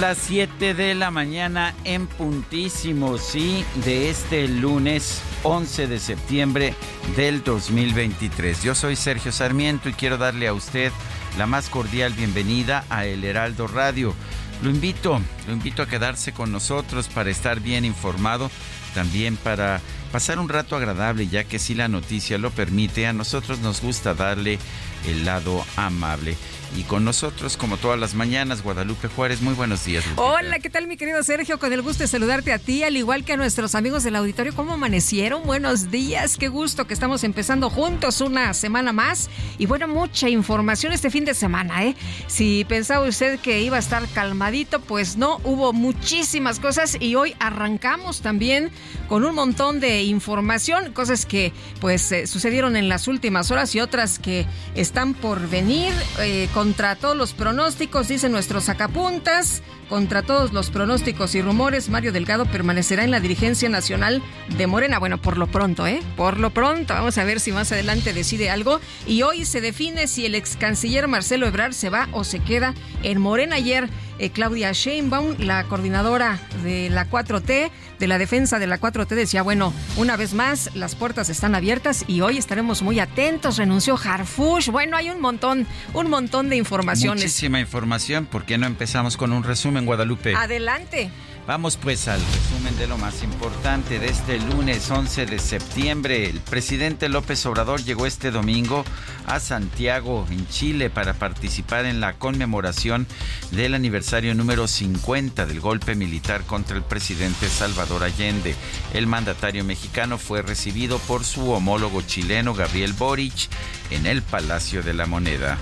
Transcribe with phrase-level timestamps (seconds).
[0.00, 6.74] Las 7 de la mañana en puntísimo, sí, de este lunes 11 de septiembre
[7.16, 8.62] del 2023.
[8.64, 10.90] Yo soy Sergio Sarmiento y quiero darle a usted
[11.38, 14.14] la más cordial bienvenida a El Heraldo Radio.
[14.62, 18.50] Lo invito, lo invito a quedarse con nosotros para estar bien informado,
[18.94, 23.60] también para pasar un rato agradable, ya que si la noticia lo permite, a nosotros
[23.60, 24.58] nos gusta darle
[25.06, 26.36] el lado amable.
[26.76, 29.40] Y con nosotros, como todas las mañanas, Guadalupe Juárez.
[29.40, 30.04] Muy buenos días.
[30.06, 30.22] Lupita.
[30.22, 31.60] Hola, ¿qué tal mi querido Sergio?
[31.60, 34.52] Con el gusto de saludarte a ti, al igual que a nuestros amigos del auditorio.
[34.56, 35.44] ¿Cómo amanecieron?
[35.44, 39.30] Buenos días, qué gusto que estamos empezando juntos una semana más.
[39.56, 41.94] Y bueno, mucha información este fin de semana, ¿eh?
[42.26, 47.36] Si pensaba usted que iba a estar calmadito, pues no, hubo muchísimas cosas y hoy
[47.38, 48.72] arrancamos también
[49.08, 53.80] con un montón de información, cosas que pues eh, sucedieron en las últimas horas y
[53.80, 55.92] otras que están por venir.
[56.18, 62.12] Eh, contra todos los pronósticos, dicen nuestros sacapuntas, contra todos los pronósticos y rumores, Mario
[62.12, 64.22] Delgado permanecerá en la dirigencia nacional
[64.56, 64.98] de Morena.
[64.98, 66.00] Bueno, por lo pronto, ¿eh?
[66.16, 68.80] Por lo pronto, vamos a ver si más adelante decide algo.
[69.06, 72.74] Y hoy se define si el ex canciller Marcelo Ebrard se va o se queda
[73.02, 73.56] en Morena.
[73.56, 79.08] Ayer eh, Claudia Sheinbaum, la coordinadora de la 4T, de la defensa de la 4T,
[79.08, 83.56] decía, bueno, una vez más, las puertas están abiertas y hoy estaremos muy atentos.
[83.56, 84.70] Renunció Harfush.
[84.70, 87.24] Bueno, hay un montón, un montón de informaciones.
[87.24, 88.26] Muchísima información.
[88.26, 90.34] ¿Por qué no empezamos con un resumen, Guadalupe?
[90.34, 91.10] Adelante.
[91.46, 96.30] Vamos pues al resumen de lo más importante de este lunes 11 de septiembre.
[96.30, 98.82] El presidente López Obrador llegó este domingo
[99.26, 103.06] a Santiago, en Chile, para participar en la conmemoración
[103.50, 108.54] del aniversario número 50 del golpe militar contra el presidente Salvador Allende.
[108.94, 113.50] El mandatario mexicano fue recibido por su homólogo chileno Gabriel Boric
[113.90, 115.58] en el Palacio de la Moneda.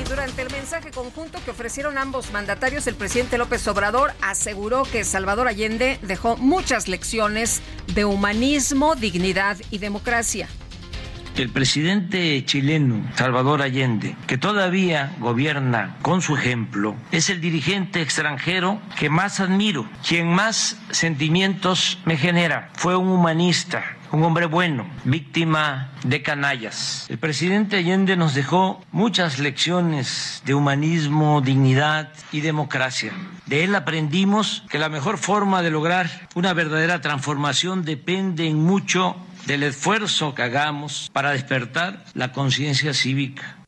[0.00, 5.04] Y durante el mensaje conjunto que ofrecieron ambos mandatarios, el presidente López Obrador aseguró que
[5.04, 7.62] Salvador Allende dejó muchas lecciones
[7.94, 10.48] de humanismo, dignidad y democracia.
[11.36, 18.80] El presidente chileno, Salvador Allende, que todavía gobierna con su ejemplo, es el dirigente extranjero
[18.96, 22.70] que más admiro, quien más sentimientos me genera.
[22.74, 27.06] Fue un humanista, un hombre bueno, víctima de canallas.
[27.08, 33.12] El presidente Allende nos dejó muchas lecciones de humanismo, dignidad y democracia.
[33.46, 39.16] De él aprendimos que la mejor forma de lograr una verdadera transformación depende en mucho
[39.46, 43.58] del esfuerzo que hagamos para despertar la conciencia cívica.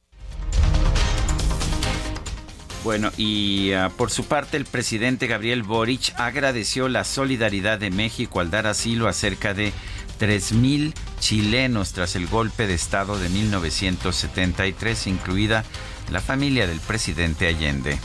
[2.85, 8.39] Bueno, y uh, por su parte el presidente Gabriel Boric agradeció la solidaridad de México
[8.39, 9.73] al dar asilo a cerca de
[10.19, 15.65] 3.000 chilenos tras el golpe de Estado de 1973, incluida
[16.11, 17.99] la familia del presidente Allende.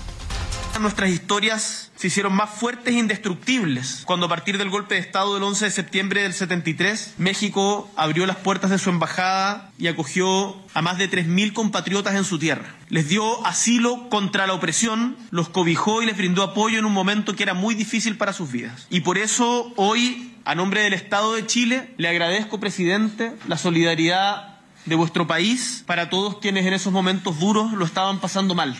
[0.79, 5.35] Nuestras historias se hicieron más fuertes e indestructibles cuando a partir del golpe de Estado
[5.35, 10.55] del 11 de septiembre del 73, México abrió las puertas de su embajada y acogió
[10.73, 12.75] a más de 3.000 compatriotas en su tierra.
[12.89, 17.35] Les dio asilo contra la opresión, los cobijó y les brindó apoyo en un momento
[17.35, 18.87] que era muy difícil para sus vidas.
[18.89, 24.59] Y por eso hoy, a nombre del Estado de Chile, le agradezco, presidente, la solidaridad
[24.85, 28.75] de vuestro país para todos quienes en esos momentos duros lo estaban pasando mal.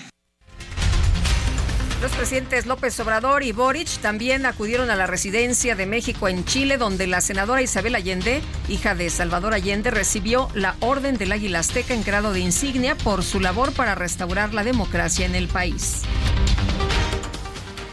[2.02, 6.78] Los presidentes López Obrador y Boric también acudieron a la residencia de México en Chile,
[6.78, 11.94] donde la senadora Isabel Allende, hija de Salvador Allende, recibió la Orden del Águila Azteca
[11.94, 16.02] en grado de insignia por su labor para restaurar la democracia en el país.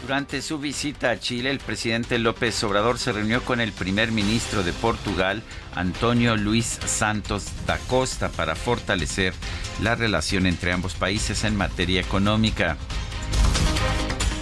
[0.09, 4.63] Durante su visita a Chile, el presidente López Obrador se reunió con el primer ministro
[4.63, 5.43] de Portugal,
[5.75, 9.35] Antonio Luis Santos da Costa, para fortalecer
[9.83, 12.75] la relación entre ambos países en materia económica.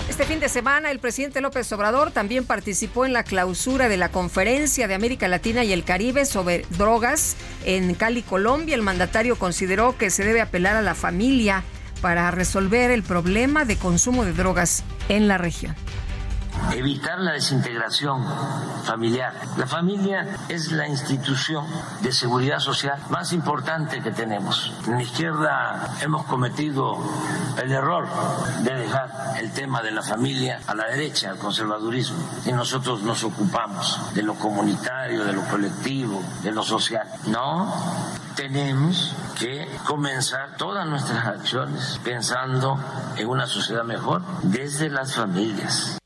[0.07, 4.07] Este fin de semana, el presidente López Obrador también participó en la clausura de la
[4.07, 7.35] Conferencia de América Latina y el Caribe sobre drogas
[7.65, 8.73] en Cali, Colombia.
[8.73, 11.65] El mandatario consideró que se debe apelar a la familia
[11.97, 15.75] para resolver el problema de consumo de drogas en la región
[16.73, 18.23] evitar la desintegración
[18.83, 19.33] familiar.
[19.57, 21.65] La familia es la institución
[22.01, 24.73] de seguridad social más importante que tenemos.
[24.85, 26.97] En la izquierda hemos cometido
[27.61, 28.07] el error
[28.63, 33.23] de dejar el tema de la familia a la derecha, al conservadurismo, y nosotros nos
[33.23, 37.07] ocupamos de lo comunitario, de lo colectivo, de lo social.
[37.27, 37.73] No,
[38.35, 42.79] tenemos que comenzar todas nuestras acciones pensando
[43.17, 45.97] en una sociedad mejor desde las familias.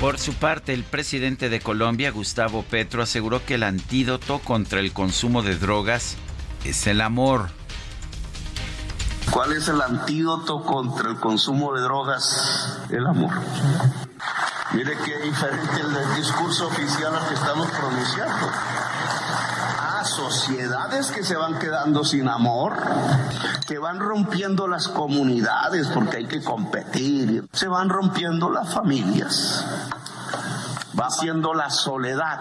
[0.00, 4.92] Por su parte, el presidente de Colombia, Gustavo Petro, aseguró que el antídoto contra el
[4.92, 6.16] consumo de drogas
[6.64, 7.48] es el amor.
[9.30, 12.78] ¿Cuál es el antídoto contra el consumo de drogas?
[12.90, 13.32] El amor.
[14.72, 18.50] Mire qué diferente el discurso oficial al que estamos pronunciando.
[20.04, 22.74] Sociedades que se van quedando sin amor,
[23.66, 29.64] que van rompiendo las comunidades porque hay que competir, se van rompiendo las familias
[30.98, 32.40] va siendo la soledad.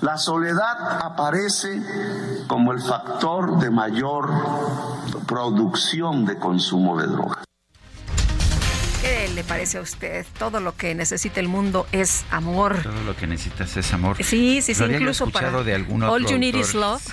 [0.00, 4.30] La soledad aparece como el factor de mayor
[5.26, 7.44] producción de consumo de drogas.
[9.14, 10.26] ¿Qué le parece a usted?
[10.40, 12.82] Todo lo que necesita el mundo es amor.
[12.82, 14.16] Todo lo que necesitas es amor.
[14.16, 17.02] Sí, sí, sí, incluso para de algún otro All You Need Is Love.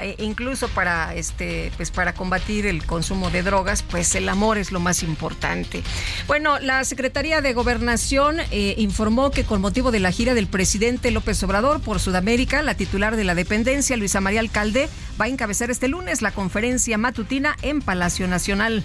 [0.00, 4.72] Eh, incluso para este pues para combatir el consumo de drogas, pues el amor es
[4.72, 5.82] lo más importante.
[6.26, 11.10] Bueno, la Secretaría de Gobernación eh, informó que con motivo de la gira del presidente
[11.10, 14.88] López Obrador por Sudamérica, la titular de la dependencia, Luisa María Alcalde,
[15.20, 18.82] va a encabezar este lunes la conferencia matutina en Palacio Nacional.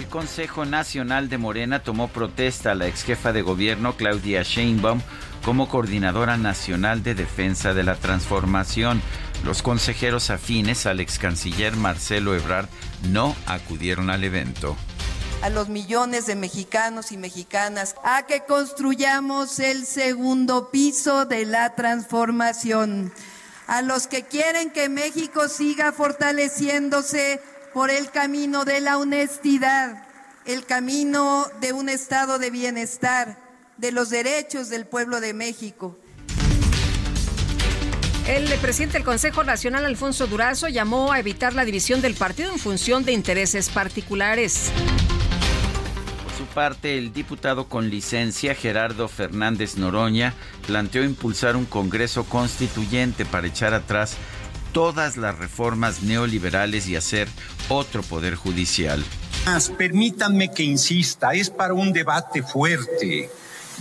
[0.00, 5.02] El Consejo Nacional de Morena tomó protesta a la ex jefa de gobierno Claudia Sheinbaum
[5.44, 9.02] como coordinadora nacional de defensa de la transformación.
[9.44, 12.70] Los consejeros afines al ex canciller Marcelo Ebrard
[13.10, 14.74] no acudieron al evento
[15.42, 21.74] a los millones de mexicanos y mexicanas a que construyamos el segundo piso de la
[21.74, 23.12] transformación,
[23.66, 27.42] a los que quieren que México siga fortaleciéndose
[27.72, 30.04] por el camino de la honestidad,
[30.44, 33.38] el camino de un estado de bienestar,
[33.76, 35.98] de los derechos del pueblo de México.
[38.26, 42.58] El presidente del Consejo Nacional, Alfonso Durazo, llamó a evitar la división del partido en
[42.58, 44.70] función de intereses particulares.
[46.22, 50.34] Por su parte, el diputado con licencia, Gerardo Fernández Noroña,
[50.66, 54.16] planteó impulsar un Congreso constituyente para echar atrás
[54.72, 57.28] todas las reformas neoliberales y hacer
[57.68, 59.04] otro poder judicial.
[59.76, 63.30] Permítanme que insista, es para un debate fuerte.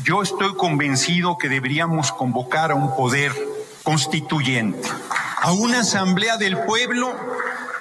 [0.03, 3.33] Yo estoy convencido que deberíamos convocar a un poder
[3.83, 4.87] constituyente,
[5.41, 7.13] a una asamblea del pueblo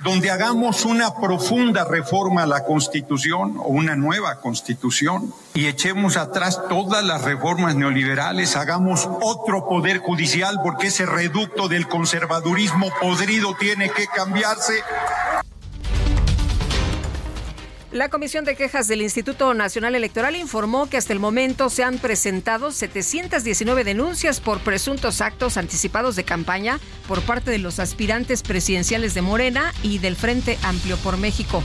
[0.02, 6.60] donde hagamos una profunda reforma a la Constitución o una nueva Constitución y echemos atrás
[6.68, 13.90] todas las reformas neoliberales, hagamos otro poder judicial porque ese reducto del conservadurismo podrido tiene
[13.90, 14.82] que cambiarse.
[17.98, 21.98] La Comisión de Quejas del Instituto Nacional Electoral informó que hasta el momento se han
[21.98, 26.78] presentado 719 denuncias por presuntos actos anticipados de campaña
[27.08, 31.60] por parte de los aspirantes presidenciales de Morena y del Frente Amplio por México.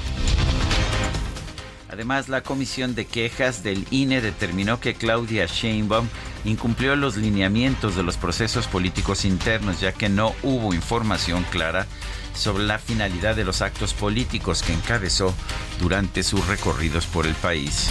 [1.88, 6.08] Además, la Comisión de Quejas del INE determinó que Claudia Sheinbaum
[6.46, 11.86] incumplió los lineamientos de los procesos políticos internos, ya que no hubo información clara
[12.34, 15.34] sobre la finalidad de los actos políticos que encabezó
[15.80, 17.90] durante sus recorridos por el país.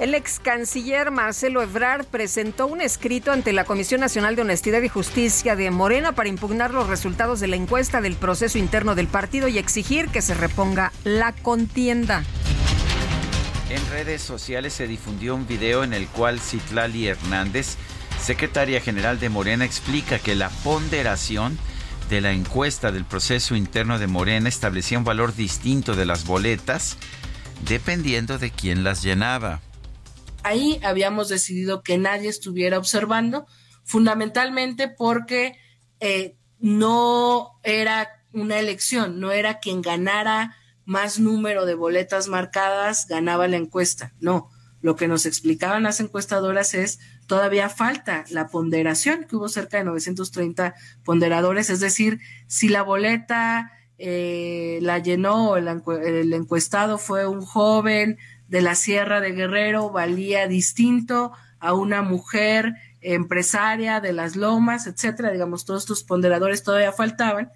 [0.00, 4.88] El ex canciller Marcelo Ebrard presentó un escrito ante la Comisión Nacional de Honestidad y
[4.88, 9.46] Justicia de Morena para impugnar los resultados de la encuesta del proceso interno del partido
[9.46, 12.24] y exigir que se reponga la contienda.
[13.70, 17.76] En redes sociales se difundió un video en el cual Citlali Hernández,
[18.20, 21.56] secretaria general de Morena, explica que la ponderación
[22.08, 26.96] de la encuesta del proceso interno de Morena establecía un valor distinto de las boletas
[27.66, 29.60] dependiendo de quién las llenaba.
[30.42, 33.46] Ahí habíamos decidido que nadie estuviera observando,
[33.84, 35.56] fundamentalmente porque
[36.00, 43.48] eh, no era una elección, no era quien ganara más número de boletas marcadas ganaba
[43.48, 44.12] la encuesta.
[44.20, 44.50] No,
[44.84, 49.84] lo que nos explicaban las encuestadoras es todavía falta la ponderación, que hubo cerca de
[49.84, 50.74] 930
[51.06, 55.68] ponderadores, es decir, si la boleta eh, la llenó, el,
[56.02, 62.74] el encuestado fue un joven de la Sierra de Guerrero, valía distinto a una mujer
[63.00, 67.50] empresaria de las lomas, etcétera, digamos, todos estos ponderadores todavía faltaban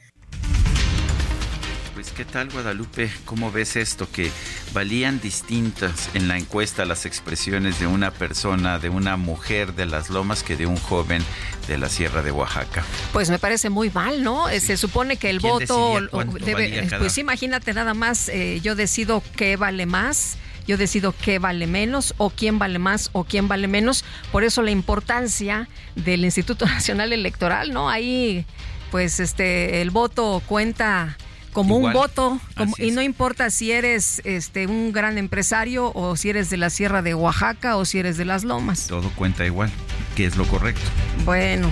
[1.99, 4.09] pues qué tal Guadalupe, ¿cómo ves esto?
[4.13, 4.31] Que
[4.73, 10.09] valían distintas en la encuesta las expresiones de una persona, de una mujer de las
[10.09, 11.25] lomas que de un joven
[11.67, 12.85] de la Sierra de Oaxaca.
[13.13, 14.47] Pues me parece muy mal, ¿no?
[14.61, 15.99] Se supone que el voto
[16.39, 20.39] debe, pues imagínate nada más, eh, yo decido qué vale más
[20.69, 24.05] yo decido qué vale menos o quién vale más o quién vale menos.
[24.31, 27.89] Por eso la importancia del Instituto Nacional Electoral, ¿no?
[27.91, 28.45] Ahí,
[28.93, 31.17] pues, este, el voto cuenta
[31.59, 32.41] como un voto
[32.79, 37.03] y no importa si eres este un gran empresario o si eres de la Sierra
[37.03, 38.87] de Oaxaca o si eres de las Lomas.
[38.87, 39.69] Todo cuenta igual,
[40.15, 40.83] que es lo correcto.
[41.25, 41.69] Bueno,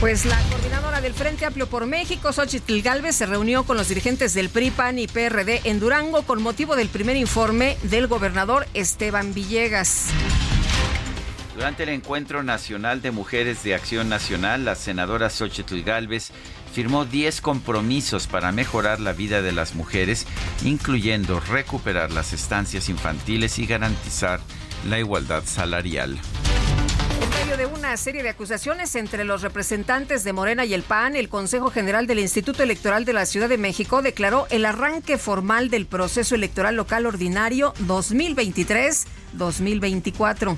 [0.00, 4.34] pues la coordinadora del Frente Amplio por México, Xochitl Galvez, se reunió con los dirigentes
[4.34, 9.34] del PRI, PAN y PRD en Durango con motivo del primer informe del gobernador Esteban
[9.34, 10.08] Villegas.
[11.54, 16.30] Durante el Encuentro Nacional de Mujeres de Acción Nacional, la senadora Xochitl Galvez
[16.72, 20.26] firmó 10 compromisos para mejorar la vida de las mujeres,
[20.64, 24.40] incluyendo recuperar las estancias infantiles y garantizar
[24.88, 26.18] la igualdad salarial.
[27.20, 31.16] En medio de una serie de acusaciones entre los representantes de Morena y el PAN,
[31.16, 35.70] el Consejo General del Instituto Electoral de la Ciudad de México declaró el arranque formal
[35.70, 40.56] del proceso electoral local ordinario 2023-2024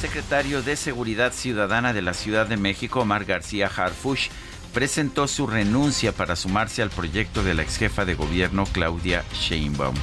[0.00, 4.30] secretario de Seguridad Ciudadana de la Ciudad de México, Omar García Harfush,
[4.72, 9.94] presentó su renuncia para sumarse al proyecto de la exjefa de gobierno Claudia Sheinbaum.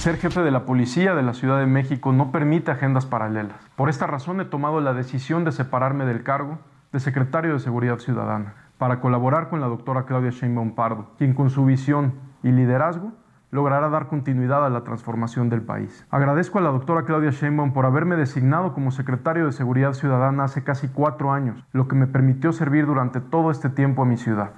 [0.00, 3.56] Ser jefe de la policía de la Ciudad de México no permite agendas paralelas.
[3.74, 6.58] Por esta razón he tomado la decisión de separarme del cargo
[6.92, 11.48] de secretario de Seguridad Ciudadana para colaborar con la doctora Claudia Sheinbaum Pardo, quien con
[11.48, 12.12] su visión
[12.42, 13.14] y liderazgo
[13.50, 16.04] logrará dar continuidad a la transformación del país.
[16.10, 20.64] Agradezco a la doctora Claudia Sheinbaum por haberme designado como secretario de Seguridad Ciudadana hace
[20.64, 24.50] casi cuatro años, lo que me permitió servir durante todo este tiempo a mi ciudad.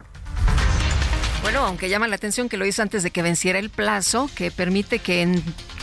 [1.42, 4.50] Bueno, aunque llama la atención que lo hizo antes de que venciera el plazo, que
[4.50, 5.42] permite que en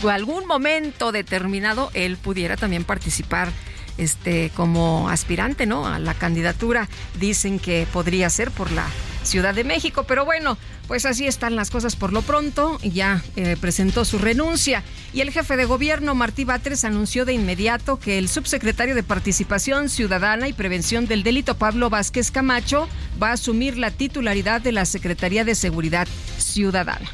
[0.09, 3.49] algún momento determinado él pudiera también participar
[3.97, 5.87] este como aspirante, ¿no?
[5.87, 6.89] A la candidatura.
[7.19, 8.85] Dicen que podría ser por la
[9.23, 12.79] Ciudad de México, pero bueno, pues así están las cosas por lo pronto.
[12.81, 17.99] Ya eh, presentó su renuncia y el jefe de gobierno, Martí Batres, anunció de inmediato
[17.99, 22.87] que el subsecretario de Participación Ciudadana y Prevención del Delito, Pablo Vázquez Camacho,
[23.21, 27.09] va a asumir la titularidad de la Secretaría de Seguridad Ciudadana.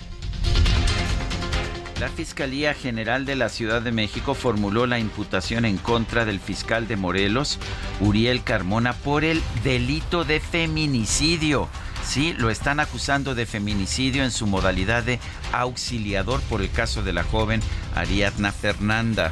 [2.00, 6.88] La Fiscalía General de la Ciudad de México formuló la imputación en contra del fiscal
[6.88, 7.59] de Morelos,
[8.00, 11.69] Uriel Carmona, por el delito de feminicidio.
[12.05, 15.19] Sí, lo están acusando de feminicidio en su modalidad de
[15.51, 17.62] auxiliador por el caso de la joven
[17.95, 19.31] Ariadna Fernanda.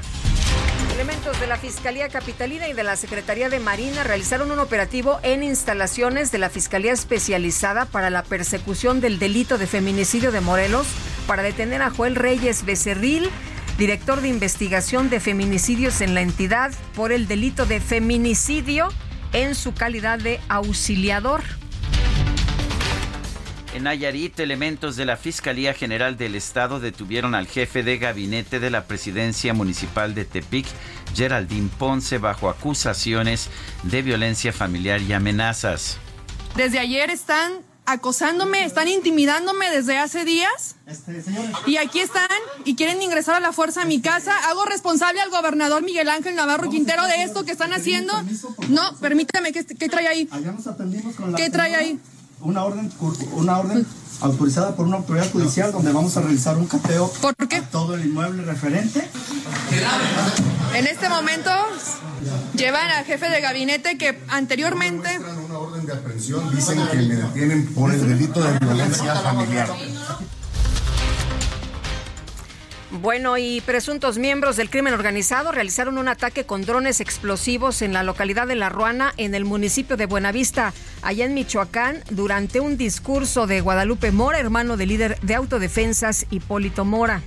[0.96, 5.44] Elementos de la Fiscalía Capitalina y de la Secretaría de Marina realizaron un operativo en
[5.44, 10.88] instalaciones de la Fiscalía Especializada para la Persecución del Delito de Feminicidio de Morelos
[11.28, 13.30] para detener a Joel Reyes Becerril,
[13.78, 18.90] director de investigación de feminicidios en la entidad, por el delito de feminicidio
[19.34, 21.42] en su calidad de auxiliador.
[23.74, 28.70] En Nayarit, elementos de la Fiscalía General del Estado detuvieron al jefe de gabinete de
[28.70, 30.66] la presidencia municipal de Tepic,
[31.16, 33.50] Geraldine Ponce, bajo acusaciones
[33.84, 35.98] de violencia familiar y amenazas.
[36.58, 37.54] Desde ayer están
[37.86, 40.76] acosándome, están intimidándome desde hace días.
[40.86, 41.24] Este,
[41.66, 42.28] y aquí están
[42.66, 44.34] y quieren ingresar a la fuerza a mi casa.
[44.50, 48.14] Hago responsable al gobernador Miguel Ángel Navarro Quintero de esto que están haciendo.
[48.68, 50.30] No, permítame, ¿qué, trae ahí?
[51.38, 52.00] ¿Qué trae ahí?
[52.42, 52.92] Una orden,
[53.34, 53.86] una orden
[54.22, 57.62] autorizada por una autoridad judicial donde vamos a realizar un cateo ¿Por qué?
[57.72, 59.08] todo el inmueble referente.
[60.76, 61.50] En este momento
[62.56, 65.20] llevan al jefe de gabinete que anteriormente...
[65.20, 69.70] Una orden de aprehensión, dicen que me detienen por el delito de violencia familiar.
[73.00, 78.04] Bueno, y presuntos miembros del crimen organizado realizaron un ataque con drones explosivos en la
[78.04, 83.48] localidad de La Ruana, en el municipio de Buenavista, allá en Michoacán, durante un discurso
[83.48, 87.22] de Guadalupe Mora, hermano del líder de autodefensas Hipólito Mora.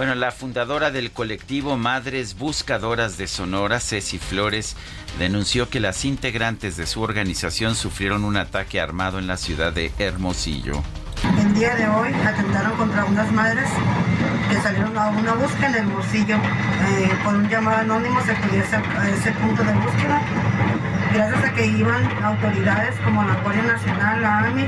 [0.00, 4.74] Bueno, la fundadora del colectivo Madres Buscadoras de Sonora, Ceci Flores,
[5.18, 9.92] denunció que las integrantes de su organización sufrieron un ataque armado en la ciudad de
[9.98, 10.82] Hermosillo.
[11.38, 13.68] El día de hoy atentaron contra unas madres
[14.48, 16.36] que salieron a una búsqueda en Hermosillo.
[16.36, 20.22] Eh, por un llamado anónimo se acudió a ese punto de búsqueda
[21.12, 24.66] gracias a que iban autoridades como la Guardia Nacional, la AMI,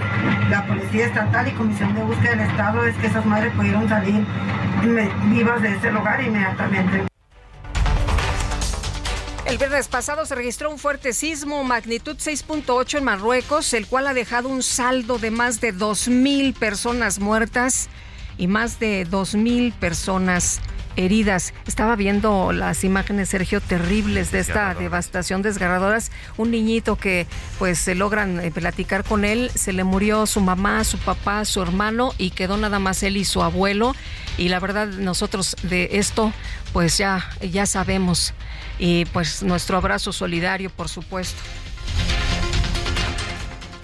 [0.50, 4.24] la Policía Estatal y Comisión de Búsqueda del Estado, es que esas madres pudieron salir
[5.30, 7.06] vivas de ese lugar inmediatamente.
[9.46, 14.14] El viernes pasado se registró un fuerte sismo magnitud 6.8 en Marruecos, el cual ha
[14.14, 17.88] dejado un saldo de más de 2.000 personas muertas
[18.38, 20.60] y más de 2.000 personas
[20.96, 21.54] heridas.
[21.66, 26.10] Estaba viendo las imágenes, Sergio, terribles de esta devastación desgarradoras.
[26.36, 27.26] Un niñito que
[27.58, 31.62] pues se logran eh, platicar con él, se le murió su mamá, su papá, su
[31.62, 33.94] hermano y quedó nada más él y su abuelo.
[34.38, 36.32] Y la verdad nosotros de esto
[36.72, 38.34] pues ya, ya sabemos.
[38.78, 41.40] Y pues nuestro abrazo solidario, por supuesto.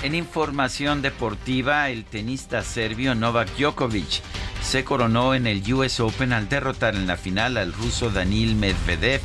[0.02, 4.22] En información deportiva, el tenista serbio Novak Djokovic
[4.62, 9.20] se coronó en el US Open al derrotar en la final al ruso Danil Medvedev.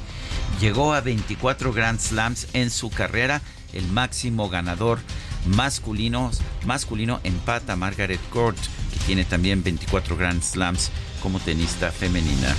[0.60, 3.42] Llegó a 24 Grand Slams en su carrera,
[3.74, 5.00] el máximo ganador
[5.46, 6.32] masculino,
[6.66, 8.58] masculino empata Margaret Court,
[8.92, 10.90] que tiene también 24 Grand Slams
[11.22, 12.56] como tenista femenina.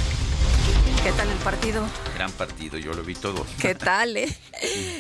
[1.05, 1.87] ¿Qué tal el partido?
[2.15, 3.45] Gran partido, yo lo vi todo.
[3.61, 4.35] ¿Qué tal, eh?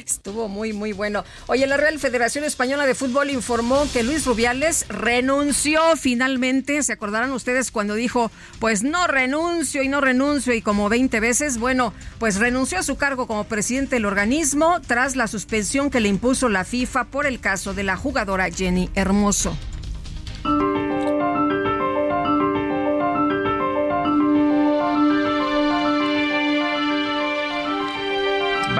[0.06, 1.24] Estuvo muy, muy bueno.
[1.46, 6.82] Oye, la Real Federación Española de Fútbol informó que Luis Rubiales renunció finalmente.
[6.82, 11.56] ¿Se acordarán ustedes cuando dijo, pues no renuncio y no renuncio y como 20 veces?
[11.56, 16.10] Bueno, pues renunció a su cargo como presidente del organismo tras la suspensión que le
[16.10, 19.56] impuso la FIFA por el caso de la jugadora Jenny Hermoso.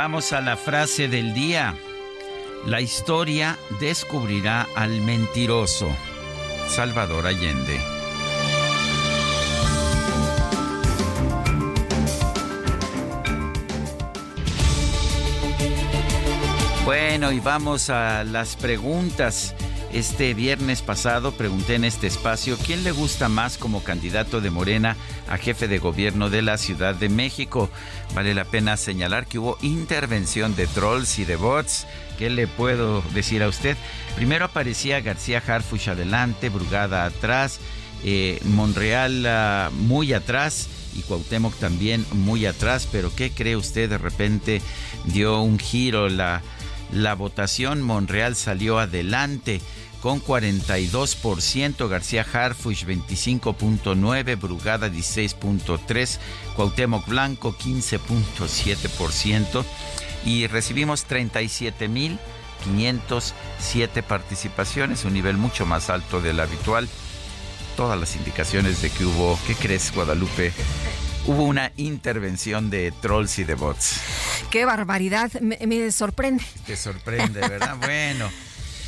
[0.07, 1.75] Vamos a la frase del día.
[2.67, 5.89] La historia descubrirá al mentiroso.
[6.69, 7.81] Salvador Allende.
[16.85, 19.55] Bueno, y vamos a las preguntas.
[19.95, 24.97] Este viernes pasado pregunté en este espacio quién le gusta más como candidato de Morena
[25.29, 27.71] a jefe de gobierno de la Ciudad de México.
[28.13, 31.87] Vale la pena señalar que hubo intervención de trolls y de bots.
[32.19, 33.77] ¿Qué le puedo decir a usted?
[34.17, 37.61] Primero aparecía García Harfush adelante, Brugada atrás,
[38.03, 43.91] eh, Monreal ah, muy atrás y Cuauhtémoc también muy atrás, pero ¿qué cree usted?
[43.91, 44.61] De repente
[45.05, 46.43] dio un giro la,
[46.93, 49.61] la votación, Monreal salió adelante
[50.05, 56.19] con 42%, García Harfuch 25.9%, Brugada 16.3%,
[56.57, 59.65] Cuauhtémoc Blanco 15.7%
[60.27, 66.87] y recibimos 37.507 participaciones, un nivel mucho más alto del habitual.
[67.75, 70.53] Todas las indicaciones de que hubo, ¿qué crees Guadalupe?
[71.27, 74.03] Hubo una intervención de trolls y de bots.
[74.51, 76.45] Qué barbaridad, me, me sorprende.
[76.67, 77.77] Te sorprende, ¿verdad?
[77.81, 78.29] bueno.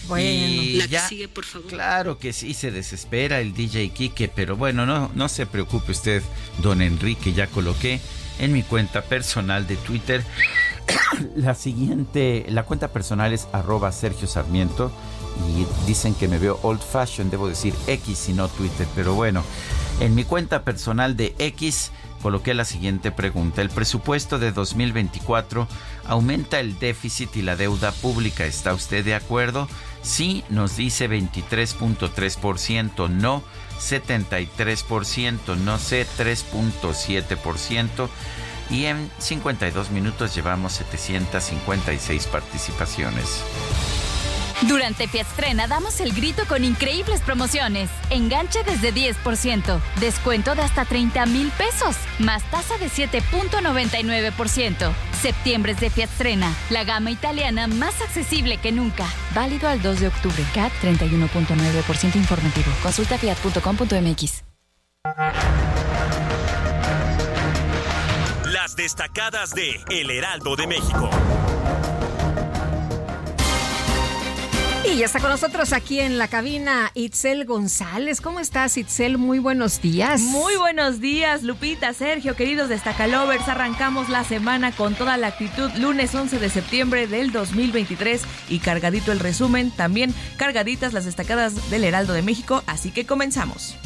[0.09, 1.69] Bueno, la que sigue, por favor.
[1.69, 6.23] Claro que sí, se desespera el DJ Kike, pero bueno, no, no se preocupe usted,
[6.63, 8.01] don Enrique, ya coloqué
[8.39, 10.25] en mi cuenta personal de Twitter.
[11.37, 14.93] la siguiente, la cuenta personal es arroba Sergio Sarmiento
[15.49, 19.45] y dicen que me veo old fashion, debo decir X y no Twitter, pero bueno,
[20.01, 21.91] en mi cuenta personal de X
[22.23, 23.63] coloqué la siguiente pregunta.
[23.63, 25.69] ¿El presupuesto de 2024
[26.07, 28.47] aumenta el déficit y la deuda pública?
[28.47, 29.69] ¿Está usted de acuerdo?
[30.07, 33.43] Sí, nos dice 23.3%, no
[33.81, 38.09] 73%, no sé 3.7%.
[38.71, 43.43] Y en 52 minutos llevamos 756 participaciones.
[44.63, 47.91] Durante Fiatstrena damos el grito con increíbles promociones.
[48.09, 54.95] Enganche desde 10%, descuento de hasta 30 mil pesos, más tasa de 7.99%.
[55.21, 59.07] Septiembre es de Fiatstrena, la gama italiana más accesible que nunca.
[59.35, 60.43] Válido al 2 de octubre.
[60.55, 62.73] CAT 31.9% informativo.
[62.83, 64.43] Consulta fiat.com.mx.
[68.47, 71.11] Las destacadas de El Heraldo de México.
[74.89, 78.21] Y ya está con nosotros aquí en la cabina Itzel González.
[78.21, 79.19] ¿Cómo estás, Itzel?
[79.19, 80.21] Muy buenos días.
[80.21, 83.49] Muy buenos días, Lupita, Sergio, queridos Destacalovers.
[83.49, 89.11] Arrancamos la semana con toda la actitud, lunes 11 de septiembre del 2023 y cargadito
[89.11, 93.77] el resumen, también cargaditas las destacadas del Heraldo de México, así que comenzamos.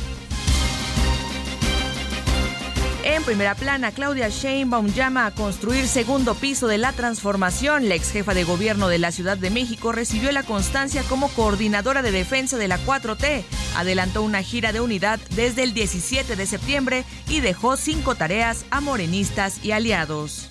[3.02, 7.88] En primera plana, Claudia Sheinbaum llama a construir segundo piso de la transformación.
[7.88, 12.02] La ex jefa de gobierno de la Ciudad de México recibió la constancia como coordinadora
[12.02, 13.44] de defensa de la 4T.
[13.76, 18.80] Adelantó una gira de unidad desde el 17 de septiembre y dejó cinco tareas a
[18.80, 20.50] morenistas y aliados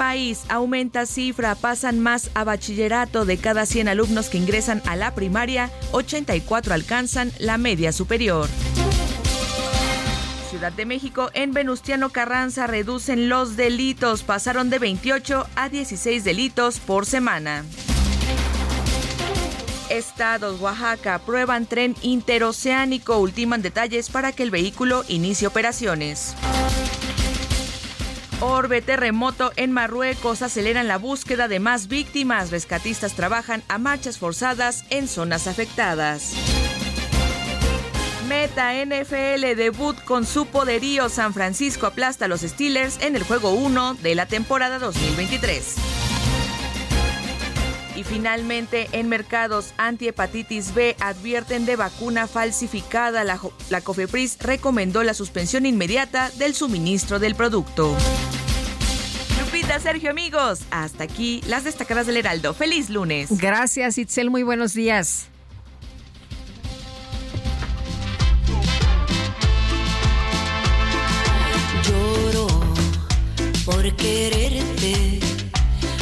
[0.00, 5.14] país aumenta cifra, pasan más a bachillerato de cada 100 alumnos que ingresan a la
[5.14, 8.48] primaria, 84 alcanzan la media superior.
[10.60, 16.80] Ciudad de México, en Venustiano Carranza reducen los delitos, pasaron de 28 a 16 delitos
[16.80, 17.64] por semana.
[19.88, 26.34] Estados, Oaxaca, prueban tren interoceánico, ultiman detalles para que el vehículo inicie operaciones.
[28.40, 32.50] Orbe terremoto en Marruecos aceleran la búsqueda de más víctimas.
[32.50, 36.34] Rescatistas trabajan a marchas forzadas en zonas afectadas.
[38.30, 41.08] Meta NFL debut con su poderío.
[41.08, 45.74] San Francisco aplasta a los Steelers en el juego 1 de la temporada 2023.
[47.96, 53.24] Y finalmente, en mercados antihepatitis B advierten de vacuna falsificada.
[53.24, 57.96] La, la COFEPRIS recomendó la suspensión inmediata del suministro del producto.
[59.40, 62.54] Lupita, Sergio, amigos, hasta aquí las destacadas del Heraldo.
[62.54, 63.36] Feliz lunes.
[63.36, 64.30] Gracias, Itzel.
[64.30, 65.29] Muy buenos días.
[73.70, 75.20] Por quererte,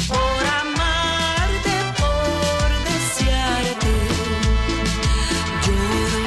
[0.08, 3.94] por amarte, por desearte.
[5.64, 6.24] Lloro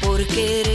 [0.00, 0.71] por quererte,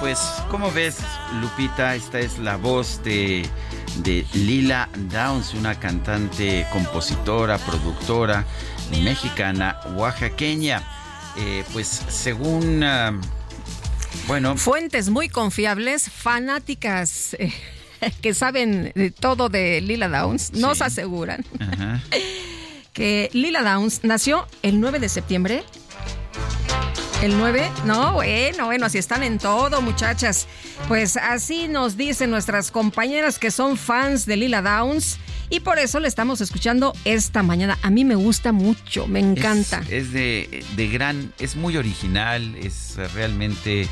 [0.00, 0.18] pues,
[0.50, 0.98] ¿cómo ves,
[1.40, 1.94] Lupita?
[1.94, 3.46] Esta es la voz de,
[3.98, 8.46] de Lila Downs, una cantante, compositora, productora
[9.02, 10.82] mexicana, oaxaqueña.
[11.36, 13.12] Eh, pues, según, ah,
[14.26, 14.56] bueno...
[14.56, 17.52] Fuentes muy confiables, fanáticas eh,
[18.22, 22.02] que saben de todo de Lila Downs, nos aseguran Ajá.
[22.94, 25.62] que Lila Downs nació el 9 de septiembre.
[27.22, 27.70] ¿El 9?
[27.84, 30.48] No, bueno, bueno, así están en todo, muchachas.
[30.88, 35.18] Pues así nos dicen nuestras compañeras que son fans de Lila Downs.
[35.50, 37.78] Y por eso le estamos escuchando esta mañana.
[37.82, 39.80] A mí me gusta mucho, me encanta.
[39.80, 43.86] Es, es de, de gran, es muy original, es realmente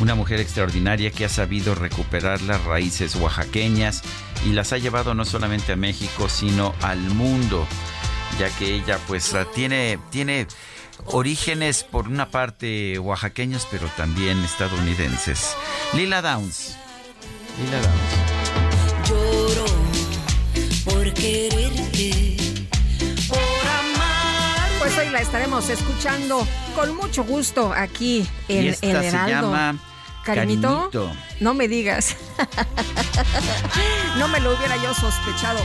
[0.00, 4.02] una mujer extraordinaria que ha sabido recuperar las raíces oaxaqueñas
[4.44, 7.64] y las ha llevado no solamente a México, sino al mundo,
[8.40, 10.48] ya que ella pues tiene, tiene
[11.06, 15.54] orígenes por una parte oaxaqueños, pero también estadounidenses.
[15.94, 16.76] Lila Downs.
[17.58, 19.08] Lila Downs.
[19.08, 19.64] lloro
[20.84, 22.36] por quererte,
[23.28, 24.70] por amar.
[24.78, 29.52] Pues hoy la estaremos escuchando con mucho gusto aquí y en esta El se Heraldo.
[29.52, 29.78] llama
[30.24, 30.90] ¿Cariñito?
[30.90, 31.12] Carinito.
[31.40, 32.16] No me digas.
[34.18, 35.60] no me lo hubiera yo sospechado.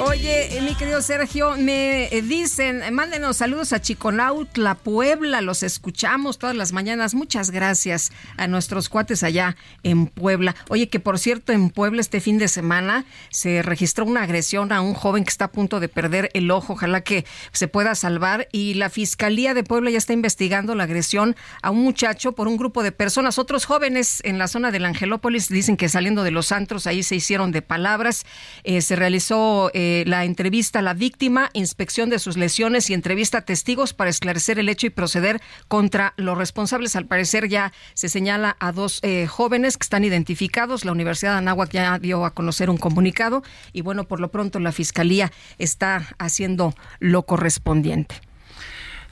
[0.00, 6.38] Oye, eh, mi querido Sergio, me eh, dicen, mándenos saludos a Chiconautla, Puebla, los escuchamos
[6.38, 7.14] todas las mañanas.
[7.14, 10.56] Muchas gracias a nuestros cuates allá en Puebla.
[10.68, 14.80] Oye, que por cierto, en Puebla este fin de semana se registró una agresión a
[14.80, 16.72] un joven que está a punto de perder el ojo.
[16.72, 18.48] Ojalá que se pueda salvar.
[18.52, 22.56] Y la Fiscalía de Puebla ya está investigando la agresión a un muchacho por un
[22.56, 23.38] grupo de personas.
[23.38, 27.16] Otros jóvenes en la zona del Angelópolis dicen que saliendo de los antros ahí se
[27.16, 28.24] hicieron de palabras.
[28.64, 33.38] Eh, se realizó eh, la entrevista a la víctima, inspección de sus lesiones y entrevista
[33.38, 36.96] a testigos para esclarecer el hecho y proceder contra los responsables.
[36.96, 40.84] Al parecer ya se señala a dos eh, jóvenes que están identificados.
[40.84, 44.58] La Universidad de Anáhuac ya dio a conocer un comunicado y bueno, por lo pronto
[44.60, 48.29] la Fiscalía está haciendo lo correspondiente.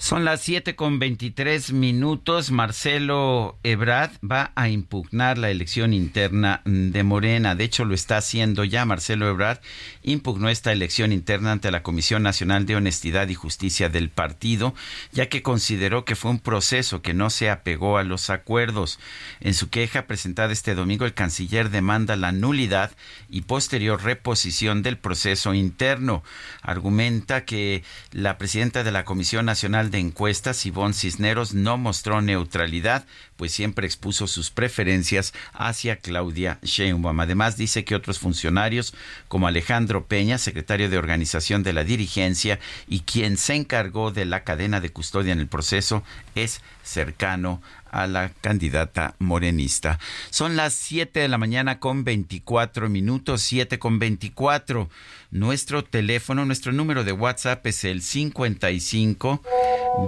[0.01, 2.53] Son las 7 con 23 minutos.
[2.53, 7.57] Marcelo Ebrard va a impugnar la elección interna de Morena.
[7.57, 8.85] De hecho, lo está haciendo ya.
[8.85, 9.59] Marcelo Ebrard
[10.05, 14.73] impugnó esta elección interna ante la Comisión Nacional de Honestidad y Justicia del partido,
[15.11, 19.01] ya que consideró que fue un proceso que no se apegó a los acuerdos.
[19.41, 22.93] En su queja presentada este domingo, el canciller demanda la nulidad
[23.29, 26.23] y posterior reposición del proceso interno.
[26.63, 27.83] Argumenta que
[28.13, 33.05] la presidenta de la Comisión Nacional de Encuestas, Ivonne Cisneros, no mostró neutralidad
[33.39, 37.21] pues siempre expuso sus preferencias hacia Claudia Sheinbaum.
[37.21, 38.95] Además dice que otros funcionarios
[39.29, 44.43] como Alejandro Peña, secretario de organización de la dirigencia y quien se encargó de la
[44.43, 46.03] cadena de custodia en el proceso
[46.35, 50.01] es cercano a la candidata morenista.
[50.31, 54.91] Son las 7 de la mañana con 24 minutos, 7 con 24.
[55.31, 59.43] Nuestro teléfono, nuestro número de WhatsApp es el 55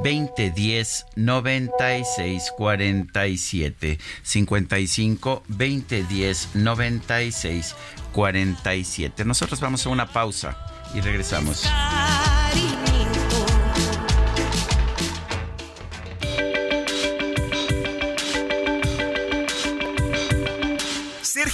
[0.02, 3.98] 2010 96 47.
[4.22, 7.76] 55 2010 96
[8.12, 9.24] 47.
[9.26, 10.56] Nosotros vamos a una pausa
[10.94, 11.68] y regresamos.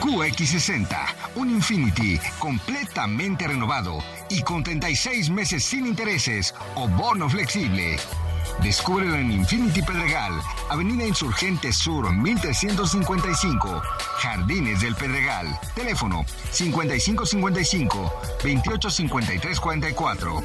[0.00, 0.96] QX60,
[1.36, 3.98] un Infinity completamente renovado
[4.30, 7.96] y con 36 meses sin intereses o bono flexible.
[8.62, 10.32] Descúbrelo en Infinity Pedregal,
[10.70, 13.82] Avenida Insurgente Sur 1355,
[14.18, 15.58] Jardines del Pedregal.
[15.74, 18.12] Teléfono 5555
[18.42, 20.42] 285344.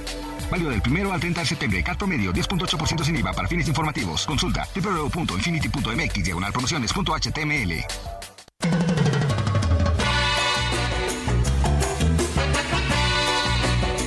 [0.49, 1.83] Válido del primero al 30 de septiembre.
[1.83, 4.25] Cat promedio 10.8% sin IVA para fines informativos.
[4.25, 7.85] Consulta www.infinity.mx diagonal promociones.html.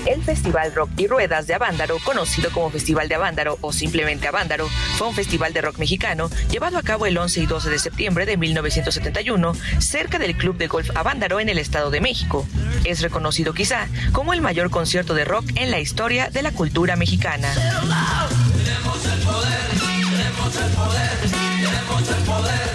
[0.07, 4.69] El Festival Rock y Ruedas de Avándaro, conocido como Festival de Avándaro o simplemente Avándaro,
[4.99, 8.27] fue un festival de rock mexicano llevado a cabo el 11 y 12 de septiembre
[8.27, 12.47] de 1971 cerca del Club de Golf Avándaro en el Estado de México.
[12.85, 16.97] Es reconocido quizá como el mayor concierto de rock en la historia de la cultura
[16.97, 17.53] mexicana.
[17.55, 21.19] Tenemos el poder, tenemos el poder,
[21.63, 22.74] tenemos el poder,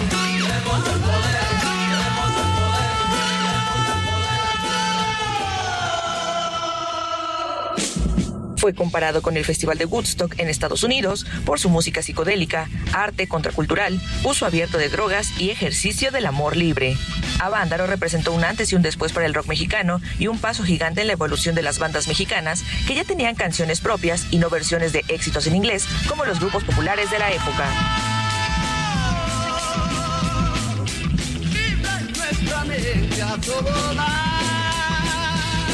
[8.60, 13.26] Fue comparado con el Festival de Woodstock en Estados Unidos por su música psicodélica, arte
[13.26, 16.94] contracultural, uso abierto de drogas y ejercicio del amor libre.
[17.38, 21.00] Avándaro representó un antes y un después para el rock mexicano y un paso gigante
[21.00, 24.92] en la evolución de las bandas mexicanas que ya tenían canciones propias y no versiones
[24.92, 27.66] de éxitos en inglés como los grupos populares de la época.
[33.40, 34.49] Nuestra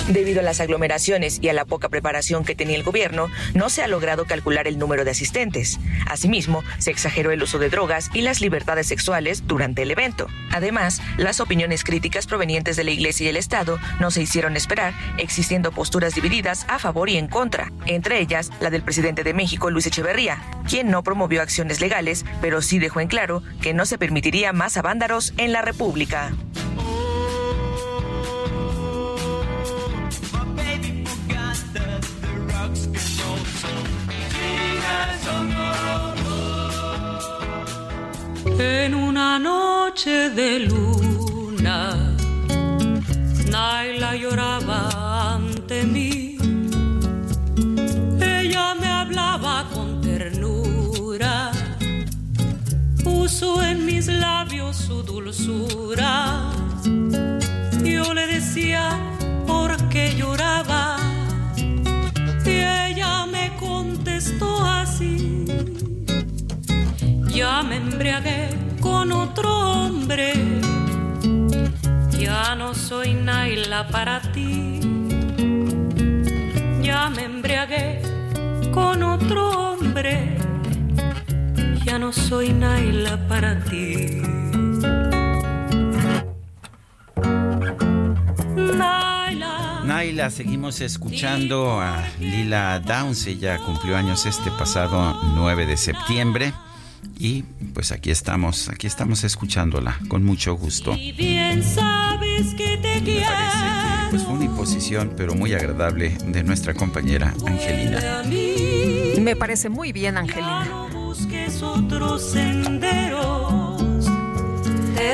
[0.09, 3.83] Debido a las aglomeraciones y a la poca preparación que tenía el gobierno, no se
[3.83, 5.81] ha logrado calcular el número de asistentes.
[6.07, 10.29] Asimismo, se exageró el uso de drogas y las libertades sexuales durante el evento.
[10.53, 14.95] Además, las opiniones críticas provenientes de la Iglesia y el Estado no se hicieron esperar,
[15.19, 19.71] existiendo posturas divididas a favor y en contra, entre ellas la del presidente de México,
[19.71, 23.99] Luis Echeverría, quien no promovió acciones legales, pero sí dejó en claro que no se
[23.99, 26.31] permitiría más avándaros en la República.
[38.59, 42.15] En una noche de luna,
[43.51, 46.39] Naila lloraba ante mí.
[48.21, 51.53] Ella me hablaba con ternura,
[53.05, 56.51] puso en mis labios su dulzura.
[57.85, 58.99] Yo le decía
[59.47, 60.97] por qué lloraba
[62.45, 65.45] y ella me contestó así.
[67.37, 68.49] Ya me embriagué
[68.81, 70.33] con otro hombre.
[72.19, 74.81] Ya no soy Naila para ti.
[76.81, 78.01] Ya me embriagué
[78.73, 80.39] con otro hombre.
[81.85, 84.23] Ya no soy Naila para ti.
[89.85, 93.27] Naila, seguimos escuchando a Lila Downs.
[93.27, 96.55] Ella cumplió años este pasado 9 de septiembre.
[97.19, 100.95] Y pues aquí estamos, aquí estamos escuchándola con mucho gusto.
[100.95, 106.17] Y bien sabes que te Me parece que pues fue una imposición, pero muy agradable
[106.27, 108.23] de nuestra compañera Angelina.
[109.21, 110.69] Me parece muy bien, Angelina.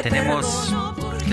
[0.03, 0.75] Tenemos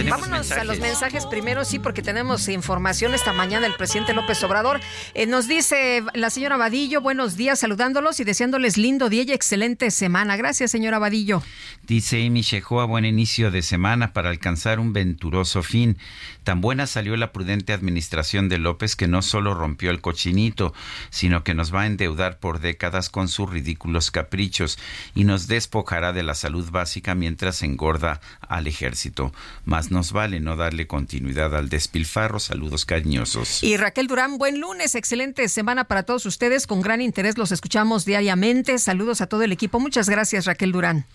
[0.09, 4.79] Vámonos a los mensajes primero, sí, porque tenemos información esta mañana del presidente López Obrador.
[5.13, 9.91] Eh, nos dice la señora Vadillo, buenos días, saludándolos y deseándoles lindo día y excelente
[9.91, 10.37] semana.
[10.37, 11.41] Gracias, señora Vadillo.
[11.85, 15.97] Dice Amy Shehoa, buen inicio de semana para alcanzar un venturoso fin.
[16.43, 20.73] Tan buena salió la prudente administración de López que no solo rompió el cochinito,
[21.09, 24.79] sino que nos va a endeudar por décadas con sus ridículos caprichos
[25.13, 29.31] y nos despojará de la salud básica mientras engorda al ejército.
[29.65, 32.39] Más nos vale no darle continuidad al despilfarro.
[32.39, 33.63] Saludos cariñosos.
[33.63, 36.67] Y Raquel Durán, buen lunes, excelente semana para todos ustedes.
[36.67, 38.77] Con gran interés los escuchamos diariamente.
[38.79, 39.79] Saludos a todo el equipo.
[39.79, 41.05] Muchas gracias, Raquel Durán.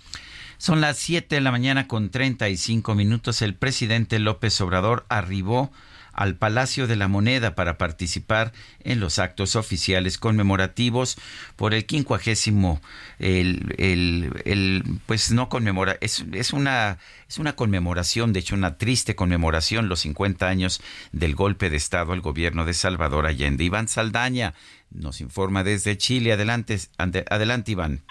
[0.59, 3.43] Son las 7 de la mañana con 35 minutos.
[3.43, 5.71] El presidente López Obrador arribó
[6.14, 11.16] al Palacio de la Moneda para participar en los actos oficiales conmemorativos
[11.57, 12.81] por el quincuagésimo,
[13.18, 16.98] el, el, el, pues no conmemora, es, es, una,
[17.29, 22.12] es una conmemoración, de hecho una triste conmemoración, los 50 años del golpe de Estado
[22.12, 23.64] al gobierno de Salvador Allende.
[23.64, 24.55] Iván Saldaña
[24.90, 26.33] nos informa desde Chile.
[26.33, 28.03] Adelante, adelante Iván.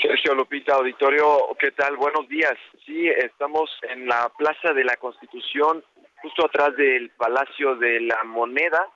[0.00, 1.96] Sergio Lupita, auditorio, ¿qué tal?
[1.96, 2.54] Buenos días.
[2.86, 5.84] Sí, estamos en la Plaza de la Constitución
[6.22, 8.86] justo atrás del Palacio de la Moneda,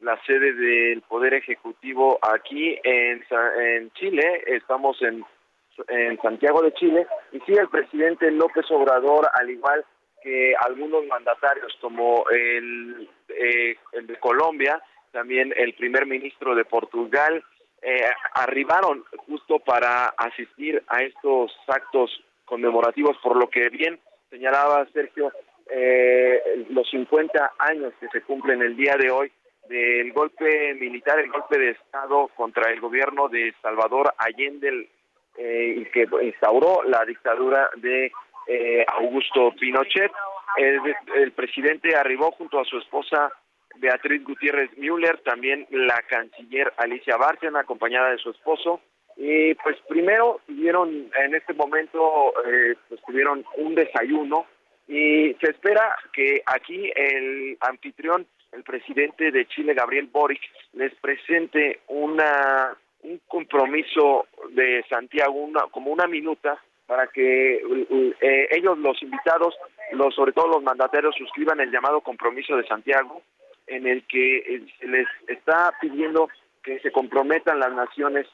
[0.00, 3.24] la sede del Poder Ejecutivo aquí en,
[3.94, 4.44] Chile.
[4.46, 5.24] Estamos en,
[5.88, 7.06] en Santiago de Chile.
[7.32, 9.84] Y sí, el presidente López Obrador, al igual
[10.22, 17.44] que algunos mandatarios como el, eh, el de Colombia, también el primer ministro de Portugal,
[17.82, 22.10] eh, arribaron justo para asistir a estos actos
[22.46, 25.30] conmemorativos, por lo que bien señalaba Sergio,
[25.70, 29.32] eh, los 50 años que se cumplen el día de hoy
[29.68, 34.88] del golpe militar, el golpe de Estado contra el gobierno de Salvador Allende,
[35.36, 38.12] eh, que instauró la dictadura de
[38.46, 40.12] eh, Augusto Pinochet.
[40.56, 43.32] El, presidente arribó junto a su esposa
[43.76, 48.80] Beatriz Gutiérrez Müller, también la canciller Alicia Bárcena, acompañada de su esposo.
[49.16, 54.46] Y pues primero tuvieron en este momento, eh, pues tuvieron un desayuno
[54.86, 60.42] y se espera que aquí el anfitrión, el presidente de Chile, Gabriel Boric,
[60.74, 68.78] les presente una un compromiso de Santiago, una, como una minuta, para que eh, ellos,
[68.78, 69.54] los invitados,
[69.92, 73.22] los, sobre todo los mandatarios, suscriban el llamado compromiso de Santiago,
[73.66, 76.28] en el que eh, se les está pidiendo
[76.62, 78.26] que se comprometan las naciones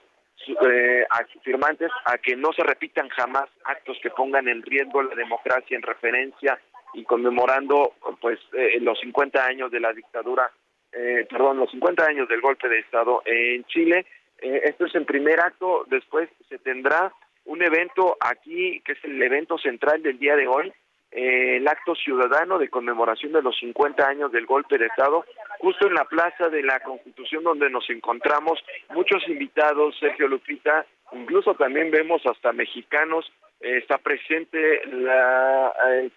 [0.46, 1.07] eh,
[1.42, 5.83] firmantes a que no se repitan jamás actos que pongan en riesgo la democracia en
[5.83, 6.59] referencia
[6.94, 10.50] y conmemorando pues eh, los 50 años de la dictadura,
[10.92, 14.07] eh, perdón, los 50 años del golpe de Estado en Chile.
[14.40, 17.12] Eh, esto es el primer acto, después se tendrá
[17.44, 20.72] un evento aquí que es el evento central del día de hoy,
[21.12, 25.24] eh, el acto ciudadano de conmemoración de los 50 años del golpe de Estado,
[25.58, 31.54] justo en la Plaza de la Constitución donde nos encontramos, muchos invitados, Sergio Lupita, incluso
[31.54, 36.10] también vemos hasta mexicanos, eh, está presente la eh,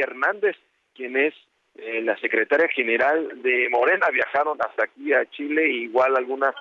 [0.00, 0.56] Hernández,
[0.94, 1.34] quien es
[1.76, 6.54] eh, la secretaria general de Morena, viajaron hasta aquí a Chile, igual algunas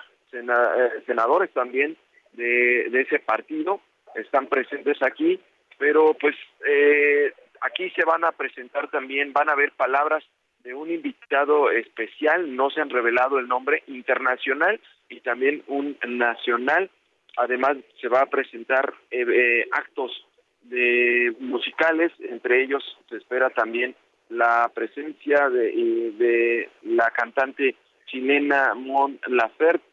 [1.08, 1.98] senadores también
[2.34, 3.82] de, de ese partido
[4.16, 5.40] están presentes aquí,
[5.78, 6.36] pero pues
[6.68, 10.24] eh, aquí se van a presentar también, van a haber palabras
[10.64, 16.90] de un invitado especial, no se han revelado el nombre internacional y también un nacional.
[17.38, 20.26] Además se va a presentar eh, eh, actos
[20.64, 23.96] de musicales, entre ellos se espera también
[24.30, 25.72] la presencia de,
[26.18, 29.86] de la cantante chilena Mon Laferte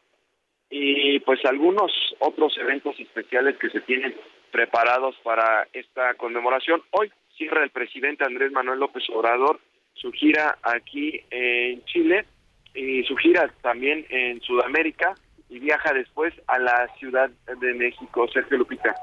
[0.69, 4.15] y pues algunos otros eventos especiales que se tienen
[4.51, 6.83] preparados para esta conmemoración.
[6.91, 9.61] Hoy cierra el presidente Andrés Manuel López Obrador
[9.97, 12.27] su gira aquí en Chile
[12.75, 15.15] y su gira también en Sudamérica
[15.49, 18.95] y viaja después a la Ciudad de México, Sergio Lupita.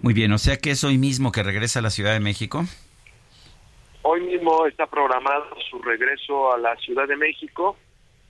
[0.00, 2.64] Muy bien, o sea que es hoy mismo que regresa a la Ciudad de México.
[4.02, 7.76] Hoy mismo está programado su regreso a la Ciudad de México.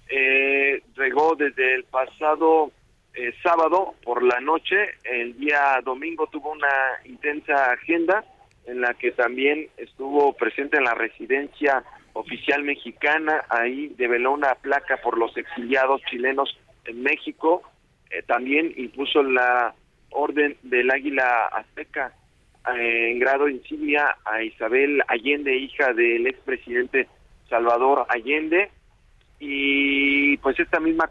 [0.09, 2.73] Eh, llegó desde el pasado
[3.15, 4.77] eh, sábado por la noche.
[5.05, 6.69] El día domingo tuvo una
[7.05, 8.25] intensa agenda
[8.71, 14.99] en la que también estuvo presente en la residencia oficial mexicana, ahí develó una placa
[14.99, 17.63] por los exiliados chilenos en México,
[18.11, 19.75] eh, también impuso la
[20.11, 22.13] orden del Águila Azteca
[22.77, 27.09] eh, en grado insignia a Isabel Allende, hija del expresidente
[27.49, 28.71] Salvador Allende,
[29.39, 31.09] y pues esta misma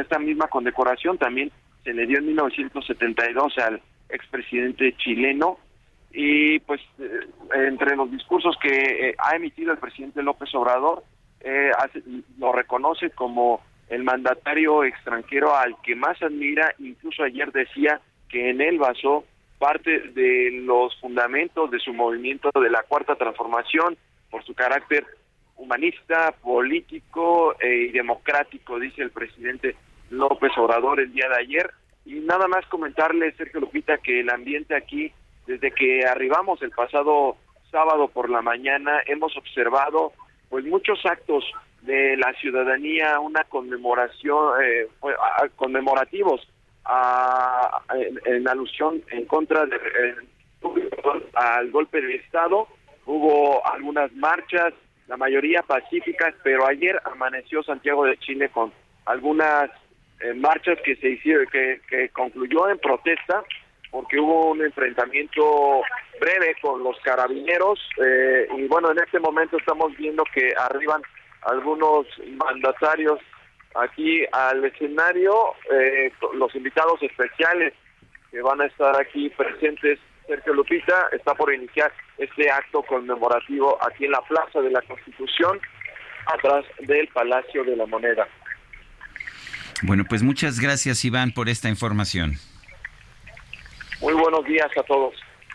[0.00, 1.50] esta misma condecoración también
[1.82, 5.58] se le dio en 1972 al expresidente chileno
[6.12, 11.02] y pues eh, entre los discursos que eh, ha emitido el presidente López Obrador
[11.40, 11.70] eh,
[12.38, 18.60] lo reconoce como el mandatario extranjero al que más admira incluso ayer decía que en
[18.60, 19.24] él basó
[19.58, 23.96] parte de los fundamentos de su movimiento de la cuarta transformación
[24.30, 25.06] por su carácter
[25.56, 29.76] humanista, político y democrático, dice el presidente
[30.10, 31.70] López Obrador el día de ayer.
[32.04, 35.12] Y nada más comentarle, Sergio Lupita, que el ambiente aquí
[35.46, 37.36] desde que arribamos el pasado
[37.70, 40.12] sábado por la mañana hemos observado
[40.48, 41.44] pues muchos actos
[41.80, 44.86] de la ciudadanía, una conmemoración, eh,
[45.56, 46.46] conmemorativos
[48.26, 49.78] en, alusión en contra de,
[51.34, 52.68] al golpe de Estado.
[53.06, 54.74] Hubo algunas marchas,
[55.08, 58.72] la mayoría pacíficas, pero ayer amaneció Santiago de Chile con
[59.06, 59.70] algunas
[60.20, 63.42] eh, marchas que se hicieron, que, que concluyó en protesta
[63.92, 65.82] porque hubo un enfrentamiento
[66.18, 71.02] breve con los carabineros eh, y bueno, en este momento estamos viendo que arriban
[71.42, 73.20] algunos mandatarios
[73.74, 75.32] aquí al escenario,
[75.70, 77.74] eh, los invitados especiales
[78.30, 84.06] que van a estar aquí presentes, Sergio Lupita, está por iniciar este acto conmemorativo aquí
[84.06, 85.60] en la Plaza de la Constitución,
[86.26, 88.26] atrás del Palacio de la Moneda.
[89.82, 92.38] Bueno, pues muchas gracias Iván por esta información.
[94.02, 95.14] Muy buenos días a todos.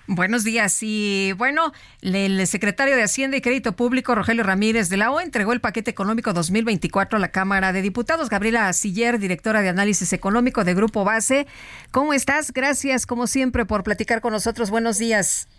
[0.10, 0.78] Buenos días.
[0.82, 5.52] Y bueno, el secretario de Hacienda y Crédito Público, Rogelio Ramírez de la O, entregó
[5.52, 8.30] el paquete económico 2024 a la Cámara de Diputados.
[8.30, 11.46] Gabriela Siller, directora de Análisis Económico de Grupo Base.
[11.92, 12.54] ¿Cómo estás?
[12.54, 14.70] Gracias, como siempre, por platicar con nosotros.
[14.70, 15.50] Buenos días.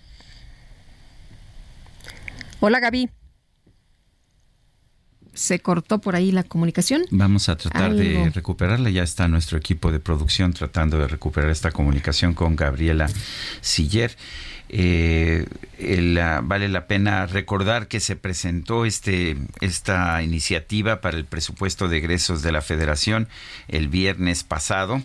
[2.60, 3.10] Hola, Gaby
[5.34, 7.02] se cortó por ahí la comunicación.
[7.10, 8.90] Vamos a tratar de recuperarla.
[8.90, 13.08] Ya está nuestro equipo de producción tratando de recuperar esta comunicación con Gabriela
[13.60, 14.16] Siller.
[14.70, 15.46] Eh,
[16.42, 22.42] vale la pena recordar que se presentó este, esta iniciativa para el presupuesto de egresos
[22.42, 23.28] de la Federación
[23.68, 25.02] el viernes pasado.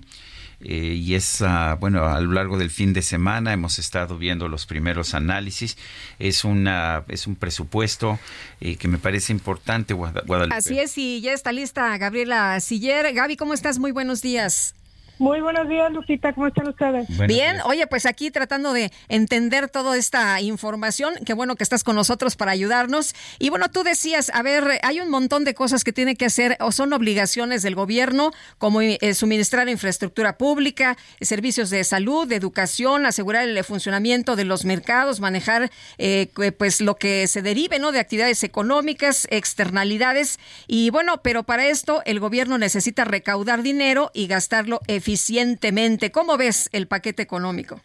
[0.64, 4.48] Eh, y es, ah, bueno, a lo largo del fin de semana hemos estado viendo
[4.48, 5.78] los primeros análisis.
[6.20, 8.20] Es, una, es un presupuesto
[8.62, 10.56] eh, que me parece importante, Guadalupe.
[10.56, 13.14] Así es, y ya está lista Gabriela Siller.
[13.14, 13.80] Gaby, ¿cómo estás?
[13.80, 14.76] Muy buenos días.
[15.20, 16.34] Muy buenos días, Lupita.
[16.34, 17.08] ¿Cómo están ustedes?
[17.28, 21.14] Bien, oye, pues aquí tratando de entender toda esta información.
[21.24, 23.14] Qué bueno que estás con nosotros para ayudarnos.
[23.38, 26.58] Y bueno, tú decías, a ver, hay un montón de cosas que tiene que hacer
[26.60, 33.06] o son obligaciones del gobierno, como eh, suministrar infraestructura pública, servicios de salud, de educación,
[33.06, 37.92] asegurar el funcionamiento de los mercados, manejar eh, pues lo que se derive, ¿no?
[37.92, 40.40] De actividades económicas, externalidades.
[40.68, 46.12] Y bueno, pero para esto el gobierno necesita recaudar dinero y gastarlo eficientemente.
[46.12, 47.82] ¿Cómo ves el paquete económico?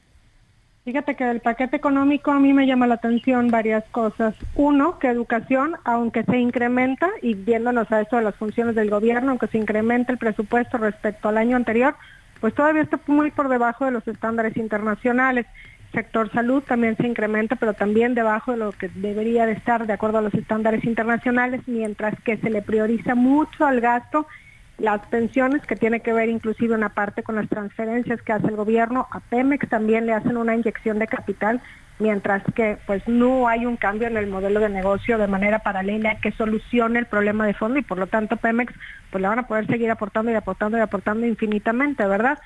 [0.84, 4.36] Fíjate que del paquete económico a mí me llama la atención varias cosas.
[4.54, 9.30] Uno, que educación, aunque se incrementa, y viéndonos a esto de las funciones del gobierno,
[9.30, 11.96] aunque se incrementa el presupuesto respecto al año anterior,
[12.40, 15.44] pues todavía está muy por debajo de los estándares internacionales.
[15.92, 19.92] Sector salud también se incrementa, pero también debajo de lo que debería de estar de
[19.92, 24.28] acuerdo a los estándares internacionales, mientras que se le prioriza mucho al gasto
[24.78, 28.56] las pensiones, que tiene que ver inclusive una parte con las transferencias que hace el
[28.56, 31.60] gobierno, a Pemex también le hacen una inyección de capital,
[31.98, 36.20] mientras que pues no hay un cambio en el modelo de negocio de manera paralela
[36.20, 38.72] que solucione el problema de fondo y por lo tanto Pemex
[39.10, 42.38] pues le van a poder seguir aportando y aportando y aportando infinitamente, ¿verdad?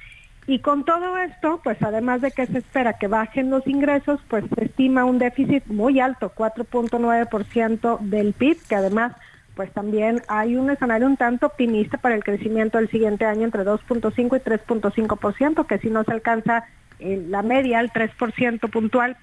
[0.47, 4.45] Y con todo esto, pues además de que se espera que bajen los ingresos, pues
[4.57, 9.13] se estima un déficit muy alto, 4.9% del PIB, que además
[9.55, 13.65] pues también hay un escenario un tanto optimista para el crecimiento del siguiente año entre
[13.65, 16.65] 2.5 y 3.5%, que si no se alcanza
[16.99, 19.17] eh, la media, el 3% puntual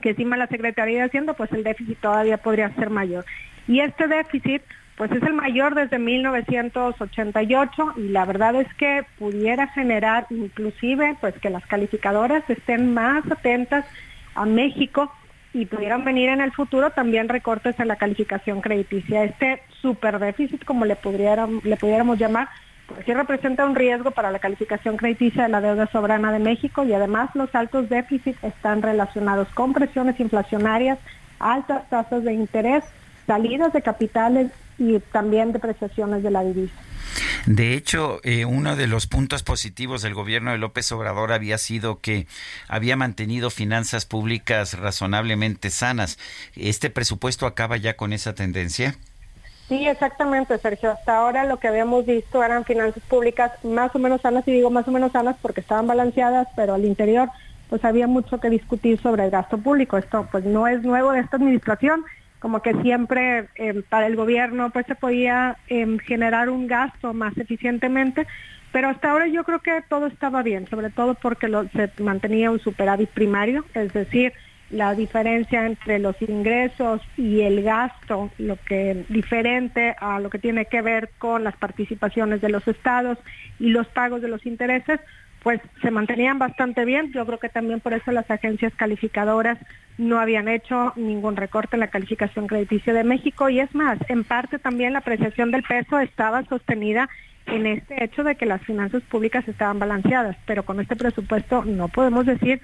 [0.00, 3.24] que estima la Secretaría de Hacienda, pues el déficit todavía podría ser mayor.
[3.68, 4.62] Y este déficit
[4.96, 11.34] pues es el mayor desde 1988 y la verdad es que pudiera generar inclusive pues
[11.38, 13.86] que las calificadoras estén más atentas
[14.34, 15.10] a México
[15.54, 19.24] y pudieran venir en el futuro también recortes en la calificación crediticia.
[19.24, 22.48] Este super déficit, como le, pudiéramos, le pudiéramos llamar,
[22.86, 26.84] pues sí representa un riesgo para la calificación crediticia de la deuda soberana de México
[26.84, 30.98] y además los altos déficits están relacionados con presiones inflacionarias,
[31.38, 32.84] altas tasas de interés,
[33.26, 36.74] salidas de capitales y también depreciaciones de la divisa.
[37.46, 42.00] De hecho, eh, uno de los puntos positivos del gobierno de López Obrador había sido
[42.00, 42.26] que
[42.68, 46.18] había mantenido finanzas públicas razonablemente sanas.
[46.54, 48.96] ¿Este presupuesto acaba ya con esa tendencia?
[49.70, 50.90] Sí, exactamente, Sergio.
[50.90, 54.70] Hasta ahora lo que habíamos visto eran finanzas públicas más o menos sanas, y digo
[54.70, 57.30] más o menos sanas porque estaban balanceadas, pero al interior
[57.68, 59.96] pues había mucho que discutir sobre el gasto público.
[59.96, 62.04] Esto pues no es nuevo de esta administración
[62.40, 67.36] como que siempre eh, para el gobierno pues se podía em, generar un gasto más
[67.38, 68.26] eficientemente,
[68.72, 72.60] pero hasta ahora yo creo que todo estaba bien, sobre todo porque se mantenía un
[72.60, 74.32] superávit primario, es decir,
[74.70, 80.66] la diferencia entre los ingresos y el gasto, lo que diferente a lo que tiene
[80.66, 83.18] que ver con las participaciones de los estados
[83.58, 85.00] y los pagos de los intereses,
[85.42, 87.12] pues se mantenían bastante bien.
[87.12, 89.58] Yo creo que también por eso las agencias calificadoras
[89.98, 94.24] no habían hecho ningún recorte en la calificación crediticia de México y es más, en
[94.24, 97.08] parte también la apreciación del peso estaba sostenida
[97.46, 101.88] en este hecho de que las finanzas públicas estaban balanceadas, pero con este presupuesto no
[101.88, 102.60] podemos decir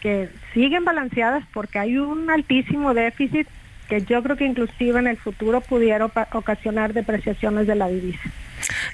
[0.00, 3.48] que siguen balanceadas porque hay un altísimo déficit
[3.88, 8.30] que yo creo que inclusive en el futuro pudiera ocasionar depreciaciones de la divisa.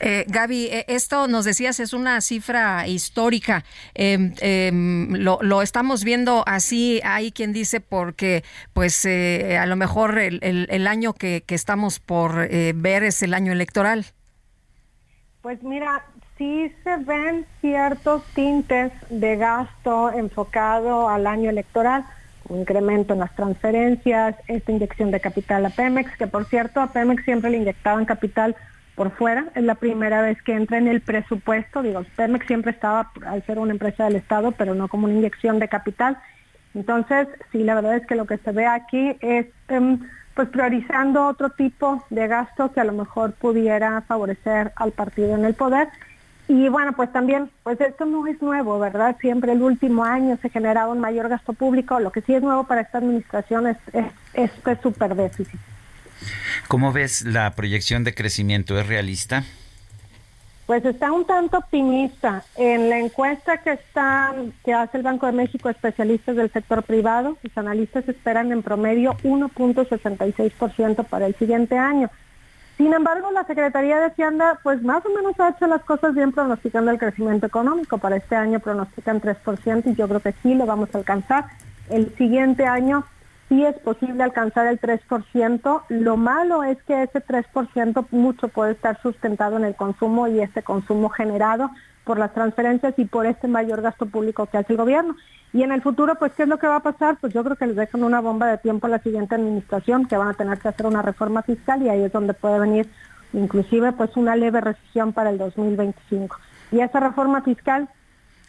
[0.00, 3.64] Eh, Gaby, eh, esto nos decías es una cifra histórica.
[3.94, 7.00] Em, em, lo, estamos viendo así.
[7.02, 12.46] Hay quien dice porque, pues, eh, a lo mejor el, año que, que, estamos por
[12.50, 14.06] eh, ver es el año electoral.
[15.44, 16.06] Pues mira,
[16.38, 22.04] sí se ven ciertos tintes de gasto enfocado al año electoral
[22.48, 26.88] un incremento en las transferencias, esta inyección de capital a Pemex, que por cierto a
[26.88, 28.54] Pemex siempre le inyectaban capital
[28.94, 33.10] por fuera, es la primera vez que entra en el presupuesto, digo, Pemex siempre estaba
[33.26, 36.18] al ser una empresa del Estado, pero no como una inyección de capital.
[36.74, 40.00] Entonces, sí, la verdad es que lo que se ve aquí es em,
[40.34, 45.44] pues priorizando otro tipo de gasto que a lo mejor pudiera favorecer al partido en
[45.44, 45.88] el poder
[46.46, 49.16] y bueno, pues también, pues esto no es nuevo, ¿verdad?
[49.20, 51.98] Siempre el último año se generaba un mayor gasto público.
[52.00, 53.78] Lo que sí es nuevo para esta administración es,
[54.34, 55.58] este super déficit.
[56.68, 58.78] ¿Cómo ves la proyección de crecimiento?
[58.78, 59.44] ¿Es realista?
[60.66, 62.44] Pues está un tanto optimista.
[62.56, 64.34] En la encuesta que está
[64.64, 69.16] que hace el Banco de México, especialistas del sector privado, los analistas esperan en promedio
[69.24, 72.10] 1.66% para el siguiente año.
[72.76, 76.32] Sin embargo, la Secretaría de Hacienda, pues más o menos ha hecho las cosas bien
[76.32, 77.98] pronosticando el crecimiento económico.
[77.98, 81.46] Para este año pronostican 3% y yo creo que sí lo vamos a alcanzar.
[81.88, 83.04] El siguiente año
[83.48, 85.82] sí es posible alcanzar el 3%.
[85.88, 90.62] Lo malo es que ese 3% mucho puede estar sustentado en el consumo y este
[90.62, 91.70] consumo generado
[92.04, 95.16] por las transferencias y por este mayor gasto público que hace el gobierno.
[95.52, 97.16] Y en el futuro, pues, ¿qué es lo que va a pasar?
[97.20, 100.16] Pues yo creo que les dejan una bomba de tiempo a la siguiente administración, que
[100.16, 102.88] van a tener que hacer una reforma fiscal y ahí es donde puede venir
[103.32, 106.38] inclusive pues una leve recesión para el 2025.
[106.72, 107.88] Y esa reforma fiscal...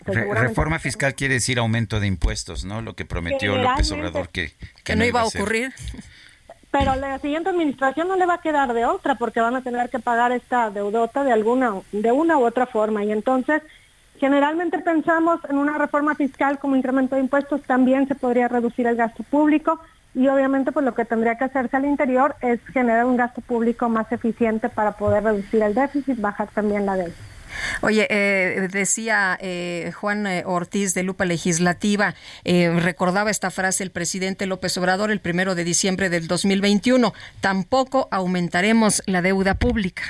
[0.03, 2.81] Pues, reforma fiscal quiere decir aumento de impuestos, ¿no?
[2.81, 4.51] Lo que prometió López Obrador que,
[4.83, 5.73] que, no, iba a ocurrir.
[6.77, 9.89] Pero la siguiente administración no le va a quedar de otra porque van a tener
[9.89, 13.61] que pagar esta deudota de alguna de una u otra forma y entonces
[14.17, 18.95] Generalmente pensamos en una reforma fiscal como incremento de impuestos, también se podría reducir el
[18.95, 19.81] gasto público
[20.13, 23.89] y obviamente pues lo que tendría que hacerse al interior es generar un gasto público
[23.89, 27.34] más eficiente para poder reducir el déficit, bajar también la deuda.
[27.81, 34.45] Oye, eh, decía eh, Juan eh, Ortiz de Lupa Legislativa, recordaba esta frase el presidente
[34.45, 40.03] López Obrador el primero de diciembre del 2021, tampoco aumentaremos la deuda pública.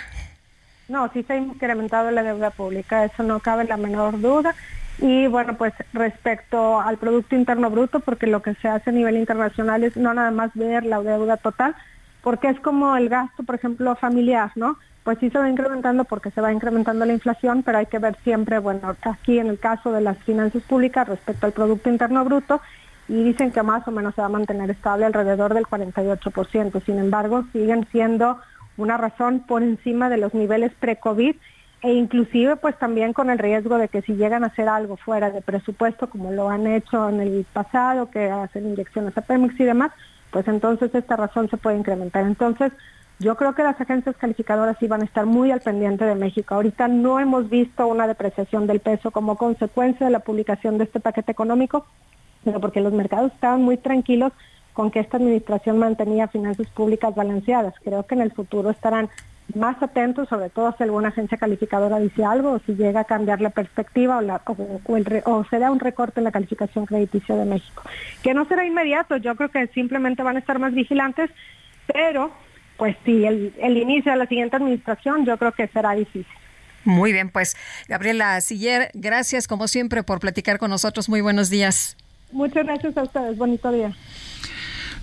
[0.88, 4.56] No, sí se ha incrementado la deuda pública, eso no cabe la menor duda.
[5.00, 9.18] Y bueno, pues respecto al Producto Interno Bruto, porque lo que se hace a nivel
[9.18, 11.76] internacional es no nada más ver la deuda total,
[12.22, 14.78] porque es como el gasto, por ejemplo, familiar, ¿no?
[15.06, 18.18] Pues sí se va incrementando porque se va incrementando la inflación, pero hay que ver
[18.24, 22.60] siempre, bueno, aquí en el caso de las finanzas públicas respecto al Producto Interno Bruto,
[23.08, 26.84] y dicen que más o menos se va a mantener estable alrededor del 48%.
[26.84, 28.40] Sin embargo, siguen siendo
[28.78, 31.36] una razón por encima de los niveles pre-COVID
[31.84, 35.30] e inclusive pues también con el riesgo de que si llegan a hacer algo fuera
[35.30, 39.66] de presupuesto como lo han hecho en el pasado, que hacen inyecciones a Pemex y
[39.66, 39.92] demás,
[40.32, 42.26] pues entonces esta razón se puede incrementar.
[42.26, 42.72] Entonces,
[43.20, 46.56] yo creo que las agencias calificadoras van a estar muy al pendiente de México.
[46.56, 51.00] Ahorita no hemos visto una depreciación del peso como consecuencia de la publicación de este
[51.00, 51.86] paquete económico,
[52.44, 54.34] pero porque los mercados estaban muy tranquilos
[54.74, 57.74] con que esta administración mantenía finanzas públicas balanceadas.
[57.84, 59.10] Creo que en el futuro estarán
[59.54, 63.40] más atentos, sobre todo si alguna agencia calificadora dice algo o si llega a cambiar
[63.40, 67.84] la perspectiva o, la, o, será un recorte en la calificación crediticia de México.
[68.24, 71.30] Que no será inmediato, yo creo que simplemente van a estar más vigilantes,
[71.88, 72.32] pero
[72.78, 76.26] pues sí, el, el inicio de la siguiente administración yo creo que será difícil.
[76.86, 77.58] Muy bien, pues
[77.88, 81.10] Gabriela Siller, gracias como siempre por platicar con nosotros.
[81.10, 81.98] Muy buenos días.
[82.32, 83.38] Muchas gracias a ustedes.
[83.38, 83.96] Bonito día.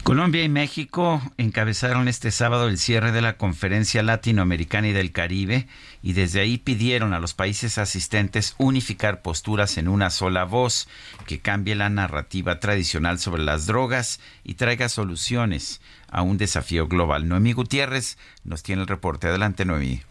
[0.03, 5.69] Colombia y México encabezaron este sábado el cierre de la Conferencia Latinoamericana y del Caribe
[6.03, 10.89] y desde ahí pidieron a los países asistentes unificar posturas en una sola voz,
[11.27, 15.81] que cambie la narrativa tradicional sobre las drogas y traiga soluciones
[16.13, 17.27] a un desafío global.
[17.27, 19.27] Noemí Gutiérrez nos tiene el reporte.
[19.27, 20.03] Adelante, Noemí.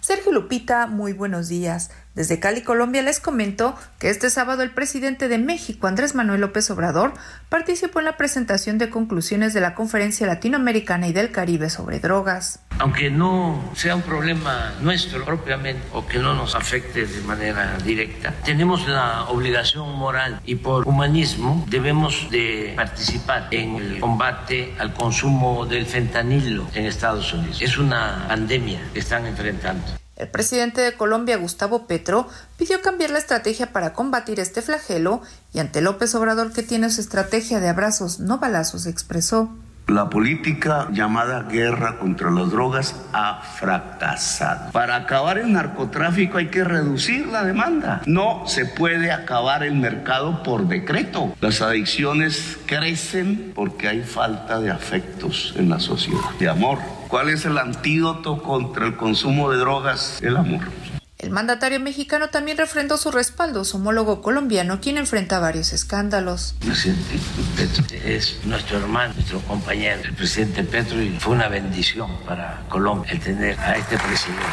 [0.00, 1.90] Sergio Lupita, muy buenos días.
[2.18, 6.68] Desde Cali, Colombia, les comento que este sábado el presidente de México, Andrés Manuel López
[6.68, 7.14] Obrador,
[7.48, 12.58] participó en la presentación de conclusiones de la Conferencia Latinoamericana y del Caribe sobre drogas.
[12.80, 18.34] Aunque no sea un problema nuestro propiamente o que no nos afecte de manera directa,
[18.44, 25.66] tenemos la obligación moral y por humanismo debemos de participar en el combate al consumo
[25.66, 27.62] del fentanilo en Estados Unidos.
[27.62, 29.86] Es una pandemia que están enfrentando.
[30.18, 35.22] El presidente de Colombia, Gustavo Petro, pidió cambiar la estrategia para combatir este flagelo
[35.54, 39.48] y ante López Obrador, que tiene su estrategia de abrazos, no balazos, expresó.
[39.86, 44.72] La política llamada guerra contra las drogas ha fracasado.
[44.72, 48.02] Para acabar el narcotráfico hay que reducir la demanda.
[48.04, 51.32] No se puede acabar el mercado por decreto.
[51.40, 56.97] Las adicciones crecen porque hay falta de afectos en la sociedad, de amor.
[57.08, 60.18] ¿Cuál es el antídoto contra el consumo de drogas?
[60.20, 60.60] El amor.
[61.16, 66.54] El mandatario mexicano también refrendó su respaldo a su homólogo colombiano, quien enfrenta varios escándalos.
[66.60, 67.18] El presidente
[67.56, 73.10] Petro es nuestro hermano, nuestro compañero, el presidente Petro, y fue una bendición para Colombia
[73.10, 74.44] el tener a este presidente.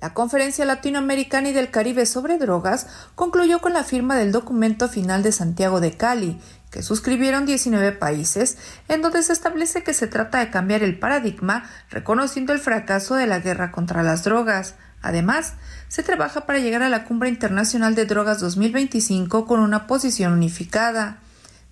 [0.00, 5.22] La Conferencia Latinoamericana y del Caribe sobre Drogas concluyó con la firma del documento final
[5.22, 6.40] de Santiago de Cali,
[6.72, 8.56] que suscribieron 19 países,
[8.88, 13.26] en donde se establece que se trata de cambiar el paradigma, reconociendo el fracaso de
[13.26, 14.74] la guerra contra las drogas.
[15.02, 15.52] Además,
[15.88, 21.18] se trabaja para llegar a la Cumbre Internacional de Drogas 2025 con una posición unificada.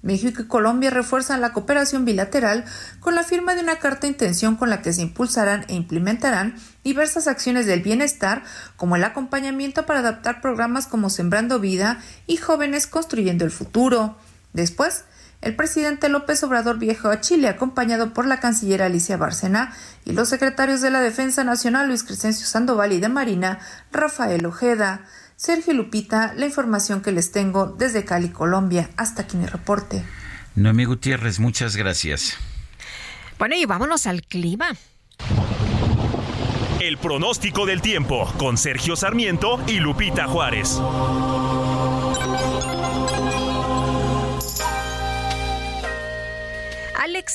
[0.03, 2.65] México y Colombia refuerzan la cooperación bilateral
[3.01, 6.57] con la firma de una carta de intención con la que se impulsarán e implementarán
[6.85, 8.43] diversas acciones del bienestar,
[8.77, 14.17] como el acompañamiento para adaptar programas como Sembrando Vida y Jóvenes Construyendo el Futuro.
[14.53, 15.05] Después,
[15.41, 19.75] el presidente López Obrador viajó a Chile acompañado por la canciller Alicia Bárcena
[20.05, 23.59] y los secretarios de la Defensa Nacional Luis Crescencio Sandoval y de Marina
[23.91, 25.07] Rafael Ojeda.
[25.37, 28.91] Sergio Lupita, la información que les tengo desde Cali, Colombia.
[28.99, 30.05] Hasta aquí mi reporte.
[30.55, 32.37] Noemí Gutiérrez, muchas gracias.
[33.39, 34.77] Bueno, y vámonos al clima.
[36.81, 40.79] El pronóstico del tiempo con Sergio Sarmiento y Lupita Juárez.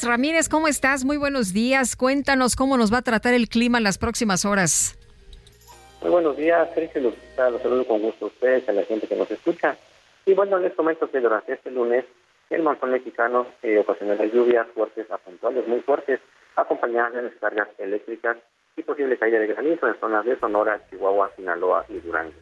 [0.03, 1.05] Ramírez, ¿cómo estás?
[1.05, 1.95] Muy buenos días.
[1.95, 4.97] Cuéntanos cómo nos va a tratar el clima en las próximas horas.
[6.01, 7.49] Muy buenos días, Sergio Lupita.
[7.49, 9.77] Los saludo con gusto a ustedes, a la gente que nos escucha.
[10.25, 12.05] Y bueno, les comento que durante este lunes
[12.49, 16.19] el montón mexicano eh, ocasionará lluvias fuertes a puntuales, muy fuertes,
[16.55, 18.37] acompañadas de descargas eléctricas
[18.75, 22.33] y posible caída de granizo en zonas de Sonora, Chihuahua, Sinaloa y Durango.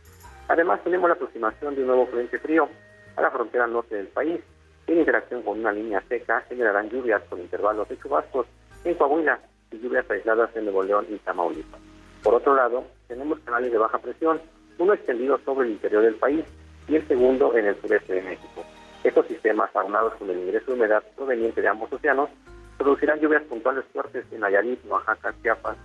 [0.48, 2.68] Además, tenemos la aproximación de un nuevo frente frío
[3.16, 4.42] a la frontera norte del país.
[4.88, 8.46] En interacción con una línea seca, generarán lluvias con intervalos de chubascos
[8.84, 9.40] en Coahuila
[9.72, 11.80] y lluvias aisladas en Nuevo León y Tamaulipas.
[12.22, 14.42] Por otro lado, tenemos canales de baja presión,
[14.78, 16.46] uno extendido sobre el interior del país
[16.88, 18.64] y el segundo en el sureste de México.
[19.04, 22.30] Estos sistemas, aunados con el ingreso de humedad proveniente de ambos océanos,
[22.78, 25.78] producirán lluvias puntuales fuertes en Nayarit, Oaxaca, Chiapas,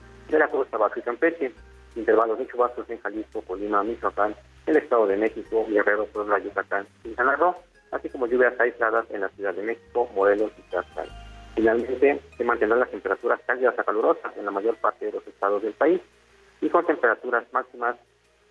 [0.51, 1.53] costa baja y Campeche,
[1.97, 4.35] intervalos de chubascos en Jalisco, Colima, Michoacán,
[4.67, 7.57] el Estado de México, Guerrero, Puebla, Yucatán y San Roo,
[7.91, 11.12] así como lluvias aisladas en la Ciudad de México, Morelos y Tlaxcala.
[11.55, 15.62] Finalmente, se mantendrán las temperaturas cálidas a calurosas en la mayor parte de los estados
[15.62, 16.01] del país
[16.61, 17.97] y con temperaturas máximas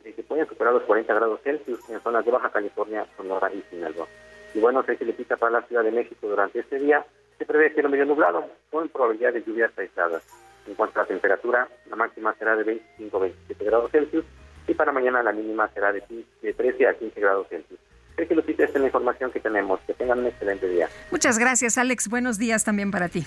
[0.04, 3.62] eh, que pueden superar los 40 grados Celsius en zonas de Baja California, Sonora y
[3.70, 4.08] Sinaloa.
[4.54, 7.06] Y bueno, se pita para la Ciudad de México durante este día,
[7.38, 10.24] se prevé cielo medio nublado, con probabilidad de lluvias aisladas.
[10.66, 14.26] En cuanto a la temperatura, la máxima será de 25-27 grados Celsius
[14.68, 16.02] y para mañana la mínima será de,
[16.42, 17.80] 13 a 15 grados Celsius.
[18.18, 19.80] Sergio Lupita, esta es la información que tenemos.
[19.86, 20.90] Que tengan un excelente día.
[21.12, 22.10] Muchas gracias, Alex.
[22.10, 23.26] Buenos días también para ti.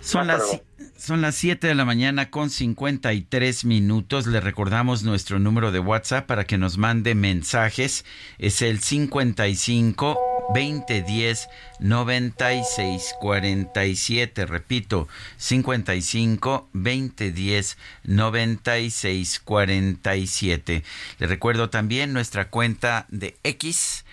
[0.00, 0.62] Son las,
[0.96, 4.28] son las 7 de la mañana con 53 minutos.
[4.28, 8.04] Le recordamos nuestro número de WhatsApp para que nos mande mensajes.
[8.38, 11.48] Es el 55 2010
[11.80, 14.46] 96 47.
[14.46, 20.84] Repito, 55 2010 96 47.
[21.18, 24.04] Le recuerdo también nuestra cuenta de X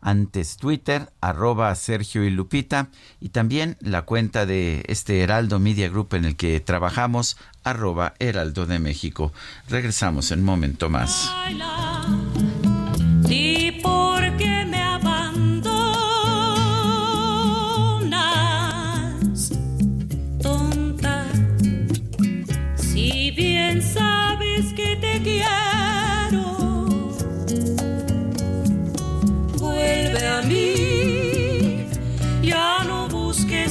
[0.00, 2.88] antes Twitter, arroba Sergio y Lupita,
[3.20, 8.66] y también la cuenta de este Heraldo Media Group en el que trabajamos, arroba Heraldo
[8.66, 9.32] de México.
[9.68, 11.32] Regresamos en un momento más.
[11.50, 12.27] ¿Y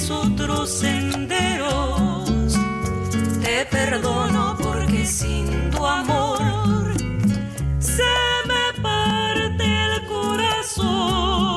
[0.10, 2.54] otros senderos,
[3.42, 6.94] te perdono porque sin tu amor
[7.80, 8.04] se
[8.48, 11.57] me parte el corazón.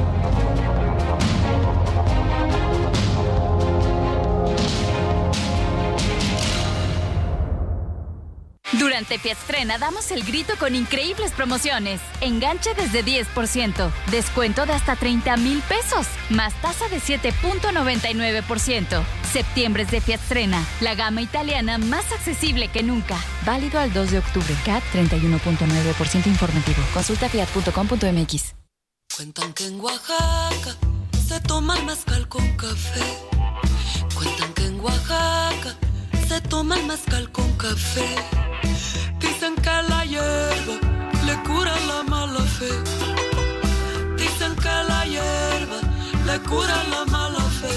[8.91, 12.01] Durante Fiatstrena damos el grito con increíbles promociones.
[12.19, 19.01] Enganche desde 10%, descuento de hasta 30 mil pesos, más tasa de 7.99%.
[19.31, 23.15] Septiembre es de Fiatstrena, la gama italiana más accesible que nunca.
[23.45, 24.53] Válido al 2 de octubre.
[24.65, 26.83] CAT 31.9% informativo.
[26.93, 28.55] Consulta fiat.com.mx.
[29.15, 30.75] Cuentan que en Oaxaca
[31.25, 32.99] se toma el mezcal con café.
[34.13, 35.77] Cuentan que en Oaxaca
[36.31, 38.07] se toma el mezcal con café.
[39.19, 40.75] Dicen que la hierba
[41.25, 42.71] le cura la mala fe.
[44.15, 45.79] Dicen que la hierba
[46.27, 47.73] le cura la mala fe.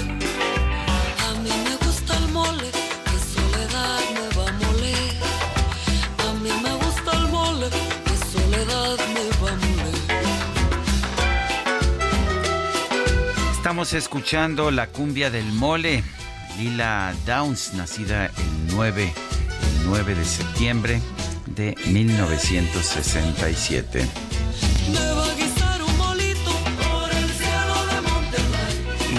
[1.27, 2.69] A mí me gusta el mole,
[3.07, 5.15] que soledad me va a moler.
[6.27, 7.67] A mí me gusta el mole,
[8.05, 9.99] que soledad me va a moler.
[13.57, 16.05] Estamos escuchando la cumbia del mole.
[16.57, 19.11] Lila Downs, nacida el 9, el
[19.85, 21.01] 9 de septiembre
[21.47, 24.07] de 1967.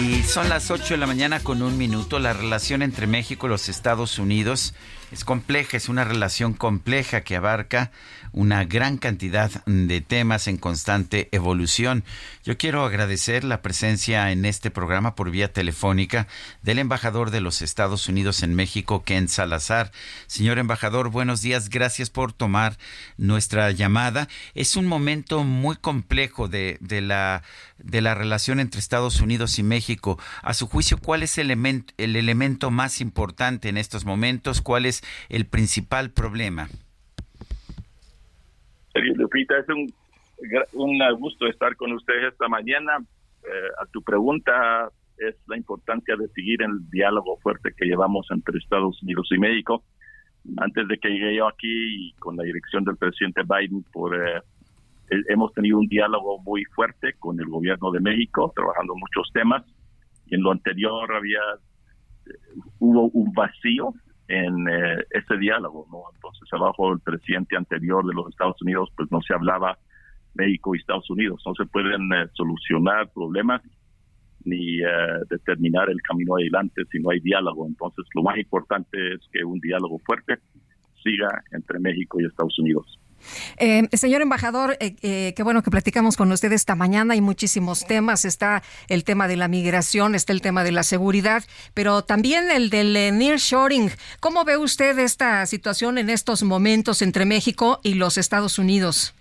[0.00, 2.18] Y son las 8 de la mañana con un minuto.
[2.18, 4.74] La relación entre México y los Estados Unidos
[5.12, 7.92] es compleja, es una relación compleja que abarca
[8.32, 12.04] una gran cantidad de temas en constante evolución.
[12.44, 16.26] Yo quiero agradecer la presencia en este programa por vía telefónica
[16.62, 19.92] del embajador de los Estados Unidos en México, Ken Salazar.
[20.26, 22.76] Señor embajador, buenos días, gracias por tomar
[23.16, 24.28] nuestra llamada.
[24.54, 27.42] Es un momento muy complejo de, de la,
[27.78, 29.85] de la relación entre Estados Unidos y México.
[30.42, 34.60] A su juicio, ¿cuál es el elemento, el elemento más importante en estos momentos?
[34.60, 36.68] ¿Cuál es el principal problema?
[38.92, 39.92] Sergio Lupita, es un,
[40.72, 42.98] un gusto estar con ustedes esta mañana.
[43.44, 48.58] Eh, a tu pregunta es la importancia de seguir el diálogo fuerte que llevamos entre
[48.58, 49.82] Estados Unidos y México.
[50.58, 54.42] Antes de que llegué yo aquí y con la dirección del presidente Biden, por, eh,
[55.10, 59.64] eh, hemos tenido un diálogo muy fuerte con el gobierno de México, trabajando muchos temas.
[60.30, 61.40] En lo anterior había
[62.26, 62.38] eh,
[62.78, 63.94] hubo un vacío
[64.28, 66.02] en eh, ese diálogo, ¿no?
[66.14, 69.78] Entonces, abajo el presidente anterior de los Estados Unidos, pues no se hablaba
[70.34, 71.42] México y Estados Unidos.
[71.46, 73.62] No se pueden eh, solucionar problemas
[74.44, 74.86] ni eh,
[75.28, 77.66] determinar el camino adelante si no hay diálogo.
[77.66, 80.38] Entonces, lo más importante es que un diálogo fuerte
[81.02, 82.98] siga entre México y Estados Unidos.
[83.58, 87.14] Eh, señor embajador, eh, eh, qué bueno que platicamos con usted esta mañana.
[87.14, 88.24] Hay muchísimos temas.
[88.24, 92.70] Está el tema de la migración, está el tema de la seguridad, pero también el
[92.70, 93.90] del eh, nearshoring.
[94.20, 99.14] ¿Cómo ve usted esta situación en estos momentos entre México y los Estados Unidos?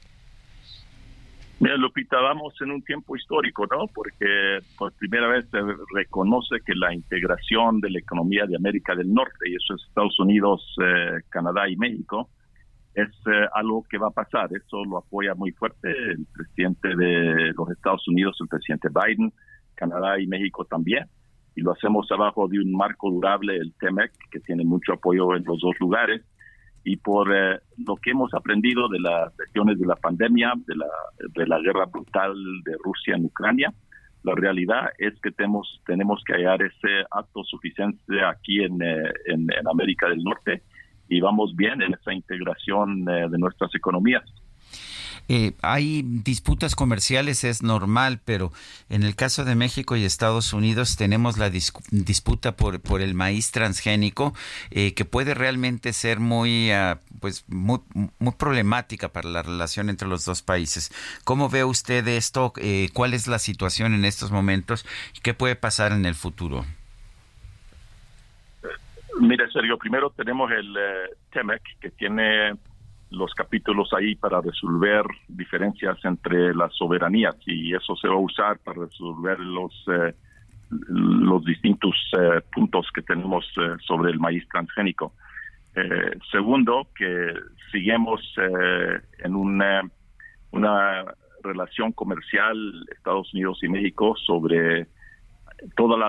[1.60, 3.88] Mira, Lupita, vamos en un tiempo histórico, ¿no?
[3.88, 5.58] Porque por primera vez se
[5.94, 10.20] reconoce que la integración de la economía de América del Norte, y eso es Estados
[10.20, 12.30] Unidos, eh, Canadá y México,
[12.96, 14.50] es eh, algo que va a pasar.
[14.54, 19.34] Eso lo apoya muy fuerte el presidente de los Estados Unidos, el presidente Biden,
[19.76, 21.06] Canadá y México también.
[21.56, 25.44] Y lo hacemos abajo de un marco durable, el TEMEC, que tiene mucho apoyo en
[25.44, 26.22] los dos lugares.
[26.86, 30.88] Y por eh, lo que hemos aprendido de las lecciones de la pandemia, de la,
[31.34, 32.34] de la guerra brutal
[32.64, 33.74] de Rusia en Ucrania,
[34.24, 39.48] La realidad es que tenemos, tenemos que hallar ese acto suficiente aquí en, eh, en,
[39.70, 40.64] América del Norte
[41.10, 44.24] y vamos bien en esa integración eh, de nuestras economías.
[45.28, 48.52] Eh, hay disputas comerciales, es normal, pero
[48.90, 53.52] en el caso de México y Estados Unidos tenemos la disputa por, por el maíz
[53.52, 54.34] transgénico,
[54.70, 57.80] eh, que puede realmente ser muy, ah, pues muy,
[58.38, 60.92] problemática para la relación entre los dos países.
[61.24, 62.54] ¿Cómo ve usted esto?
[62.58, 64.86] Eh, ¿Cuál es la situación en estos momentos?
[65.18, 66.66] ¿Y qué puede pasar en el futuro?
[69.20, 70.76] Mire, Sergio, primero tenemos el
[71.32, 72.54] TEMEC, que tiene
[73.12, 78.60] los capítulos ahí para resolver diferencias entre las soberanías y eso se va a usar
[78.60, 80.14] para resolver los eh,
[80.70, 85.14] los distintos eh, puntos que tenemos eh, sobre el maíz transgénico.
[86.32, 87.34] segundo, que
[87.70, 88.22] seguimos
[89.20, 89.82] en una,
[90.52, 91.04] una
[91.44, 92.58] relación comercial
[92.96, 94.88] Estados Unidos y México sobre
[95.76, 96.00] todos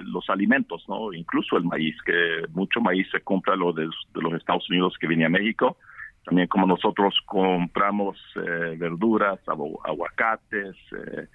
[0.00, 4.68] los alimentos, no, incluso el maíz, que mucho maíz se compra lo de, los Estados
[4.70, 5.76] Unidos que viene a México
[6.24, 11.26] también como nosotros compramos eh, verduras, aguacates, eh,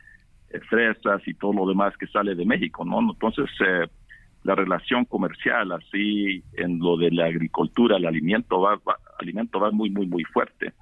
[0.50, 3.00] eh, fresas y todo lo demás que sale de México, ¿no?
[3.00, 3.50] Entonces,
[4.44, 8.80] la relación comercial así en lo de la agricultura, el alimento va,
[9.20, 10.74] alimento va muy, muy, muy fuerte.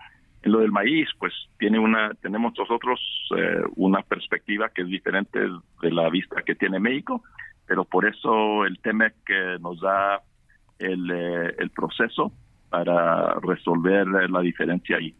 [0.46, 3.00] En lo del maíz, pues tiene una, tenemos nosotros
[3.76, 7.24] una perspectiva que es diferente de la vista que tiene México,
[7.66, 10.22] pero por eso el tema que nos da
[10.78, 12.32] el, el proceso
[12.70, 15.16] para resolver la diferencia ahí.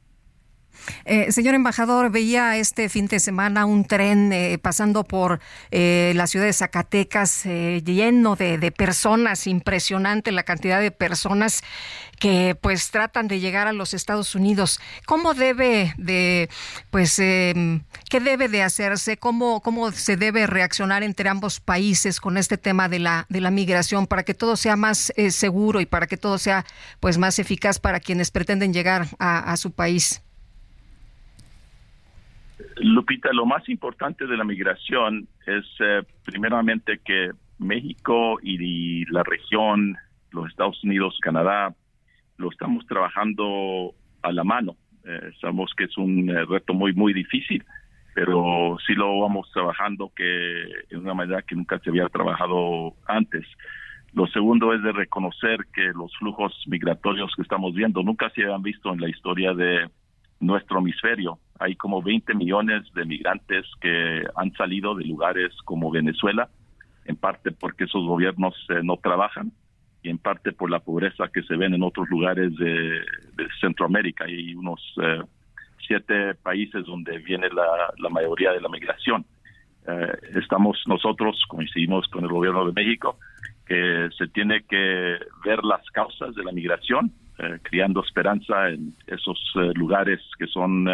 [1.06, 5.40] Eh, señor embajador, veía este fin de semana un tren eh, pasando por
[5.72, 11.64] eh, la ciudad de Zacatecas lleno de, personas, impresionante la cantidad de personas
[12.20, 14.80] que pues tratan de llegar a los Estados Unidos.
[15.06, 16.50] ¿Cómo debe de,
[16.90, 19.18] pues, em, qué debe de hacerse?
[19.18, 23.52] ¿Cómo, ¿Cómo se debe reaccionar entre ambos países con este tema de la, de la
[23.52, 26.66] migración para que todo sea más seguro y para que todo sea
[27.00, 30.25] pues más eficaz para quienes pretenden llegar a su país?
[32.78, 39.96] Lupita, lo más importante de la migración es eh, primeramente que México y la región,
[40.32, 41.74] los Estados Unidos, Canadá,
[42.38, 44.76] lo estamos trabajando a la mano.
[45.06, 47.64] Eh, sabemos que es un eh, reto muy, muy difícil,
[48.14, 53.46] pero sí lo vamos trabajando que en una manera que nunca se había trabajado antes.
[54.14, 58.64] Lo segundo es de reconocer que los flujos migratorios que estamos viendo nunca se habían
[58.64, 59.90] visto en la historia de
[60.40, 66.50] nuestro hemisferio hay como 20 millones de migrantes que han salido de lugares como Venezuela,
[67.06, 69.52] en parte porque esos gobiernos eh, no trabajan
[70.04, 73.02] y en parte por la pobreza que se ven en otros lugares de,
[73.60, 74.26] Centroamérica.
[74.26, 75.22] Hay unos eh,
[75.88, 79.26] siete países donde viene la, mayoría de la migración.
[79.88, 83.18] Eh, estamos nosotros, coincidimos con el gobierno de México,
[83.66, 87.12] que se tiene que ver las causas de la migración,
[87.64, 89.38] criando esperanza en esos
[89.76, 90.88] lugares que son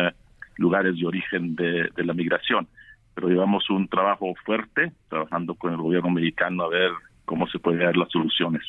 [0.58, 2.68] lugares de origen de, la migración.
[3.14, 6.92] Pero llevamos un trabajo fuerte, trabajando con el gobierno mexicano a ver
[7.26, 8.64] cómo se pueden dar las soluciones.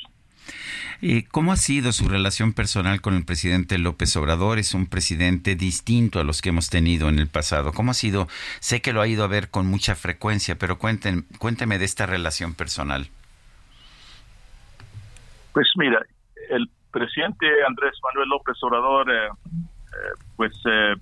[1.01, 4.59] ¿Y ¿Cómo ha sido su relación personal con el presidente López Obrador?
[4.59, 7.73] Es un presidente distinto a los que hemos tenido en el pasado.
[7.73, 8.29] ¿Cómo ha sido?
[8.61, 12.07] Sé que lo ha ido a ver con mucha frecuencia, pero cuenten, cuénteme de esta
[12.07, 13.09] relación personal.
[15.53, 16.01] Pues mira,
[16.51, 20.95] el presidente Andrés Manuel López Obrador, eh, eh, pues eh,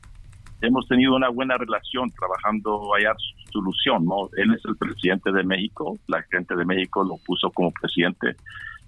[0.62, 3.14] hemos tenido una buena relación trabajando allá
[3.52, 4.30] solución, ¿no?
[4.36, 8.36] Él es el presidente de México, la gente de México lo puso como presidente.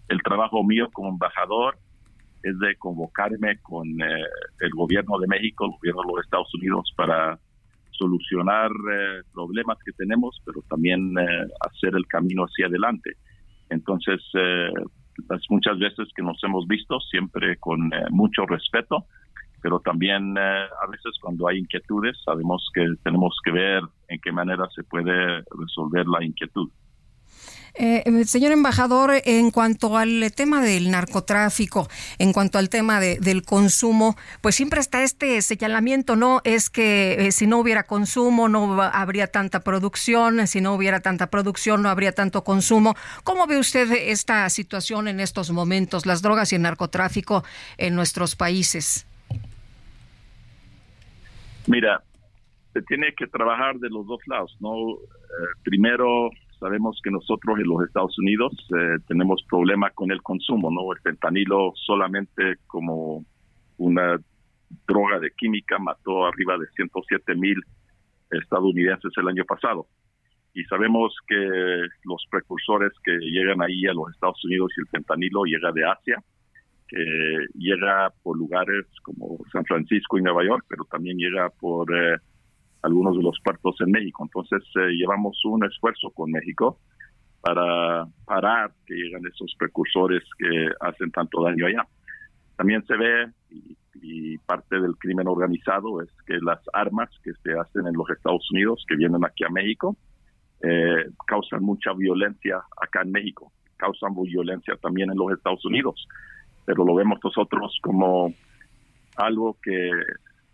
[0.09, 1.77] El trabajo mío como embajador
[2.43, 7.39] es de convocarme con el gobierno de México, el gobierno de los Estados Unidos para
[7.91, 8.71] solucionar
[9.33, 13.13] problemas que tenemos, pero también hacer el camino hacia adelante.
[13.71, 14.21] Entonces,
[15.29, 19.07] las muchas veces que nos hemos visto, siempre con mucho respeto,
[19.63, 24.33] pero también eh, a veces cuando hay inquietudes sabemos que tenemos que ver en qué
[24.33, 26.69] manera se puede resolver la inquietud.
[27.75, 33.43] Eh, eh, señor embajador, en cuanto al tema del narcotráfico, en cuanto al tema del
[33.45, 36.43] consumo, pues siempre está este señalamiento, ¿no?
[36.45, 41.83] Es que si no hubiera consumo no habría tanta producción, si no hubiera tanta producción
[41.83, 42.95] no habría tanto consumo.
[43.25, 47.43] ¿Cómo ve usted esta situación en estos momentos, las drogas y el narcotráfico
[47.79, 49.07] en nuestros países?
[51.67, 52.03] Mira,
[52.73, 54.75] se tiene que trabajar de los dos lados, ¿no?
[54.93, 54.99] Eh,
[55.63, 56.31] primero,
[56.63, 60.93] sabemos que nosotros en los Estados Unidos eh, tenemos problemas con el consumo, ¿no?
[60.93, 63.25] El fentanilo solamente como
[63.79, 64.17] una
[64.87, 67.61] droga de química mató arriba de 107 mil
[68.31, 69.87] estadounidenses el año pasado.
[70.55, 71.35] y sabemos que
[72.05, 76.23] los precursores que llegan ahí a los Estados Unidos y el fentanilo llega de Asia,
[76.87, 77.03] que
[77.55, 82.19] llega por lugares como San Francisco y Nueva York, pero también llega por eh,
[82.83, 84.25] algunos de los puertos en México.
[84.25, 86.79] Entonces eh, llevamos un esfuerzo con México
[87.41, 91.87] para parar que llegan esos precursores que hacen tanto daño allá.
[92.57, 97.59] También se ve, y, y, parte del crimen organizado, es que las armas que se
[97.59, 99.97] hacen en los Estados Unidos, que vienen aquí a México,
[100.63, 106.07] eh, causan mucha violencia acá en México, causan violencia también en los Estados Unidos,
[106.65, 108.33] pero lo vemos nosotros como
[109.17, 109.91] algo que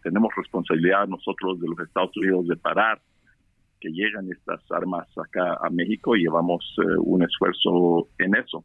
[0.03, 3.01] tenemos responsabilidad nosotros de los Estados Unidos de parar
[3.81, 8.65] que llegan estas armas acá a México y llevamos eh, un esfuerzo en eso.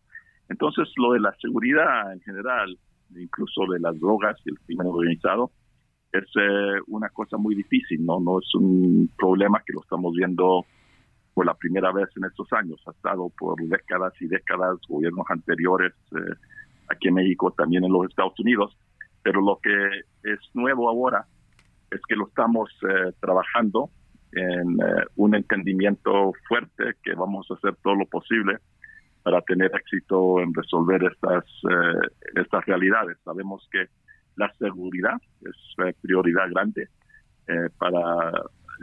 [0.50, 2.78] Entonces, lo de la seguridad en general,
[3.16, 5.52] incluso de las drogas y el crimen organizado,
[6.12, 8.20] es eh, una cosa muy difícil, ¿no?
[8.20, 10.66] No es un problema que lo estamos viendo
[11.34, 12.82] por la primera vez en estos años.
[12.88, 16.36] Ha estado por décadas y décadas, gobiernos anteriores eh,
[16.90, 18.78] aquí en México, también en los Estados Unidos.
[19.24, 21.26] Pero lo que es nuevo ahora
[21.92, 23.90] es que lo estamos eh, trabajando
[24.34, 28.58] en eh, un entendimiento fuerte que vamos a hacer todo lo posible
[29.24, 31.46] para tener éxito en resolver estas,
[32.36, 33.18] estas realidades.
[33.24, 33.86] Sabemos que
[34.36, 35.16] la seguridad
[35.46, 36.90] es prioridad grande
[37.78, 38.34] para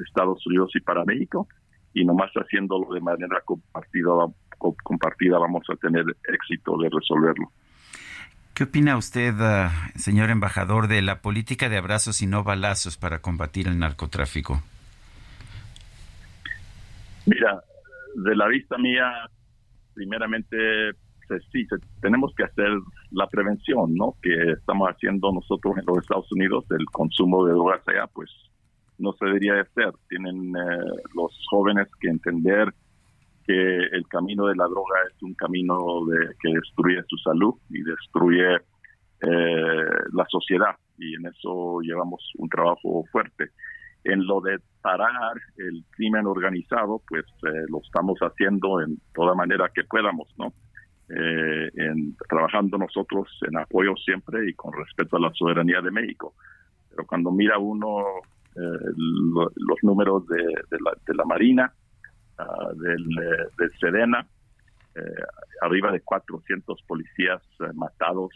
[0.06, 1.46] Estados Unidos y para México
[1.92, 4.10] y nomás haciéndolo de manera compartida,
[4.58, 7.50] compartida vamos a tener éxito de resolverlo.
[8.60, 13.22] ¿Qué opina usted, ah, señor embajador, de la política de abrazos y no balazos para
[13.22, 14.62] combatir el narcotráfico?
[17.24, 17.62] Mira,
[18.16, 19.30] de la vista mía,
[19.94, 20.90] primeramente,
[21.50, 21.66] sí,
[22.02, 22.68] tenemos que hacer
[23.12, 24.16] la prevención, ¿no?
[24.20, 28.28] Que estamos haciendo nosotros en los Estados Unidos, el consumo de drogas allá, pues
[28.98, 29.90] no se debería de hacer.
[30.10, 32.74] Tienen eh, los jóvenes que entender
[33.50, 35.76] que el camino de la droga es un camino
[36.06, 38.54] de, que destruye su salud y destruye
[39.22, 43.50] eh, la sociedad y en eso llevamos un trabajo fuerte.
[44.04, 49.68] En lo de parar el crimen organizado, pues eh, lo estamos haciendo en toda manera
[49.74, 50.52] que podamos, ¿no?
[51.08, 56.34] en, trabajando nosotros en apoyo siempre y con respeto a la soberanía de México.
[56.88, 58.04] Pero cuando mira uno
[58.54, 61.74] eh, los números de la Marina,
[62.44, 63.04] uh, del,
[63.58, 64.26] del, Sedena,
[64.94, 65.00] eh,
[65.62, 68.30] arriba de 400 policías eh, matados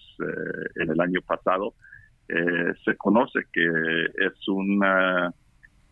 [0.76, 1.74] en el año pasado.
[2.26, 3.66] se conoce que
[4.26, 5.32] es una,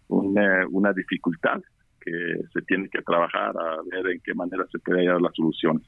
[0.08, 1.60] una, una dificultad
[2.00, 5.82] que se tiene que trabajar a ver en qué manera se puede hallar las soluciones.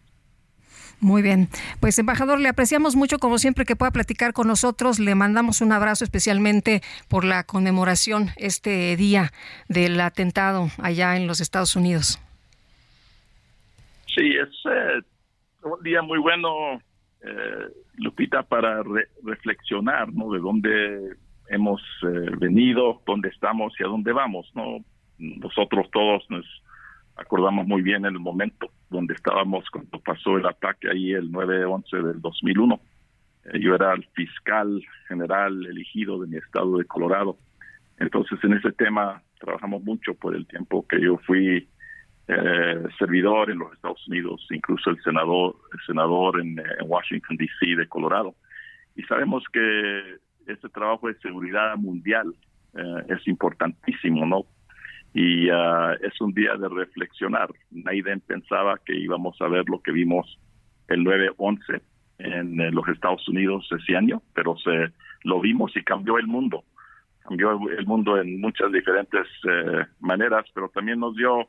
[1.00, 1.48] Muy bien.
[1.80, 4.98] Pues, embajador, le apreciamos mucho, como siempre, que pueda platicar con nosotros.
[4.98, 9.32] Le mandamos un abrazo especialmente por la conmemoración este día
[9.68, 12.20] del atentado allá en los Estados Unidos.
[14.14, 15.02] Sí, es eh,
[15.62, 16.80] un día muy bueno,
[17.22, 18.82] eh, Lupita, para
[19.24, 20.32] reflexionar, ¿no?
[20.32, 21.16] De dónde
[21.48, 24.78] hemos eh, venido, dónde estamos y a dónde vamos, ¿no?
[25.18, 26.44] Nosotros todos nos
[27.16, 32.20] acordamos muy bien el momento donde estábamos cuando pasó el ataque ahí el 9-11 del
[32.20, 32.80] 2001.
[33.44, 37.36] Eh, yo era el fiscal general elegido de mi estado de Colorado.
[37.98, 41.68] Entonces en ese tema trabajamos mucho por el tiempo que yo fui
[42.26, 47.76] eh, servidor en los Estados Unidos, incluso el senador, el senador en, Washington D.C.
[47.76, 48.34] de Colorado.
[48.96, 52.34] Y sabemos que ese trabajo de seguridad mundial
[52.74, 54.46] eh, es importantísimo, ¿no?
[55.14, 57.48] Y uh, es un día de reflexionar.
[57.70, 60.38] Naiden pensaba que íbamos a ver lo que vimos
[60.88, 61.80] el 9-11
[62.18, 64.92] en eh, los Estados Unidos ese año, pero se
[65.22, 66.64] lo vimos y cambió el mundo.
[67.20, 71.46] Cambió el mundo en muchas diferentes eh, maneras, pero también nos dio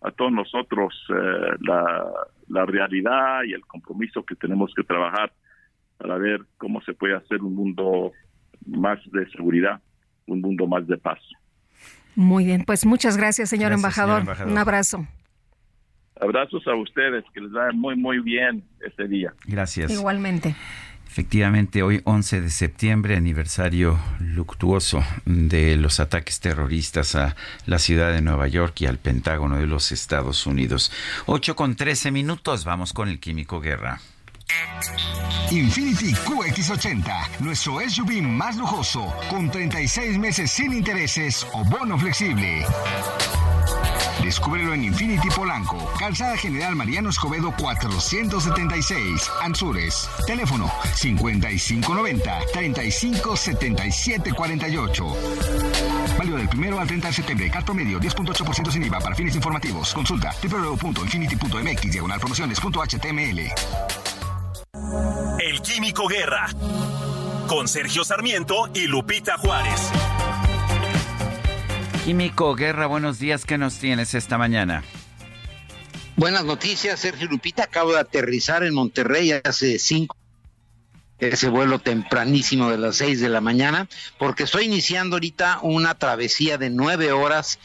[0.00, 2.04] a todos nosotros eh, la,
[2.48, 5.30] la realidad y el compromiso que tenemos que trabajar
[5.98, 8.12] para ver cómo se puede hacer un mundo
[8.66, 9.80] más de seguridad,
[10.26, 11.20] un mundo más de paz.
[12.16, 14.24] Muy bien, pues muchas gracias, señor, embajador.
[14.46, 15.06] Un abrazo.
[16.20, 19.34] Abrazos a ustedes, que les vaya muy, muy bien este día.
[19.46, 19.90] Gracias.
[19.90, 20.54] Igualmente.
[21.06, 27.36] Efectivamente, hoy 11 de septiembre, aniversario luctuoso de los ataques terroristas a
[27.66, 30.90] la ciudad de Nueva York y al Pentágono de los Estados Unidos.
[31.26, 34.00] 8 con 13 minutos, vamos con el Químico Guerra.
[35.50, 42.64] Infinity QX80, nuestro SUV más lujoso, con 36 meses sin intereses o bono flexible.
[44.22, 50.08] Descúbrelo en Infinity Polanco, Calzada General Mariano Escobedo 476, Anzures.
[50.26, 55.06] Teléfono 5590 357748.
[56.18, 57.50] Válido del primero al 30 de septiembre.
[57.50, 59.92] Cat promedio 10.8% sin IVA para fines informativos.
[59.92, 64.13] Consulta www.infinity.mx diagonal promociones.html.
[65.38, 66.48] El Químico Guerra.
[67.46, 69.80] Con Sergio Sarmiento y Lupita Juárez.
[72.04, 73.44] Químico Guerra, buenos días.
[73.44, 74.82] ¿Qué nos tienes esta mañana?
[76.16, 77.64] Buenas noticias, Sergio Lupita.
[77.64, 80.16] Acabo de aterrizar en Monterrey hace cinco
[81.18, 86.58] ese vuelo tempranísimo de las seis de la mañana, porque estoy iniciando ahorita una travesía
[86.58, 87.58] de nueve horas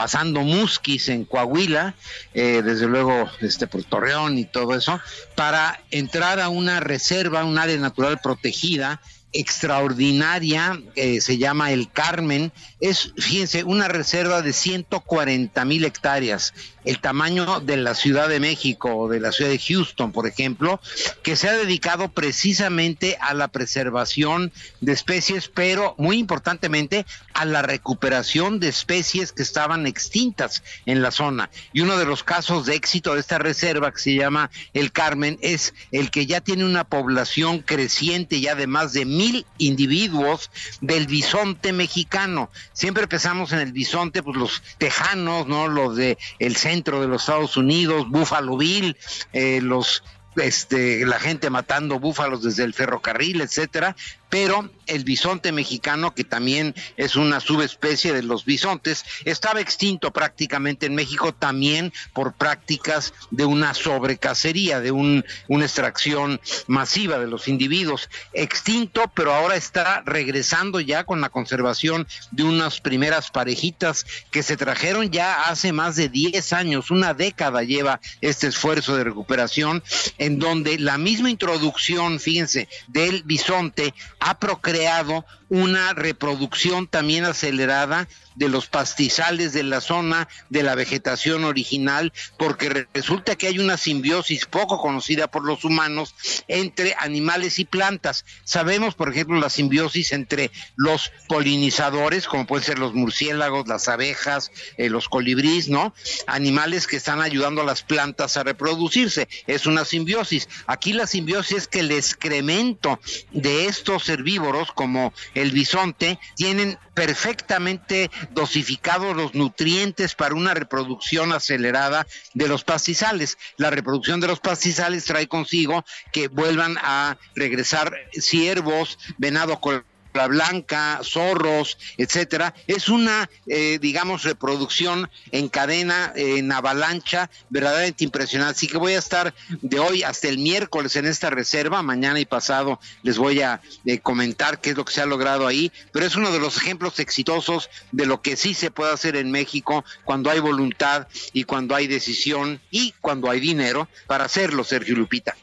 [0.00, 1.94] pasando Musquis en Coahuila,
[2.32, 4.98] eh, desde luego este por Torreón y todo eso,
[5.34, 9.02] para entrar a una reserva, un área natural protegida
[9.34, 16.54] extraordinaria, se llama El Carmen, es, fíjense, una reserva de 140 mil hectáreas,
[16.84, 20.80] el tamaño de la Ciudad de México o de la ciudad de Houston, por ejemplo,
[21.22, 27.62] que se ha dedicado precisamente a la preservación de especies, pero muy importantemente a la
[27.62, 31.50] recuperación de especies que estaban extintas en la zona.
[31.72, 35.38] Y uno de los casos de éxito de esta reserva, que se llama El Carmen,
[35.42, 40.50] es el que ya tiene una población creciente ya de más de mil individuos
[40.80, 42.50] del bisonte mexicano.
[42.72, 45.68] Siempre pensamos en el bisonte, pues los tejanos, ¿no?
[45.68, 46.56] Los de el
[47.00, 48.96] de los Estados Unidos, Buffalo Bill,
[49.32, 50.02] eh, los
[50.36, 53.96] este, la gente matando búfalos desde el ferrocarril, etcétera,
[54.30, 60.86] pero el bisonte mexicano, que también es una subespecie de los bisontes, estaba extinto prácticamente
[60.86, 67.48] en México también por prácticas de una sobrecacería, de un, una extracción masiva de los
[67.48, 68.08] individuos.
[68.32, 74.56] Extinto, pero ahora está regresando ya con la conservación de unas primeras parejitas que se
[74.56, 79.82] trajeron ya hace más de 10 años, una década lleva este esfuerzo de recuperación,
[80.18, 88.48] en donde la misma introducción, fíjense, del bisonte ha procreado una reproducción también acelerada de
[88.48, 94.46] los pastizales de la zona, de la vegetación original, porque resulta que hay una simbiosis
[94.46, 96.14] poco conocida por los humanos
[96.48, 98.24] entre animales y plantas.
[98.44, 104.52] Sabemos, por ejemplo, la simbiosis entre los polinizadores, como pueden ser los murciélagos, las abejas,
[104.78, 105.92] eh, los colibríes, ¿no?
[106.26, 109.28] Animales que están ayudando a las plantas a reproducirse.
[109.48, 110.48] Es una simbiosis.
[110.66, 113.00] Aquí la simbiosis es que el excremento
[113.32, 122.06] de estos herbívoros, como el bisonte, tienen perfectamente dosificados los nutrientes para una reproducción acelerada
[122.34, 123.38] de los pastizales.
[123.56, 130.26] La reproducción de los pastizales trae consigo que vuelvan a regresar ciervos, venado con la
[130.26, 138.56] blanca, zorros, etcétera, es una, eh, digamos, reproducción en cadena, en avalancha, verdaderamente impresionante.
[138.56, 142.24] Así que voy a estar de hoy hasta el miércoles en esta reserva, mañana y
[142.24, 146.06] pasado les voy a eh, comentar qué es lo que se ha logrado ahí, pero
[146.06, 149.84] es uno de los ejemplos exitosos de lo que sí se puede hacer en México
[150.04, 155.36] cuando hay voluntad y cuando hay decisión y cuando hay dinero para hacerlo, Sergio Lupita.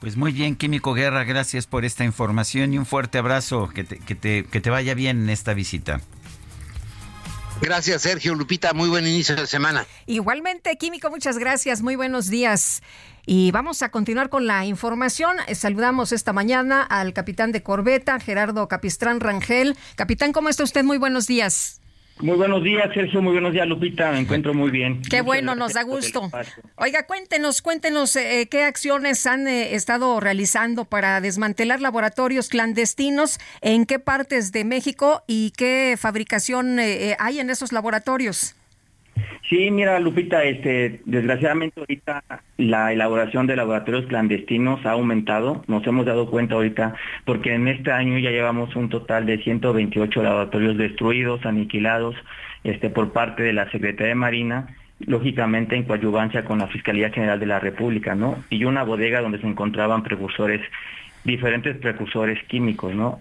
[0.00, 3.68] Pues muy bien, Químico Guerra, gracias por esta información y un fuerte abrazo.
[3.68, 6.00] Que te, que te, que te vaya bien en esta visita.
[7.60, 8.72] Gracias, Sergio Lupita.
[8.72, 9.86] Muy buen inicio de semana.
[10.06, 11.82] Igualmente, Químico, muchas gracias.
[11.82, 12.82] Muy buenos días.
[13.26, 15.36] Y vamos a continuar con la información.
[15.54, 19.76] Saludamos esta mañana al capitán de corbeta, Gerardo Capistrán Rangel.
[19.96, 20.82] Capitán, ¿cómo está usted?
[20.82, 21.79] Muy buenos días.
[22.22, 23.22] Muy buenos días, Sergio.
[23.22, 24.12] Muy buenos días, Lupita.
[24.12, 25.02] Me encuentro muy bien.
[25.02, 26.30] Qué bueno, nos da gusto.
[26.76, 33.86] Oiga, cuéntenos, cuéntenos eh, qué acciones han eh, estado realizando para desmantelar laboratorios clandestinos, en
[33.86, 38.54] qué partes de México y qué fabricación eh, hay en esos laboratorios.
[39.48, 42.22] Sí, mira, Lupita, este, desgraciadamente ahorita
[42.56, 45.64] la elaboración de laboratorios clandestinos ha aumentado.
[45.66, 46.94] Nos hemos dado cuenta ahorita
[47.24, 52.14] porque en este año ya llevamos un total de 128 laboratorios destruidos, aniquilados,
[52.64, 54.76] este, por parte de la Secretaría de Marina
[55.06, 58.36] lógicamente en coadyuvancia con la Fiscalía General de la República, ¿no?
[58.50, 60.60] Y una bodega donde se encontraban precursores,
[61.24, 63.20] diferentes precursores químicos, ¿no?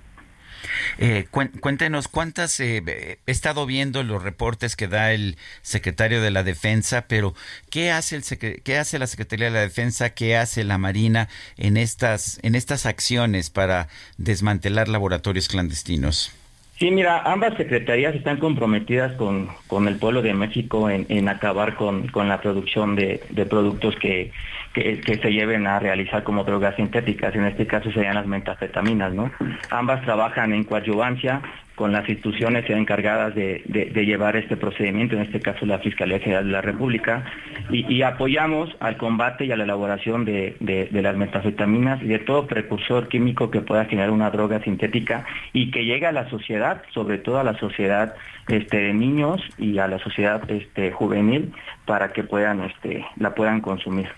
[0.98, 6.44] Eh, cuéntenos cuántas, eh, he estado viendo los reportes que da el secretario de la
[6.44, 7.34] Defensa, pero
[7.70, 11.78] ¿qué hace, el qué hace la Secretaría de la Defensa, qué hace la Marina en
[11.78, 13.88] estas, en estas acciones para
[14.18, 16.32] desmantelar laboratorios clandestinos?
[16.80, 21.76] Sí, mira, ambas secretarías están comprometidas con, con el pueblo de México en, en acabar
[21.76, 24.32] con, con, la producción de, de productos que,
[24.74, 27.36] que, que, se lleven a realizar como drogas sintéticas.
[27.36, 29.30] En este caso serían las metafetaminas, ¿no?
[29.72, 31.42] Ambas trabajan en coadyuvancia
[31.80, 33.64] con las instituciones encargadas de,
[34.06, 37.24] llevar este procedimiento, en este caso la Fiscalía General de la República,
[37.72, 40.58] y, apoyamos al combate y a la elaboración de,
[40.92, 45.86] las metafetaminas y de todo precursor químico que pueda generar una droga sintética y que
[45.86, 48.14] llegue a la sociedad, sobre todo a la sociedad
[48.50, 51.54] este, de niños y a la sociedad este, juvenil,
[51.86, 54.10] para que puedan, este, la puedan consumir.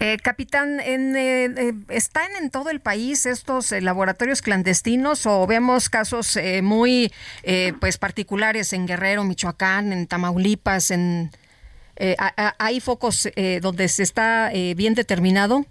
[0.00, 5.88] Eh, capitán, en, eh, eh, ¿están en todo el país estos laboratorios clandestinos o vemos
[5.88, 7.12] casos muy
[7.80, 11.30] pues particulares en Guerrero, Michoacán, en Tamaulipas, en
[12.58, 13.28] hay focos
[13.60, 15.64] donde se está bien determinado?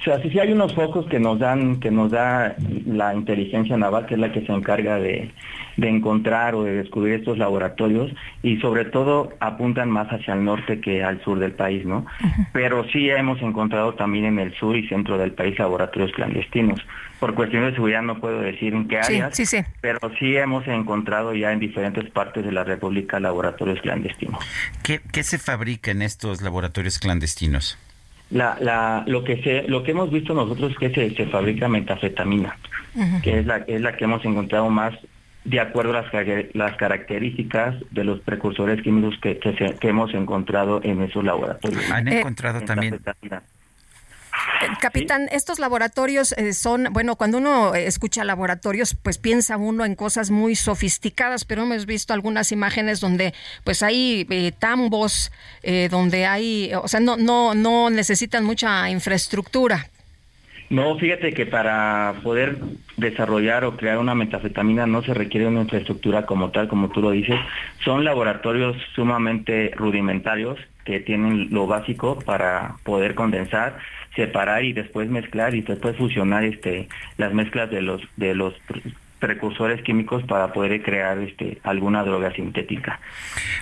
[0.00, 2.54] O sea, sí, sí hay unos focos que nos dan, que nos da
[2.86, 5.30] la inteligencia naval, que es la que se encarga de,
[5.78, 8.12] de encontrar o de descubrir estos laboratorios
[8.42, 12.04] y sobre todo apuntan más hacia el norte que al sur del país, ¿no?
[12.52, 16.80] Pero sí hemos encontrado también en el sur y centro del país laboratorios clandestinos.
[17.20, 20.66] Por cuestiones de seguridad no puedo decir en qué áreas, sí, sí, pero sí hemos
[20.68, 24.38] encontrado ya en diferentes partes de la República laboratorios clandestinos.
[24.82, 27.78] ¿Qué, qué se fabrica en estos laboratorios clandestinos?
[28.30, 31.68] La, la, lo que se, lo que hemos visto nosotros es que se, se fabrica
[31.68, 32.58] metafetamina,
[33.22, 34.94] que es la, es la que hemos encontrado más
[35.44, 36.12] de acuerdo a las,
[36.52, 41.90] las características de los precursores químicos que, que, hemos encontrado en esos laboratorios.
[41.90, 43.00] Han encontrado también
[44.80, 50.30] Capitán, estos laboratorios eh, son, bueno, cuando uno escucha laboratorios, pues piensa uno en cosas
[50.30, 53.34] muy sofisticadas, pero hemos visto algunas imágenes donde
[53.64, 59.88] pues hay eh, tambos, eh, donde hay, o sea, no, no, no necesitan mucha infraestructura.
[60.70, 62.58] No, fíjate que para poder
[62.98, 67.10] desarrollar o crear una metafetamina no se requiere una infraestructura como tal, como tú lo
[67.10, 67.38] dices.
[67.84, 73.78] Son laboratorios sumamente rudimentarios que tienen lo básico para poder condensar
[74.18, 76.88] separar y después mezclar y después fusionar este
[77.18, 78.52] las mezclas de los de los
[79.20, 82.98] precursores químicos para poder crear este alguna droga sintética.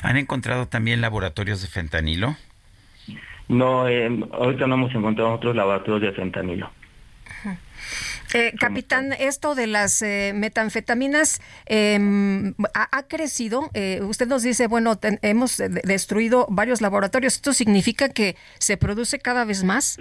[0.02, 2.36] ¿Han encontrado también laboratorios de fentanilo?
[3.48, 6.70] No, eh, ahorita no hemos encontrado otros laboratorios de fentanilo.
[8.34, 13.70] Eh, capitán, esto de las eh, metanfetaminas em, ha, crecido.
[13.74, 17.34] Eh, usted nos dice, bueno, hemos destruido varios laboratorios.
[17.34, 19.98] ¿Esto significa que se produce cada vez más?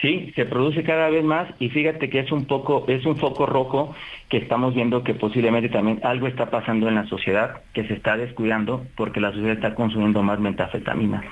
[0.00, 3.46] Sí, se produce cada vez más y fíjate que es un poco, es un foco
[3.46, 3.96] rojo
[4.28, 8.16] que estamos viendo que posiblemente también algo está pasando en la sociedad que se está
[8.16, 11.24] descuidando porque la sociedad está consumiendo más metafetamina.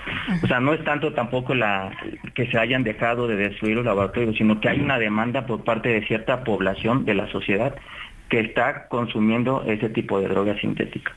[0.42, 1.92] O sea, no es tanto tampoco la
[2.34, 5.88] que se hayan dejado de destruir los laboratorios, sino que hay una demanda por parte
[5.90, 7.76] de cierta población de la sociedad
[8.28, 11.14] que está consumiendo ese tipo de drogas sintéticas.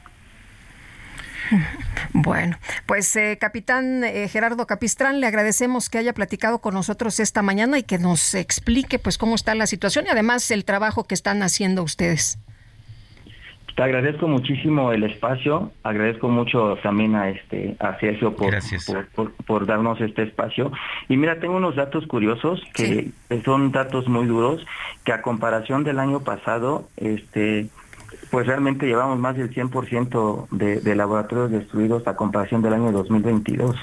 [2.14, 7.42] Bueno, pues eh, capitán eh, Gerardo Capistrán, le agradecemos que haya platicado con nosotros esta
[7.42, 11.14] mañana y que nos explique pues cómo está la situación y además el trabajo que
[11.14, 12.40] están haciendo ustedes.
[13.76, 20.02] Te agradezco muchísimo el espacio, agradezco mucho también a este a Sergio por, por, darnos
[20.02, 20.70] este espacio.
[21.08, 23.12] Y mira, tengo unos datos curiosos que
[23.46, 24.66] son datos muy duros,
[25.06, 27.70] que a comparación del año pasado, este
[28.32, 33.76] pues realmente llevamos más del 100% de, de laboratorios destruidos a comparación del año 2022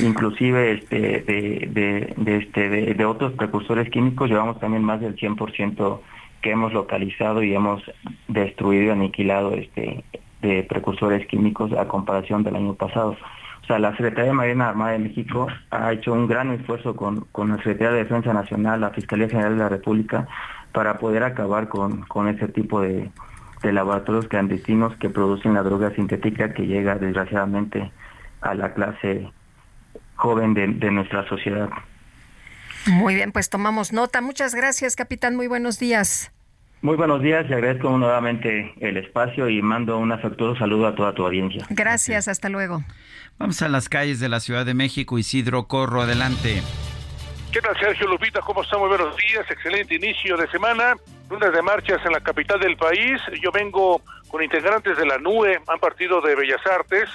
[0.00, 6.00] inclusive este de, este de, otros precursores químicos llevamos también más del 100%
[6.40, 7.82] que hemos localizado y hemos
[8.28, 10.04] destruido y aniquilado este
[10.42, 13.16] de precursores químicos a comparación del año pasado.
[13.62, 17.22] O sea, la Secretaría de Marina Armada de México ha hecho un gran esfuerzo con,
[17.32, 20.28] con la Secretaría de Defensa Nacional, la Fiscalía General de la República,
[20.72, 23.10] para poder acabar con, con ese tipo de,
[23.62, 27.90] de laboratorios clandestinos que producen la droga sintética que llega desgraciadamente
[28.40, 29.30] a la clase
[30.16, 31.68] joven de, nuestra sociedad.
[32.86, 34.20] Muy bien, pues tomamos nota.
[34.20, 35.36] Muchas gracias, capitán.
[35.36, 36.32] Muy buenos días.
[36.80, 41.12] Muy buenos días y agradezco nuevamente el espacio y mando un afectuoso saludo a toda
[41.12, 41.66] tu audiencia.
[41.70, 42.84] Gracias, hasta luego.
[43.36, 45.18] Vamos a las calles de la Ciudad de México.
[45.18, 46.62] Isidro Corro, adelante.
[47.52, 48.40] ¿Qué tal, Sergio Lupita?
[48.40, 48.78] ¿Cómo están?
[48.78, 49.44] Muy buenos días.
[49.50, 50.94] Excelente inicio de semana.
[51.30, 53.20] Lunes de marchas en la capital del país.
[53.42, 57.08] Yo vengo con integrantes de la NUE, han partido de Bellas Artes,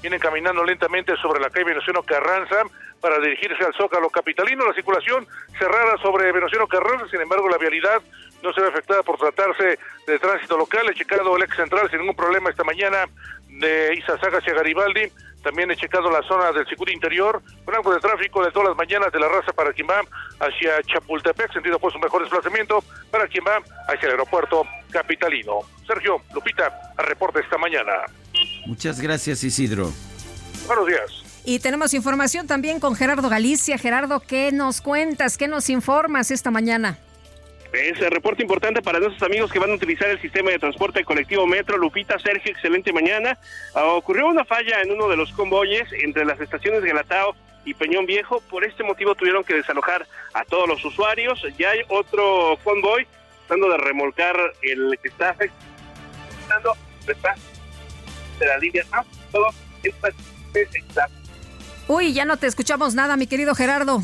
[0.00, 2.62] vienen caminando lentamente sobre la calle Venustiano Carranza
[3.00, 4.66] para dirigirse al Zócalo capitalino.
[4.66, 5.24] La circulación
[5.56, 8.02] cerrada sobre Venustiano Carranza, sin embargo, la vialidad
[8.42, 10.88] no se ve afectada por tratarse de tránsito local.
[10.90, 13.06] He checado el ex central sin ningún problema esta mañana
[13.48, 18.00] de Izazaga hacia Garibaldi también he checado la zona del circuito interior, con algo de
[18.00, 20.00] tráfico de todas las mañanas de la raza para quien va
[20.40, 23.56] hacia Chapultepec, sentido pues un mejor desplazamiento para quien va
[23.88, 25.60] hacia el aeropuerto capitalino.
[25.86, 27.92] Sergio, Lupita, a reporte esta mañana.
[28.66, 29.90] Muchas gracias, Isidro.
[30.66, 31.24] Buenos días.
[31.44, 33.78] Y tenemos información también con Gerardo Galicia.
[33.78, 35.38] Gerardo, ¿qué nos cuentas?
[35.38, 36.98] ¿Qué nos informas esta mañana?
[37.72, 41.04] Es el reporte importante para nuestros amigos que van a utilizar el sistema de transporte
[41.04, 41.78] colectivo Metro.
[41.78, 43.38] Lupita, Sergio, excelente mañana.
[43.74, 48.06] Ah, ocurrió una falla en uno de los convoyes entre las estaciones Galatao y Peñón
[48.06, 48.40] Viejo.
[48.50, 51.40] Por este motivo tuvieron que desalojar a todos los usuarios.
[51.58, 53.06] Ya hay otro convoy
[53.46, 56.76] tratando de remolcar el que está afectando
[57.06, 59.04] de la línea A.
[59.30, 59.48] Todo
[59.82, 60.08] está
[61.86, 64.02] Uy, ya no te escuchamos nada, mi querido Gerardo.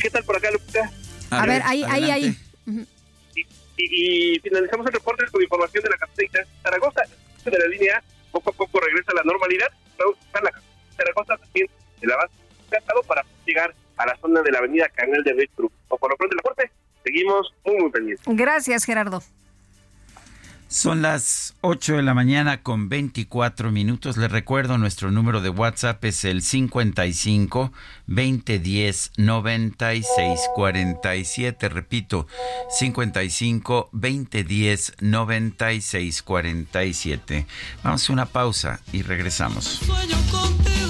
[0.00, 0.90] ¿Qué tal por acá, Lupita?
[1.30, 2.36] A, ver, ahí, ahí, ahí.
[3.76, 7.02] Y, finalizamos el reporte con información de la capital de Zaragoza.
[7.44, 8.02] De la línea
[8.32, 9.68] poco a poco regresa a la normalidad.
[9.98, 10.50] La
[10.96, 11.68] Zaragoza también
[12.00, 12.34] el avance
[13.06, 15.70] para llegar a la zona de la avenida Canal de Betru.
[15.88, 16.70] O por lo pronto el reporte,
[17.04, 18.24] seguimos muy, muy pendientes.
[18.28, 19.22] Gracias, Gerardo.
[20.74, 24.16] Son las 8 de la mañana con 24 minutos.
[24.16, 27.70] Les recuerdo, nuestro número de WhatsApp es el 55
[28.08, 31.68] 2010 96 47.
[31.68, 32.26] Repito,
[32.70, 37.46] 55 2010 96 47.
[37.84, 39.80] Vamos a una pausa y regresamos.
[39.80, 40.83] se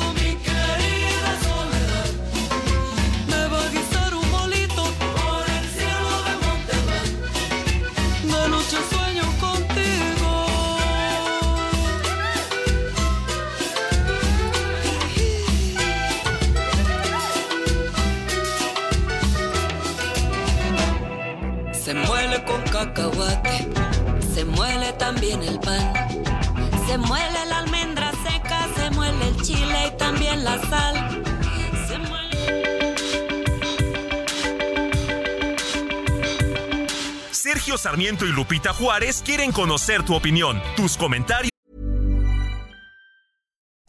[25.42, 25.92] el pan,
[26.86, 31.22] se muele la almendra seca, se muele el chile y también la sal.
[37.30, 41.53] Sergio Sarmiento y Lupita Juárez quieren conocer tu opinión, tus comentarios.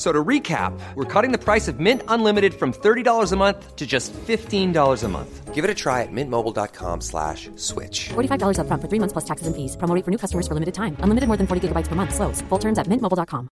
[0.00, 3.86] So to recap, we're cutting the price of Mint Unlimited from $30 a month to
[3.86, 5.54] just $15 a month.
[5.54, 8.08] Give it a try at mintmobile.com slash switch.
[8.08, 9.76] $45 up front for three months plus taxes and fees.
[9.76, 10.96] Promoting for new customers for limited time.
[11.00, 12.14] Unlimited more than 40 gigabytes per month.
[12.14, 12.40] Slows.
[12.48, 13.50] Full terms at mintmobile.com.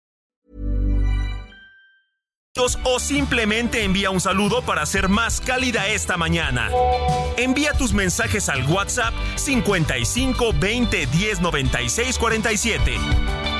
[2.84, 6.70] O simplemente envía un saludo para ser más cálida esta mañana.
[7.36, 13.59] Envía tus mensajes al WhatsApp 55 20 10 96 47.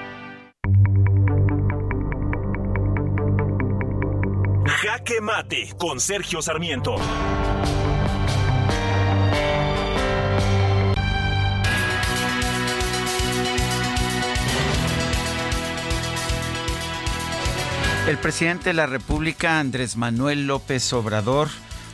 [5.01, 6.95] Jaque Mate con Sergio Sarmiento.
[18.07, 21.49] El presidente de la República, Andrés Manuel López Obrador,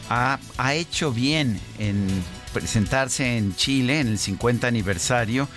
[0.10, 2.08] ha, ha, hecho bien en
[2.54, 5.48] presentarse en Chile en el 50 aniversario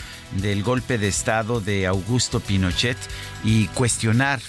[0.41, 2.99] del golpe de Estado de Augusto Pinochet
[3.43, 4.41] y cuestionar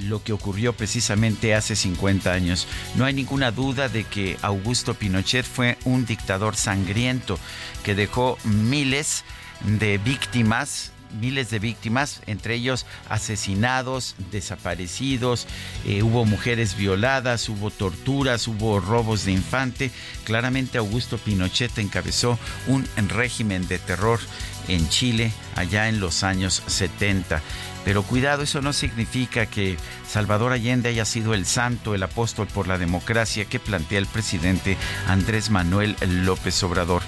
[0.00, 2.66] lo que ocurrió precisamente hace 50 años.
[2.96, 7.38] No hay ninguna duda de que Augusto Pinochet fue un dictador sangriento
[7.82, 9.24] que dejó miles
[9.64, 15.46] de víctimas miles de víctimas, entre ellos asesinados, desaparecidos,
[15.84, 19.90] eh, hubo mujeres violadas, hubo torturas, hubo robos de infante.
[20.24, 24.20] Claramente Augusto Pinochet encabezó un régimen de terror
[24.68, 27.42] en Chile allá en los años 70
[27.88, 29.78] Pero cuidado, eso no significa que
[30.08, 34.78] Salvador Allende haya sido el santo, el apóstol por la democracia que plantea el presidente
[35.06, 37.02] Andrés Manuel López Obrador.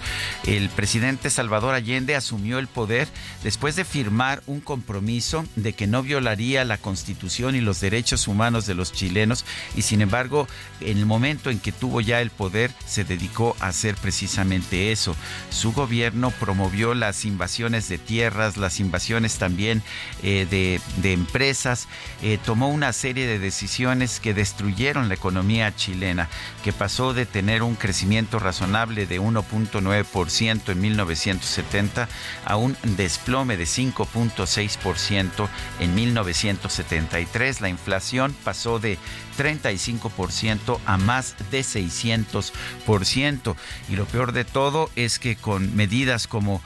[0.46, 3.08] El presidente Salvador Allende asumió el poder
[3.42, 8.66] después de firmar un compromiso de que no violaría la constitución y los derechos humanos
[8.66, 10.46] de los chilenos y sin embargo
[10.80, 15.16] en el momento en que tuvo ya el poder se dedicó a hacer precisamente eso.
[15.48, 19.82] Su gobierno promovió las invasiones de tierras, las invasiones también
[20.22, 21.88] eh, de, empresas,
[22.22, 26.28] eh, tomó una serie de decisiones que destruyeron la economía chilena,
[26.64, 32.08] que pasó de tener un crecimiento razonable de 1.9% en 1970
[32.44, 35.48] a un desplome de 5.6%
[35.80, 37.60] en 1973.
[37.60, 38.98] La inflación pasó de
[39.40, 43.56] 35% a más de 600%.
[43.88, 46.60] Y lo peor de todo es que con medidas como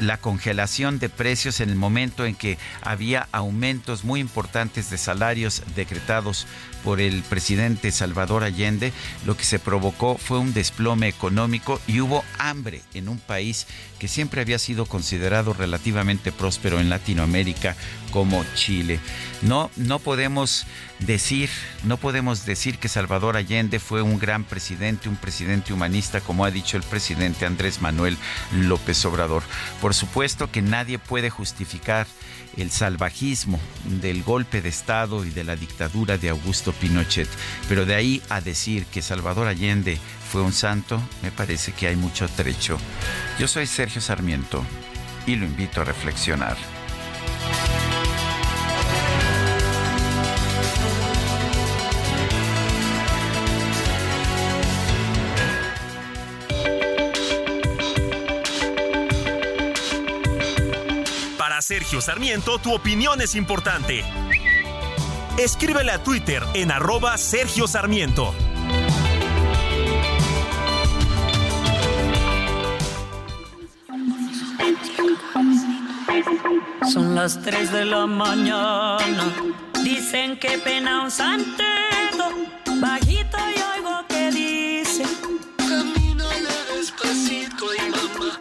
[0.00, 5.62] la congelación de precios en el momento en que había aumentos muy importantes de salarios
[5.74, 6.46] decretados
[6.86, 8.92] por el presidente Salvador Allende,
[9.24, 13.66] lo que se provocó fue un desplome económico y hubo hambre en un país
[13.98, 17.74] que siempre había sido considerado relativamente próspero en Latinoamérica
[18.12, 19.00] como Chile.
[19.42, 20.64] No, no podemos
[21.00, 21.50] decir,
[21.82, 26.52] no podemos decir que Salvador Allende fue un gran presidente, un presidente humanista, como ha
[26.52, 28.16] dicho el presidente Andrés Manuel
[28.52, 29.42] López Obrador.
[29.80, 32.06] Por supuesto que nadie puede justificar
[32.56, 37.28] el salvajismo del golpe de Estado y de la dictadura de Augusto Pinochet.
[37.68, 39.98] Pero de ahí a decir que Salvador Allende
[40.30, 42.78] fue un santo, me parece que hay mucho trecho.
[43.38, 44.64] Yo soy Sergio Sarmiento
[45.26, 46.56] y lo invito a reflexionar.
[61.66, 64.04] Sergio Sarmiento, tu opinión es importante.
[65.36, 68.32] Escríbele a Twitter en arroba Sergio Sarmiento.
[76.88, 79.34] Son las 3 de la mañana.
[79.82, 82.30] Dicen que pena un santeto.
[82.76, 85.02] Bajito y oigo que dice:
[85.56, 88.40] Camínale despacito y mamá,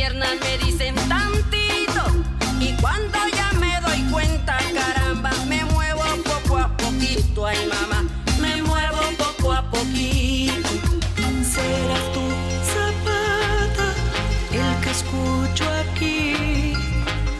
[0.00, 2.02] piernas me dicen tantito
[2.58, 8.04] y cuando ya me doy cuenta, caramba, me muevo poco a poquito, ay mamá,
[8.40, 10.70] me muevo poco a poquito.
[11.54, 12.24] Serás tu
[12.72, 13.88] zapata
[14.52, 16.72] el que escucho aquí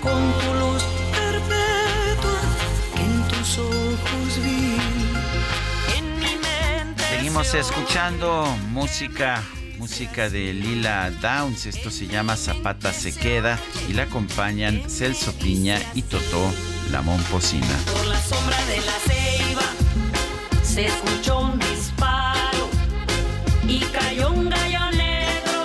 [0.02, 0.82] con tu luz
[1.16, 2.40] perpetua
[2.94, 4.76] que en tus ojos vi.
[5.96, 9.42] En mi mente Seguimos escuchando música
[9.90, 11.66] música de Lila Downs.
[11.66, 13.58] Esto se llama Zapata se queda
[13.88, 16.48] y la acompañan Celso Piña y Totó
[16.92, 17.66] la Momposina.
[17.92, 19.62] Por la sombra de la ceiba
[20.62, 22.68] se escuchó un disparo
[23.66, 25.64] y cayó un gallo negro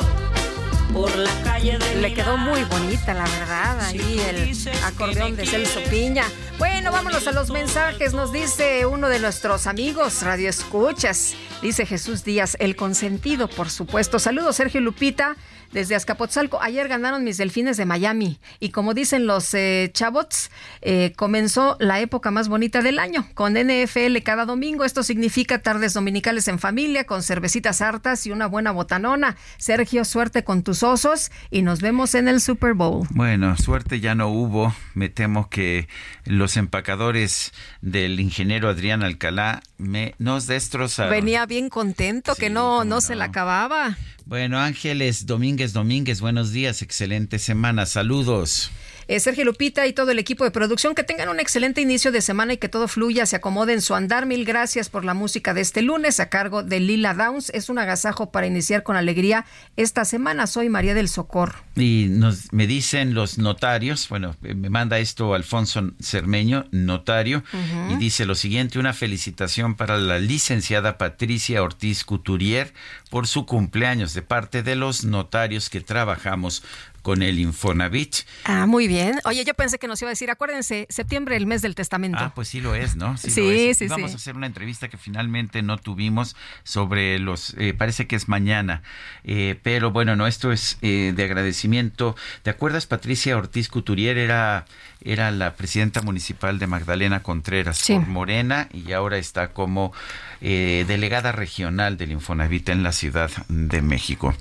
[0.92, 6.24] por la Le quedó muy bonita, la verdad, ahí el acordeón de Celso Piña.
[6.60, 8.14] Bueno, vámonos a los mensajes.
[8.14, 11.34] Nos dice uno de nuestros amigos, Radio Escuchas.
[11.64, 14.20] Dice Jesús Díaz, el consentido, por supuesto.
[14.20, 15.38] Saludos, Sergio Lupita
[15.76, 16.62] desde Azcapotzalco.
[16.62, 20.50] Ayer ganaron mis delfines de Miami y como dicen los eh, chavots,
[20.82, 24.86] eh, comenzó la época más bonita del año con NFL cada domingo.
[24.86, 29.36] Esto significa tardes dominicales en familia con cervecitas hartas y una buena botanona.
[29.58, 33.06] Sergio, suerte con tus osos y nos vemos en el Super Bowl.
[33.10, 34.74] Bueno, suerte ya no hubo.
[34.94, 35.90] Me temo que
[36.24, 41.12] los empacadores del ingeniero Adrián Alcalá me, nos destrozaron.
[41.12, 43.98] Venía bien contento que no, no se la acababa.
[44.28, 48.72] Bueno, Ángeles Domínguez Domínguez, buenos días, excelente semana, saludos.
[49.08, 52.22] Eh, Sergio Lupita y todo el equipo de producción, que tengan un excelente inicio de
[52.22, 54.26] semana y que todo fluya, se acomode en su andar.
[54.26, 57.52] Mil gracias por la música de este lunes a cargo de Lila Downs.
[57.52, 59.46] Es un agasajo para iniciar con alegría
[59.78, 60.48] esta semana.
[60.48, 61.60] Soy María del Socorro.
[61.76, 67.44] Y nos, me dicen los notarios, bueno, me manda esto Alfonso Cermeño, notario,
[67.92, 72.74] y dice lo siguiente, una felicitación para la licenciada Patricia Ortiz Couturier
[73.10, 76.64] por su cumpleaños de parte de los notarios que trabajamos
[77.06, 78.16] con el Infonavit.
[78.46, 79.20] Ah, muy bien.
[79.26, 82.18] Oye, yo pensé que nos iba a decir, acuérdense, septiembre, el mes del testamento.
[82.20, 83.16] Ah, pues sí lo es, ¿no?
[83.16, 83.78] Sí, lo sí, es.
[83.78, 84.16] sí, Vamos sí.
[84.16, 88.82] a hacer una entrevista que finalmente no tuvimos sobre los, eh, parece que es mañana,
[89.24, 92.16] eh, pero bueno, no, esto es eh, de agradecimiento.
[92.42, 94.66] ¿Te acuerdas, Patricia Ortiz Couturier era,
[95.06, 97.94] era la presidenta municipal de Magdalena Contreras Sí.
[97.94, 99.94] por Morena y ahora está como
[100.42, 104.36] eh, delegada regional del Infonavit en la Ciudad de México.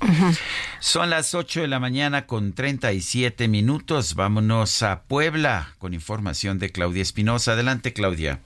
[0.79, 4.15] Son las 8 de la mañana con 37 minutos.
[4.15, 7.53] Vámonos a Puebla con información de Claudia Espinosa.
[7.53, 8.39] Adelante, Claudia.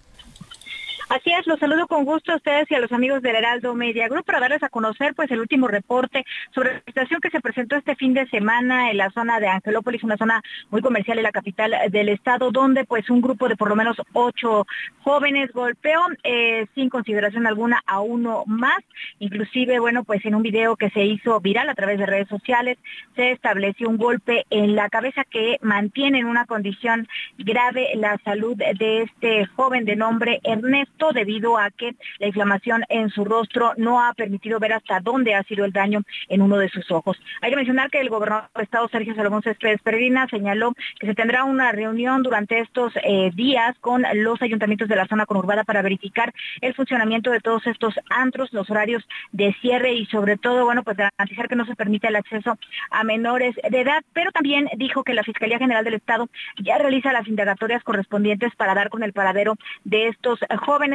[1.09, 4.07] Así es, los saludo con gusto a ustedes y a los amigos del Heraldo Media
[4.07, 6.23] Group para darles a conocer pues el último reporte
[6.53, 10.03] sobre la situación que se presentó este fin de semana en la zona de Angelópolis,
[10.03, 13.69] una zona muy comercial en la capital del estado, donde pues un grupo de por
[13.69, 14.67] lo menos ocho
[15.01, 18.77] jóvenes golpeó eh, sin consideración alguna a uno más.
[19.17, 22.77] Inclusive, bueno, pues en un video que se hizo viral a través de redes sociales,
[23.15, 27.07] se estableció un golpe en la cabeza que mantiene en una condición
[27.39, 33.09] grave la salud de este joven de nombre Ernesto debido a que la inflamación en
[33.09, 36.69] su rostro no ha permitido ver hasta dónde ha sido el daño en uno de
[36.69, 37.17] sus ojos.
[37.41, 41.15] Hay que mencionar que el gobernador del estado, Sergio Salomón Céspedes Peregrina, señaló que se
[41.15, 45.81] tendrá una reunión durante estos eh, días con los ayuntamientos de la zona conurbada para
[45.81, 50.83] verificar el funcionamiento de todos estos antros, los horarios de cierre y sobre todo, bueno,
[50.83, 52.57] pues garantizar que no se permita el acceso
[52.91, 56.29] a menores de edad, pero también dijo que la Fiscalía General del Estado
[56.61, 60.47] ya realiza las indagatorias correspondientes para dar con el paradero de estos eh,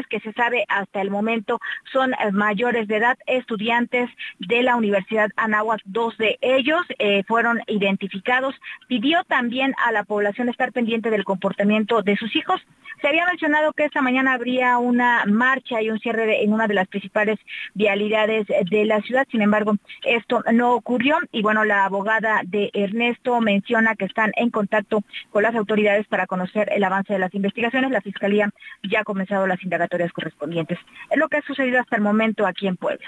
[0.09, 1.61] que se sabe hasta el momento
[1.93, 5.81] son eh, mayores de edad, estudiantes de la Universidad Anáhuac.
[5.85, 8.55] Dos de ellos eh, fueron identificados.
[8.89, 12.61] Pidió también a la población estar pendiente del comportamiento de sus hijos.
[13.01, 16.75] Se había mencionado que esta mañana habría una marcha y un cierre en una de
[16.75, 17.39] las principales
[17.75, 19.27] vialidades de la ciudad.
[19.31, 24.51] Sin embargo, esto no ocurrió y bueno, la abogada de Ernesto menciona que están en
[24.51, 27.91] contacto con las autoridades para conocer el avance de las investigaciones.
[27.91, 28.51] La Fiscalía
[28.83, 30.79] ya ha comenzado las indagatorias correspondientes.
[31.11, 33.07] Es lo que ha sucedido hasta el momento aquí en Puebla.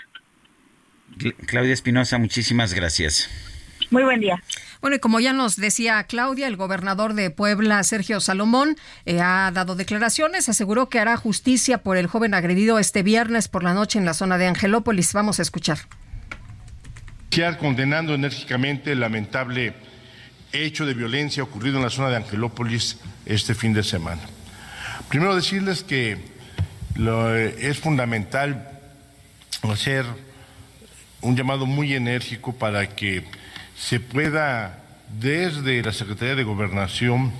[1.19, 3.29] Cl- Claudia Espinosa, muchísimas gracias.
[3.91, 4.43] Muy buen día.
[4.81, 9.51] Bueno, y como ya nos decía Claudia, el gobernador de Puebla, Sergio Salomón, eh, ha
[9.53, 13.99] dado declaraciones, aseguró que hará justicia por el joven agredido este viernes por la noche
[13.99, 15.13] en la zona de Angelópolis.
[15.13, 15.79] Vamos a escuchar.
[17.59, 19.75] condenando enérgicamente el lamentable
[20.53, 24.23] hecho de violencia ocurrido en la zona de Angelópolis este fin de semana.
[25.11, 26.17] Primero decirles que
[26.97, 28.71] lo- es fundamental
[29.63, 30.05] hacer
[31.21, 33.25] un llamado muy enérgico para que
[33.77, 34.79] se pueda
[35.21, 37.33] desde la Secretaría de Gobernación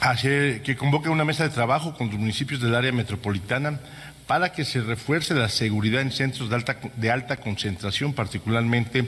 [0.00, 3.80] hacer que convoque una mesa de trabajo con los municipios del área metropolitana
[4.26, 9.04] para que se refuerce la seguridad en centros de alta, de alta concentración, particularmente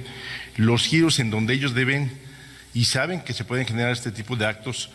[0.57, 2.11] los giros en donde ellos deben
[2.73, 4.91] y saben que se pueden generar este tipo de actos.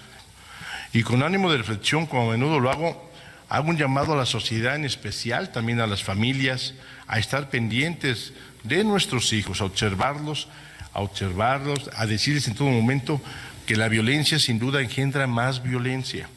[0.94, 3.12] Y con ánimo de reflexión, como a menudo lo hago,
[3.54, 6.74] hago un llamado a la sociedad en especial, también a las familias,
[7.06, 10.48] a estar pendientes de nuestros hijos, a observarlos,
[10.92, 13.22] a observarlos, a decirles en todo momento
[13.68, 16.28] que la violencia sin duda engendra más violencia.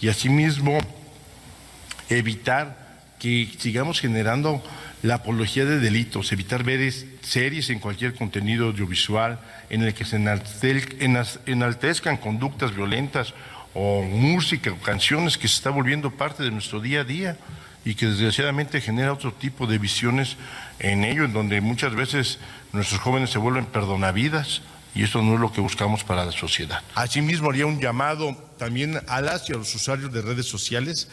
[0.00, 0.78] Y asimismo,
[2.08, 2.86] evitar
[3.18, 4.62] que sigamos generando
[5.02, 10.04] la apología de delitos, evitar ver es- series en cualquier contenido audiovisual en el que
[10.04, 10.16] se
[11.46, 13.34] enaltezcan conductas violentas
[13.78, 17.36] o música o canciones que se está volviendo parte de nuestro día a día
[17.84, 20.36] y que desgraciadamente genera otro tipo de visiones
[20.78, 22.38] en ello, en donde muchas veces
[22.72, 24.62] nuestros jóvenes se vuelven perdonavidas
[24.94, 26.82] y eso no es lo que buscamos para la sociedad.
[26.94, 31.08] Asimismo, haría un llamado también a las y a los usuarios de redes sociales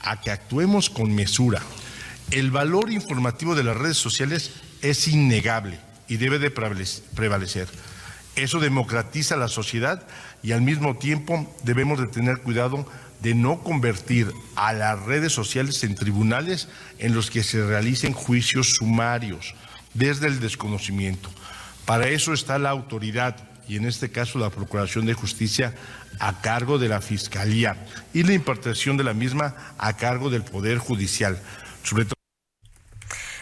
[0.00, 1.60] a que actuemos con mesura.
[2.30, 5.78] El valor informativo de las redes sociales es innegable
[6.08, 7.68] y debe de prevalec- prevalecer.
[8.36, 10.02] Eso democratiza la sociedad
[10.46, 12.86] y al mismo tiempo debemos de tener cuidado
[13.20, 16.68] de no convertir a las redes sociales en tribunales
[17.00, 19.56] en los que se realicen juicios sumarios
[19.92, 21.30] desde el desconocimiento.
[21.84, 23.36] Para eso está la autoridad
[23.66, 25.74] y en este caso la Procuración de Justicia
[26.20, 30.78] a cargo de la Fiscalía y la impartición de la misma a cargo del Poder
[30.78, 31.40] Judicial.
[31.82, 32.06] Sobre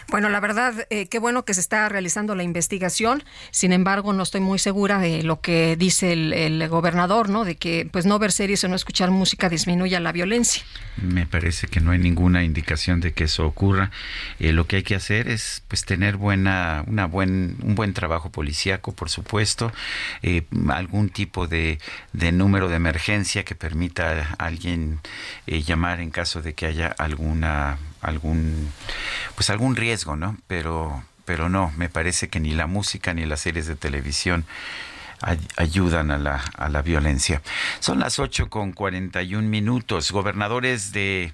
[0.09, 3.23] Bueno, la verdad, eh, qué bueno que se está realizando la investigación.
[3.51, 7.43] Sin embargo, no estoy muy segura de lo que dice el, gobernador, ¿no?
[7.43, 10.63] De que, pues, no ver series o no escuchar música disminuya la violencia.
[10.97, 13.91] Me parece que no hay ninguna indicación de que eso ocurra.
[14.39, 18.29] Eh, lo que hay que hacer es pues tener buena, una buen, un buen trabajo
[18.31, 19.71] policíaco, por supuesto,
[20.21, 21.79] eh, algún tipo de,
[22.13, 24.99] de número de emergencia que permita a alguien
[25.47, 28.71] eh, llamar en caso de que haya alguna algún
[29.35, 30.37] pues algún riesgo, ¿no?
[30.47, 34.45] Pero pero no, me parece que ni la música ni las series de televisión
[35.55, 37.41] ayudan a la, a la violencia.
[37.79, 40.11] Son las 8 con 41 minutos.
[40.11, 41.33] Gobernadores de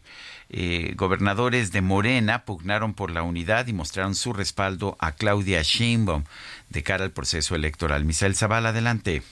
[0.50, 6.26] eh, gobernadores de Morena pugnaron por la unidad y mostraron su respaldo a Claudia Sheinbaum
[6.70, 8.04] de cara al proceso electoral.
[8.04, 9.24] Misael Zavala, adelante.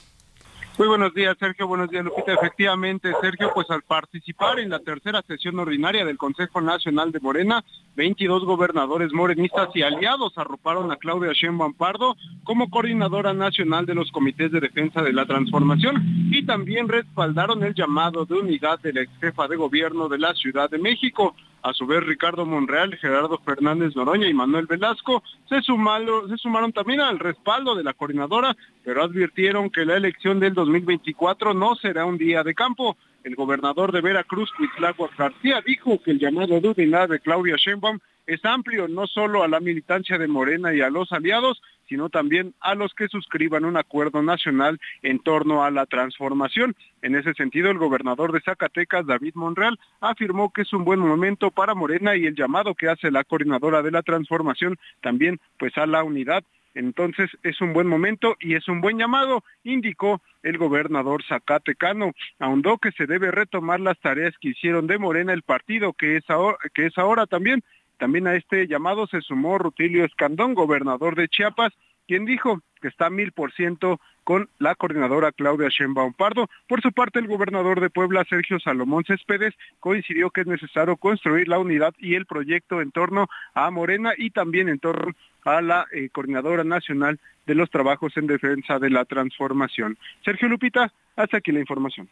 [0.80, 1.68] Muy buenos días, Sergio.
[1.68, 2.32] Buenos días, Lupita.
[2.32, 7.62] Efectivamente, Sergio, pues al participar en la tercera sesión ordinaria del Consejo Nacional de Morena,
[7.96, 14.10] 22 gobernadores morenistas y aliados arroparon a Claudia Sheinbaum Pardo como coordinadora nacional de los
[14.10, 15.96] comités de defensa de la transformación
[16.32, 20.32] y también respaldaron el llamado de unidad de la ex jefa de gobierno de la
[20.32, 21.36] Ciudad de México.
[21.62, 26.72] A su vez, Ricardo Monreal, Gerardo Fernández Noroña y Manuel Velasco se sumaron, se sumaron
[26.72, 32.06] también al respaldo de la coordinadora, pero advirtieron que la elección del 2024 no será
[32.06, 32.96] un día de campo.
[33.22, 37.98] El gobernador de Veracruz, Cuitlagua García, dijo que el llamado de unidad de Claudia Sheinbaum
[38.26, 42.54] es amplio no solo a la militancia de Morena y a los aliados, sino también
[42.60, 46.76] a los que suscriban un acuerdo nacional en torno a la transformación.
[47.02, 51.50] En ese sentido, el gobernador de Zacatecas, David Monreal, afirmó que es un buen momento
[51.50, 55.86] para Morena y el llamado que hace la coordinadora de la transformación también pues a
[55.86, 56.44] la unidad.
[56.74, 62.12] Entonces es un buen momento y es un buen llamado, indicó el gobernador Zacatecano.
[62.38, 66.30] Ahondó que se debe retomar las tareas que hicieron de Morena el partido, que es
[66.30, 67.62] ahora, que es ahora también
[67.98, 71.74] también a este llamado se sumó Rutilio Escandón, gobernador de Chiapas,
[72.08, 76.48] quien dijo que está mil por ciento con la coordinadora Claudia Sheinbaum Pardo.
[76.68, 81.48] Por su parte, el gobernador de Puebla, Sergio Salomón Céspedes, coincidió que es necesario construir
[81.48, 85.86] la unidad y el proyecto en torno a Morena y también en torno a la
[85.92, 89.98] eh, coordinadora nacional de los trabajos en defensa de la transformación.
[90.24, 92.08] Sergio Lupita, hasta aquí la información.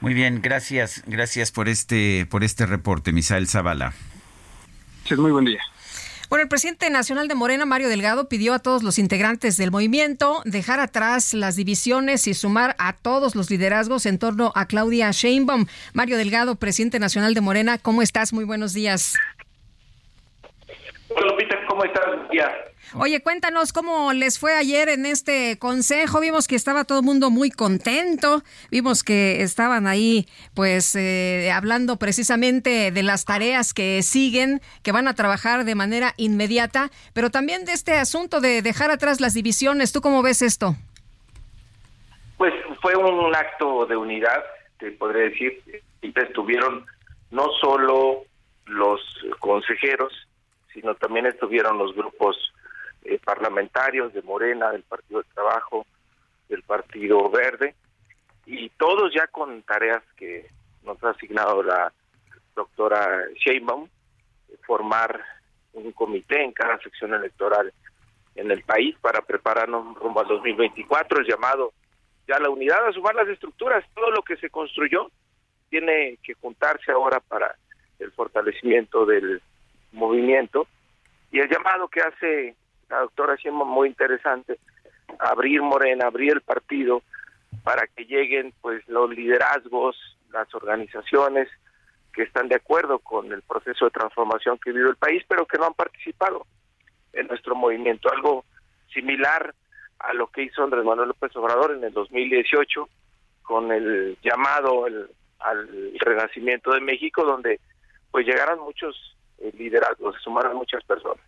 [0.00, 3.92] Muy bien, gracias, gracias por este, por este reporte, Misael Zavala
[5.16, 5.60] muy buen día.
[6.30, 10.42] Bueno, el presidente nacional de Morena, Mario Delgado, pidió a todos los integrantes del movimiento
[10.44, 15.66] dejar atrás las divisiones y sumar a todos los liderazgos en torno a Claudia Sheinbaum.
[15.92, 18.32] Mario Delgado, presidente nacional de Morena, ¿cómo estás?
[18.32, 19.14] Muy buenos días.
[21.08, 21.34] Hola,
[21.68, 22.04] ¿cómo estás?
[22.94, 26.18] Oye, cuéntanos cómo les fue ayer en este consejo.
[26.18, 28.42] Vimos que estaba todo el mundo muy contento.
[28.70, 35.06] Vimos que estaban ahí, pues, eh, hablando precisamente de las tareas que siguen, que van
[35.06, 39.92] a trabajar de manera inmediata, pero también de este asunto de dejar atrás las divisiones.
[39.92, 40.74] ¿Tú cómo ves esto?
[42.38, 42.52] Pues
[42.82, 44.42] fue un acto de unidad,
[44.78, 45.62] te podría decir.
[46.02, 46.86] Estuvieron
[47.30, 48.24] no solo
[48.66, 49.00] los
[49.38, 50.12] consejeros,
[50.72, 52.36] sino también estuvieron los grupos
[53.04, 55.86] eh, parlamentarios de Morena, del Partido del Trabajo,
[56.48, 57.74] del Partido Verde,
[58.46, 60.48] y todos ya con tareas que
[60.82, 61.92] nos ha asignado la
[62.54, 63.88] doctora Sheinbaum,
[64.66, 65.24] formar
[65.72, 67.72] un comité en cada sección electoral
[68.34, 71.72] en el país para prepararnos rumbo al 2024, el llamado
[72.26, 75.10] ya la unidad a sumar las estructuras, todo lo que se construyó
[75.68, 77.56] tiene que juntarse ahora para
[77.98, 79.42] el fortalecimiento del
[79.92, 80.66] movimiento
[81.32, 82.54] y el llamado que hace
[82.90, 84.58] la doctora Sheinbaum muy interesante,
[85.18, 87.02] abrir Morena, abrir el partido
[87.62, 89.96] para que lleguen pues los liderazgos,
[90.32, 91.48] las organizaciones
[92.12, 95.58] que están de acuerdo con el proceso de transformación que vive el país, pero que
[95.58, 96.46] no han participado
[97.12, 98.10] en nuestro movimiento.
[98.12, 98.44] Algo
[98.92, 99.54] similar
[100.00, 102.88] a lo que hizo Andrés Manuel López Obrador en el 2018
[103.42, 105.68] con el llamado al
[106.00, 107.60] renacimiento de México, donde
[108.10, 111.24] pues llegaron muchos eh, liderazgos, se sumaron muchas personas.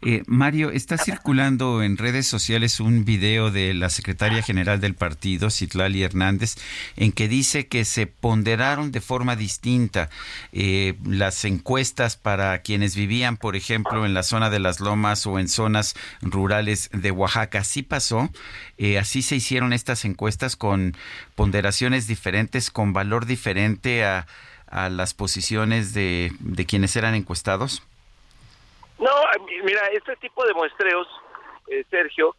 [0.00, 5.50] Eh, Mario, está circulando en redes sociales un video de la secretaria general del partido,
[5.50, 6.54] Citlali Hernández,
[6.96, 10.08] en que dice que se ponderaron de forma distinta
[10.52, 15.40] eh, las encuestas para quienes vivían, por ejemplo, en la zona de las lomas o
[15.40, 17.60] en zonas rurales de Oaxaca.
[17.60, 18.30] ¿Así pasó?
[18.76, 20.96] Eh, ¿Así se hicieron estas encuestas con
[21.34, 24.28] ponderaciones diferentes, con valor diferente a,
[24.68, 27.82] a las posiciones de, de quienes eran encuestados?
[28.98, 29.10] No,
[29.64, 31.06] mira, este tipo de muestreos,
[31.68, 32.34] eh, Sergio,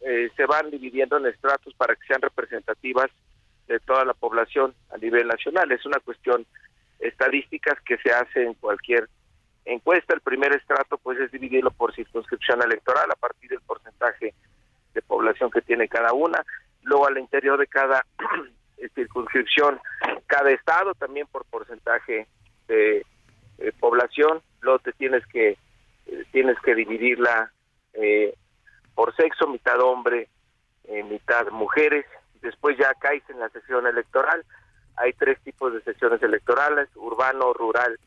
[0.00, 3.10] eh, se van dividiendo en estratos para que sean representativas
[3.66, 5.70] de toda la población a nivel nacional.
[5.72, 6.46] Es una cuestión
[7.00, 9.08] estadísticas que se hace en cualquier
[9.64, 10.14] encuesta.
[10.14, 14.34] El primer estrato pues es dividirlo por circunscripción electoral a partir del porcentaje
[14.94, 16.44] de población que tiene cada una.
[16.82, 18.04] Luego al interior de cada
[18.94, 19.80] circunscripción,
[20.26, 22.28] cada estado también por porcentaje
[22.68, 23.04] de
[23.58, 24.40] eh, población.
[24.60, 25.58] Luego te tienes que
[26.32, 27.52] tienes que dividirla
[27.94, 28.34] eh,
[28.94, 30.28] por sexo, mitad hombre,
[30.84, 32.06] eh, mitad mujeres.
[32.40, 34.44] Después ya caes en la sesión electoral.
[34.96, 37.98] Hay tres tipos de sesiones electorales, urbano, rural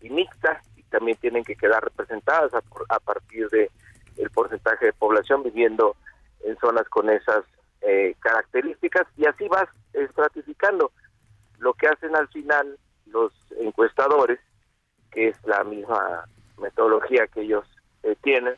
[0.00, 0.60] y mixta.
[0.76, 3.70] Y también tienen que quedar representadas a, a partir de
[4.16, 5.96] el porcentaje de población viviendo
[6.44, 7.44] en zonas con esas
[7.82, 10.92] eh, características y así vas estratificando.
[11.58, 14.38] Lo que hacen al final los encuestadores,
[15.10, 16.24] que es la misma
[16.60, 17.64] metodología que ellos
[18.02, 18.54] eh, tienen,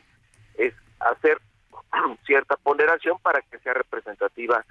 [0.55, 1.39] es hacer
[2.25, 4.63] cierta ponderación para que sea representativa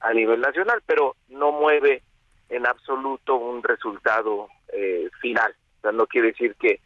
[0.00, 2.02] a nivel nacional, pero no mueve
[2.48, 5.54] en absoluto un resultado eh, final.
[5.78, 6.80] O sea, no quiere decir que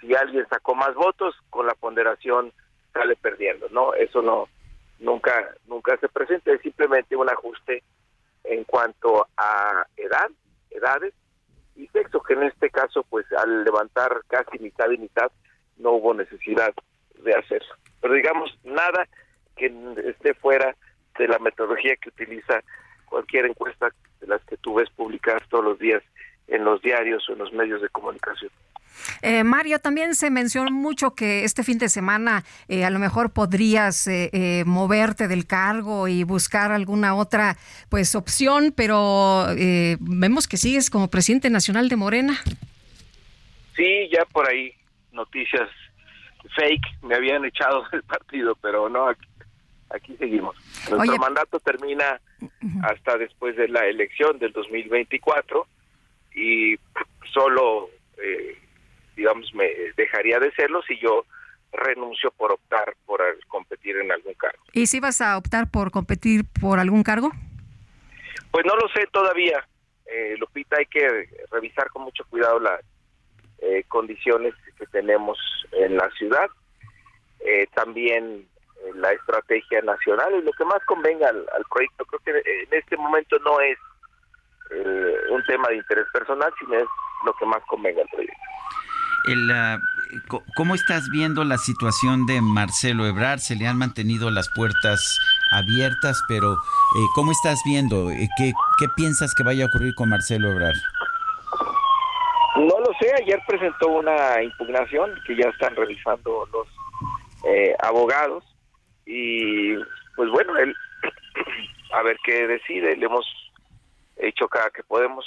[0.00, 2.52] si alguien sacó más votos, con la ponderación
[2.92, 3.94] sale perdiendo, ¿no?
[3.94, 4.48] Eso no
[4.98, 7.82] nunca nunca se presenta, es simplemente un ajuste
[8.44, 10.30] en cuanto a edad,
[10.70, 11.12] edades
[11.76, 15.30] y sexo, que en este caso, pues al levantar casi mitad y mitad,
[15.78, 16.72] no hubo necesidad
[17.22, 17.74] de hacerlo.
[18.00, 19.06] Pero digamos, nada
[19.56, 19.72] que
[20.06, 20.74] esté fuera
[21.18, 22.62] de la metodología que utiliza
[23.06, 23.90] cualquier encuesta
[24.20, 26.02] de las que tú ves publicadas todos los días
[26.48, 28.50] en los diarios o en los medios de comunicación.
[29.22, 33.30] Eh, Mario, también se mencionó mucho que este fin de semana eh, a lo mejor
[33.32, 37.56] podrías eh, eh, moverte del cargo y buscar alguna otra
[37.88, 42.40] pues opción, pero eh, vemos que sigues como presidente nacional de Morena.
[43.76, 44.72] Sí, ya por ahí
[45.12, 45.68] noticias
[46.54, 49.26] fake me habían echado del partido, pero no, aquí,
[49.90, 50.56] aquí seguimos.
[50.90, 51.18] Nuestro Oye.
[51.18, 52.20] mandato termina
[52.82, 55.66] hasta después de la elección del 2024
[56.34, 56.76] y
[57.32, 57.90] solo,
[58.22, 58.58] eh,
[59.16, 61.24] digamos, me dejaría de serlo si yo
[61.72, 64.62] renuncio por optar por competir en algún cargo.
[64.72, 67.30] ¿Y si vas a optar por competir por algún cargo?
[68.50, 69.66] Pues no lo sé todavía,
[70.06, 72.80] eh, Lupita, hay que revisar con mucho cuidado las
[73.58, 75.38] eh, condiciones que tenemos
[75.72, 76.48] en la ciudad,
[77.40, 78.46] eh, también
[78.84, 82.04] eh, la estrategia nacional y lo que más convenga al, al proyecto.
[82.04, 83.78] Creo que en este momento no es
[84.70, 86.88] eh, un tema de interés personal, sino es
[87.24, 88.40] lo que más convenga al proyecto.
[89.26, 89.52] El,
[90.28, 93.38] co- ¿Cómo estás viendo la situación de Marcelo Ebrard?
[93.40, 95.18] Se le han mantenido las puertas
[95.52, 98.10] abiertas, pero eh, ¿cómo estás viendo?
[98.10, 100.76] Eh, ¿Qué, ¿Qué piensas que vaya a ocurrir con Marcelo Ebrard?
[102.56, 106.66] No lo sé, ayer presentó una impugnación que ya están revisando los
[107.48, 108.44] eh, abogados
[109.04, 109.74] y
[110.16, 110.74] pues bueno, él
[111.92, 113.26] a ver qué decide, le hemos
[114.16, 115.26] hecho cada que podemos,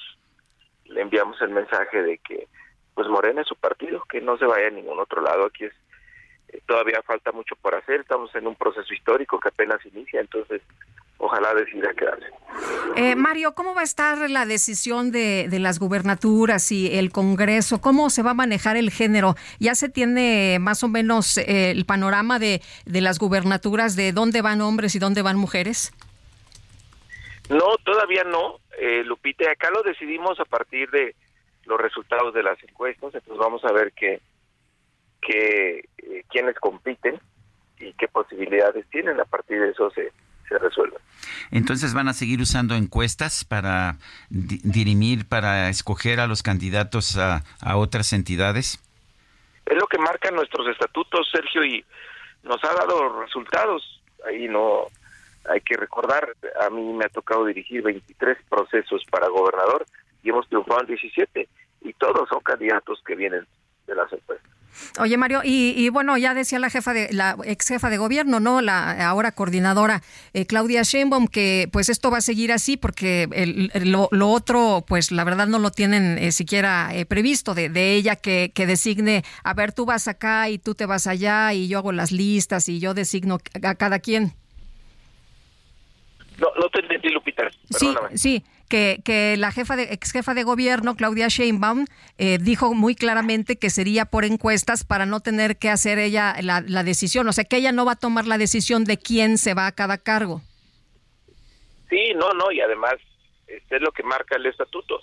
[0.85, 2.47] le enviamos el mensaje de que
[2.99, 5.71] pues Morena es su partido, que no se vaya a ningún otro lado, aquí es
[6.49, 10.61] eh, todavía falta mucho por hacer, estamos en un proceso histórico que apenas inicia, entonces
[11.17, 12.25] ojalá decida quedarse.
[12.97, 17.79] Eh, Mario, ¿cómo va a estar la decisión de, de las gubernaturas y el Congreso?
[17.79, 19.35] ¿Cómo se va a manejar el género?
[19.61, 24.41] ¿Ya se tiene más o menos eh, el panorama de, de las gubernaturas de dónde
[24.41, 25.93] van hombres y dónde van mujeres?
[27.47, 31.15] No, todavía no, eh, Lupita, acá lo decidimos a partir de
[31.69, 34.19] los resultados de las encuestas, entonces vamos a ver qué,
[35.21, 37.19] qué eh, quiénes compiten
[37.79, 40.11] y qué posibilidades tienen, a partir de eso se,
[40.47, 40.97] se resuelve.
[41.51, 43.97] Entonces van a seguir usando encuestas para
[44.29, 48.79] di- dirimir, para escoger a los candidatos a, a otras entidades.
[49.65, 51.85] Es lo que marcan nuestros estatutos, Sergio, y
[52.43, 54.01] nos ha dado resultados.
[54.27, 54.87] Ahí no
[55.49, 59.85] hay que recordar, a mí me ha tocado dirigir 23 procesos para gobernador
[60.21, 61.47] y hemos triunfado en 17
[61.81, 63.45] y todos son candidatos que vienen
[63.87, 64.49] de las encuestas.
[64.99, 68.39] Oye, Mario, y, y bueno, ya decía la jefa de la ex jefa de gobierno,
[68.39, 68.61] ¿no?
[68.61, 70.01] La ahora coordinadora
[70.33, 74.29] eh, Claudia Sheinbaum que pues esto va a seguir así porque el- el- lo, lo
[74.29, 78.51] otro, pues la verdad no lo tienen eh, siquiera eh, previsto de, de ella que,
[78.53, 81.91] que designe, a ver, tú vas acá y tú te vas allá y yo hago
[81.91, 84.33] las listas y yo designo a cada quien.
[86.37, 87.43] No, no te entendí, Lupita.
[87.71, 88.17] Sí, Perdóname.
[88.17, 91.85] sí, que, que la jefa de, ex jefa de gobierno, Claudia Sheinbaum,
[92.17, 96.61] eh, dijo muy claramente que sería por encuestas para no tener que hacer ella la,
[96.61, 97.27] la decisión.
[97.27, 99.73] O sea, que ella no va a tomar la decisión de quién se va a
[99.73, 100.41] cada cargo.
[101.89, 102.95] Sí, no, no, y además
[103.47, 105.01] este es lo que marca el estatuto.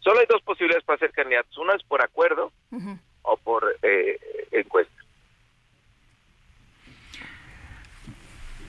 [0.00, 1.56] Solo hay dos posibilidades para ser candidatos.
[1.58, 2.52] Una es por acuerdo
[3.22, 4.18] o por eh,
[4.52, 4.94] encuesta.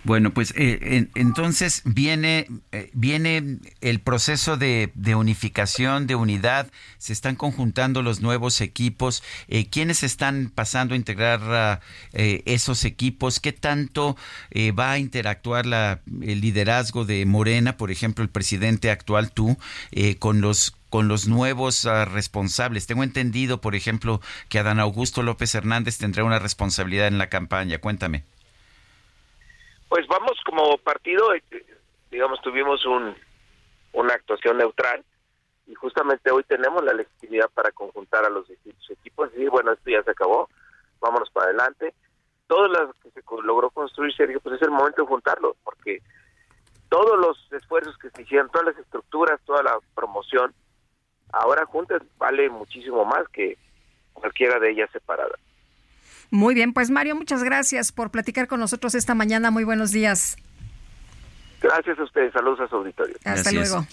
[0.05, 7.11] Bueno, pues eh, en- entonces viene, eh, viene el proceso de, unificación, de unidad, se
[7.11, 9.23] están conjuntando los nuevos equipos.
[9.49, 11.79] Eh, ¿Quiénes están pasando a integrar ah,
[12.13, 13.39] eh, esos equipos?
[13.41, 14.15] ¿Qué tanto
[14.51, 19.57] eh, va a interactuar la, el liderazgo de Morena, por ejemplo, el presidente actual, tú,
[20.19, 22.87] con los con los nuevos ah, responsables.
[22.87, 27.77] Tengo entendido, por ejemplo, que Adán Augusto López Hernández tendrá una responsabilidad en la campaña.
[27.79, 28.23] Cuéntame.
[29.89, 31.43] Pues vamos como partido, eh,
[32.11, 33.15] digamos, tuvimos un,
[33.93, 35.03] una actuación neutral
[35.65, 39.71] y justamente hoy tenemos la legitimidad para conjuntar a los distintos equipos y decir, bueno,
[39.71, 40.47] esto ya se acabó,
[40.99, 41.93] vámonos para adelante.
[42.45, 46.01] Todo lo que se logró construir, Sergio, pues es el momento de juntarlo, porque
[46.89, 50.53] todos los esfuerzos que se hicieron, todas las estructuras, toda la promoción,
[51.31, 53.57] ahora juntas vale muchísimo más que
[54.13, 55.35] cualquiera de ellas separada.
[56.31, 59.51] Muy bien, pues Mario, muchas gracias por platicar con nosotros esta mañana.
[59.51, 60.37] Muy buenos días.
[61.61, 62.31] Gracias a ustedes.
[62.31, 63.15] Saludos a su auditorio.
[63.25, 63.85] Hasta luego.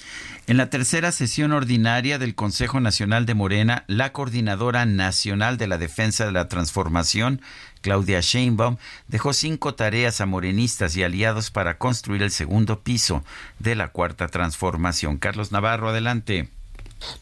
[0.46, 5.76] En la tercera sesión ordinaria del Consejo Nacional de Morena, la Coordinadora Nacional de la
[5.76, 7.40] Defensa de la Transformación,
[7.80, 8.76] Claudia Sheinbaum,
[9.08, 13.24] dejó cinco tareas a morenistas y aliados para construir el segundo piso
[13.58, 15.18] de la Cuarta Transformación.
[15.18, 16.48] Carlos Navarro, adelante.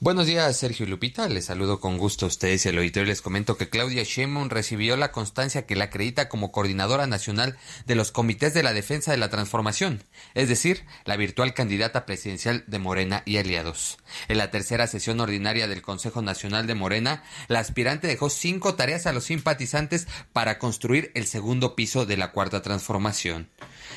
[0.00, 1.28] Buenos días, Sergio Lupita.
[1.28, 3.08] Les saludo con gusto a ustedes y al auditorio.
[3.08, 7.56] Les comento que Claudia Sheinbaum recibió la constancia que la acredita como coordinadora nacional
[7.86, 12.64] de los comités de la defensa de la transformación, es decir, la virtual candidata presidencial
[12.66, 13.98] de Morena y aliados.
[14.28, 19.06] En la tercera sesión ordinaria del Consejo Nacional de Morena, la aspirante dejó cinco tareas
[19.06, 23.48] a los simpatizantes para construir el segundo piso de la cuarta transformación.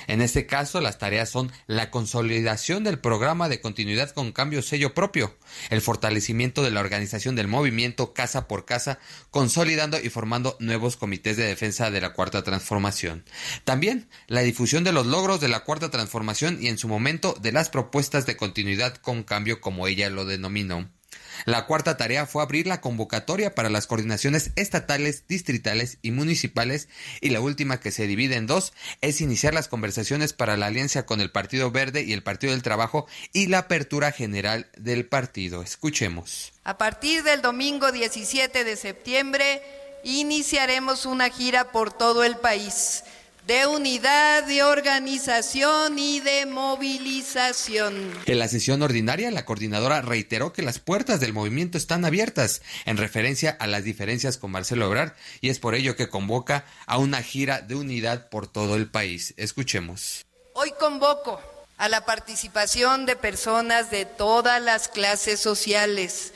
[0.08, 4.94] En este caso, las tareas son la consolidación del programa de continuidad con cambio sello
[4.94, 5.38] propio,
[5.70, 11.38] el fortalecimiento de la organización del movimiento casa por casa, consolidando y formando nuevos comités
[11.38, 13.26] de defensa de la cuarta transformación.
[13.64, 17.52] También la difusión de los logros de la cuarta transformación y en su momento de
[17.52, 20.97] las propuestas de continuidad con cambio como ella lo denominó.
[21.46, 26.88] La cuarta tarea fue abrir la convocatoria para las coordinaciones estatales, distritales y municipales
[27.22, 31.06] y la última que se divide en dos es iniciar las conversaciones para la alianza
[31.06, 35.62] con el Partido Verde y el Partido del Trabajo y la apertura general del partido.
[35.62, 36.54] Escuchemos.
[36.64, 39.62] A partir del domingo 17 de septiembre
[40.04, 43.04] iniciaremos una gira por todo el país
[43.48, 48.11] de unidad, de organización y de movilización.
[48.26, 52.98] En la sesión ordinaria, la coordinadora reiteró que las puertas del movimiento están abiertas, en
[52.98, 57.24] referencia a las diferencias con Marcelo Ebrard, y es por ello que convoca a una
[57.24, 59.34] gira de unidad por todo el país.
[59.38, 60.26] Escuchemos.
[60.52, 61.40] Hoy convoco
[61.78, 66.34] a la participación de personas de todas las clases sociales,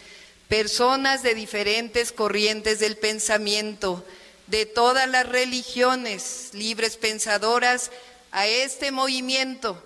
[0.47, 4.05] personas de diferentes corrientes del pensamiento,
[4.51, 7.89] de todas las religiones libres pensadoras
[8.31, 9.81] a este movimiento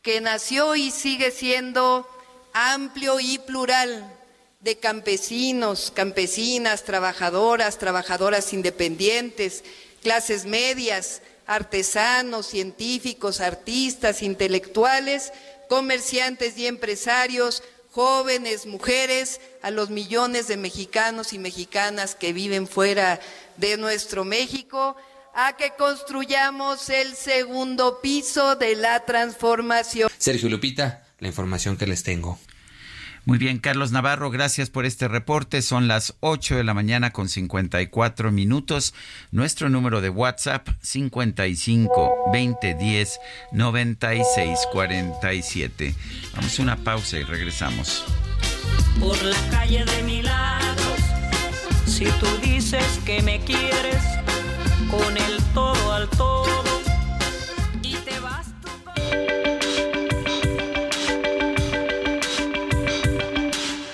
[0.00, 2.08] que nació y sigue siendo
[2.54, 4.10] amplio y plural
[4.60, 9.62] de campesinos, campesinas, trabajadoras, trabajadoras independientes,
[10.02, 15.32] clases medias, artesanos, científicos, artistas, intelectuales,
[15.68, 23.20] comerciantes y empresarios, jóvenes, mujeres, a los millones de mexicanos y mexicanas que viven fuera
[23.58, 24.96] de nuestro México,
[25.34, 30.10] a que construyamos el segundo piso de la transformación.
[30.18, 32.38] Sergio Lupita, la información que les tengo.
[33.28, 35.60] Muy bien, Carlos Navarro, gracias por este reporte.
[35.60, 38.94] Son las 8 de la mañana con 54 minutos.
[39.32, 43.20] Nuestro número de WhatsApp 55 2010
[43.52, 45.94] 96 47.
[46.36, 48.06] Vamos a una pausa y regresamos.
[48.98, 50.77] Por la calle de Milagros,
[51.98, 54.04] si tú dices que me quieres,
[54.88, 56.46] con el todo al todo,
[57.82, 58.46] y te vas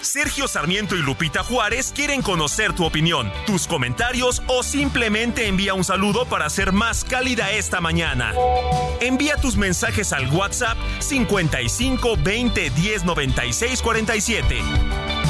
[0.03, 5.83] Sergio Sarmiento y Lupita Juárez quieren conocer tu opinión, tus comentarios o simplemente envía un
[5.83, 8.35] saludo para ser más cálida esta mañana.
[9.01, 15.24] Envía tus mensajes al WhatsApp 55 20 10 96 47.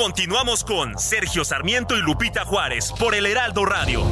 [0.00, 4.02] Continuamos con Sergio Sarmiento y Lupita Juárez por el Heraldo Radio.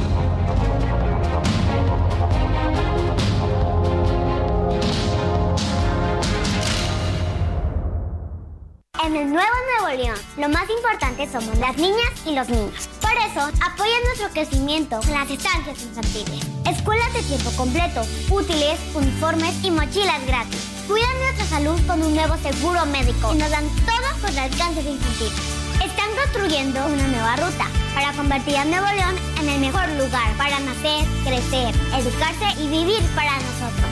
[9.03, 9.49] En el Nuevo
[9.81, 12.87] Nuevo León, lo más importante somos las niñas y los niños.
[13.01, 19.55] Por eso, apoya nuestro crecimiento con las estancias infantiles, escuelas de tiempo completo, útiles, uniformes
[19.63, 20.67] y mochilas gratis.
[20.87, 24.85] Cuidan nuestra salud con un nuevo seguro médico y nos dan todo contra el cáncer
[24.85, 25.58] infantil.
[25.83, 30.59] Están construyendo una nueva ruta para convertir a Nuevo León en el mejor lugar para
[30.59, 33.89] nacer, crecer, educarse y vivir para nosotros.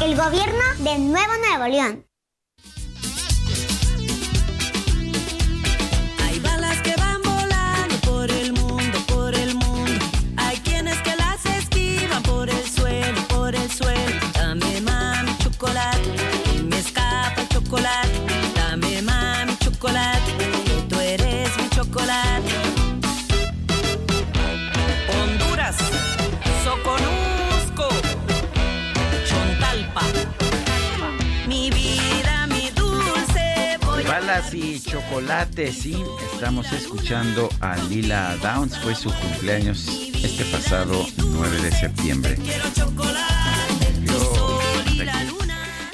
[0.00, 2.06] El gobierno de Nuevo Nuevo León.
[6.24, 10.04] Hay balas que van volando por el mundo, por el mundo.
[10.36, 14.20] Hay quienes que las esquivan por el suelo, por el suelo.
[14.34, 16.10] Dame mami chocolate,
[16.44, 18.21] que me escapa chocolate.
[34.42, 35.76] Mermeladas y chocolates.
[35.76, 36.02] Sí,
[36.32, 38.78] estamos escuchando a Lila Downs.
[38.78, 42.36] Fue su cumpleaños este pasado 9 de septiembre.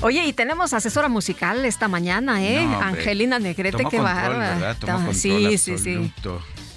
[0.00, 2.58] Oye, y tenemos asesora musical esta mañana, ¿eh?
[2.58, 4.76] Angelina Negrete, qué bárbara.
[5.12, 6.12] Sí, sí, sí.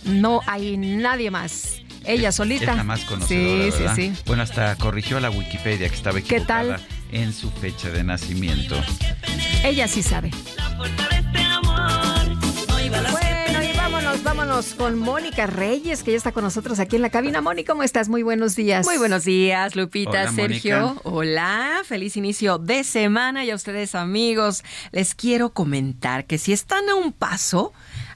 [0.04, 1.78] No hay nadie más.
[2.04, 2.72] Ella solita.
[2.72, 4.24] Es la más conocedora, sí, sí, sí.
[4.26, 6.80] Bueno, hasta corrigió la Wikipedia que estaba equivocada
[7.12, 8.76] en su fecha de nacimiento.
[9.64, 10.32] Ella sí sabe.
[14.42, 17.42] Vámonos, con Mónica Reyes, que ya está con nosotros aquí en la cabina.
[17.42, 18.10] Mónica, ¿cómo estás?
[18.10, 18.88] Muy buenos días.
[18.88, 21.00] Muy buenos días, Lupita, Sergio.
[21.04, 26.90] Hola, feliz inicio de semana y a ustedes, amigos, les quiero comentar que si están
[26.90, 27.72] a un paso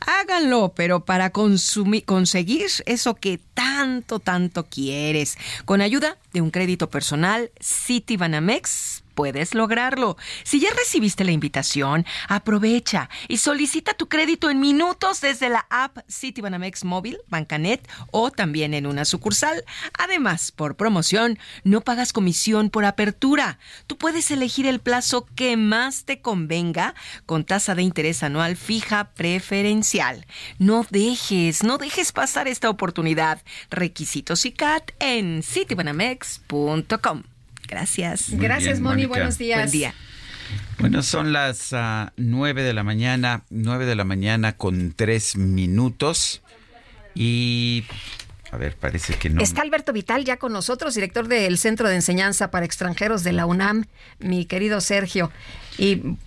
[0.06, 5.38] háganlo, pero para consumir, conseguir eso que tanto, tanto quieres.
[5.66, 10.18] Con ayuda de un crédito personal, Citibanamex puedes lograrlo.
[10.44, 15.98] Si ya recibiste la invitación, aprovecha y solicita tu crédito en minutos desde la app
[16.10, 19.64] Citibanamex Móvil, Bancanet o también en una sucursal.
[19.98, 23.58] Además, por promoción, no pagas comisión por apertura.
[23.88, 26.94] Tú puedes elegir el plazo que más te convenga
[27.26, 30.26] con tasa de interés anual fija preferencial.
[30.60, 33.42] No dejes, no dejes pasar esta oportunidad.
[33.70, 37.35] Requisitos y CAT en citibanamex.com.
[37.68, 38.30] Gracias.
[38.32, 39.06] Gracias, Moni.
[39.06, 39.60] Buenos días.
[39.60, 39.94] Buen día.
[40.80, 46.42] Bueno, son las uh, nueve de la mañana, nueve de la mañana con tres minutos.
[47.16, 47.86] Y
[48.52, 49.42] a ver, parece que no.
[49.42, 53.46] Está Alberto Vital ya con nosotros, director del Centro de Enseñanza para Extranjeros de la
[53.46, 53.86] UNAM,
[54.20, 55.32] mi querido Sergio.
[55.78, 56.18] Y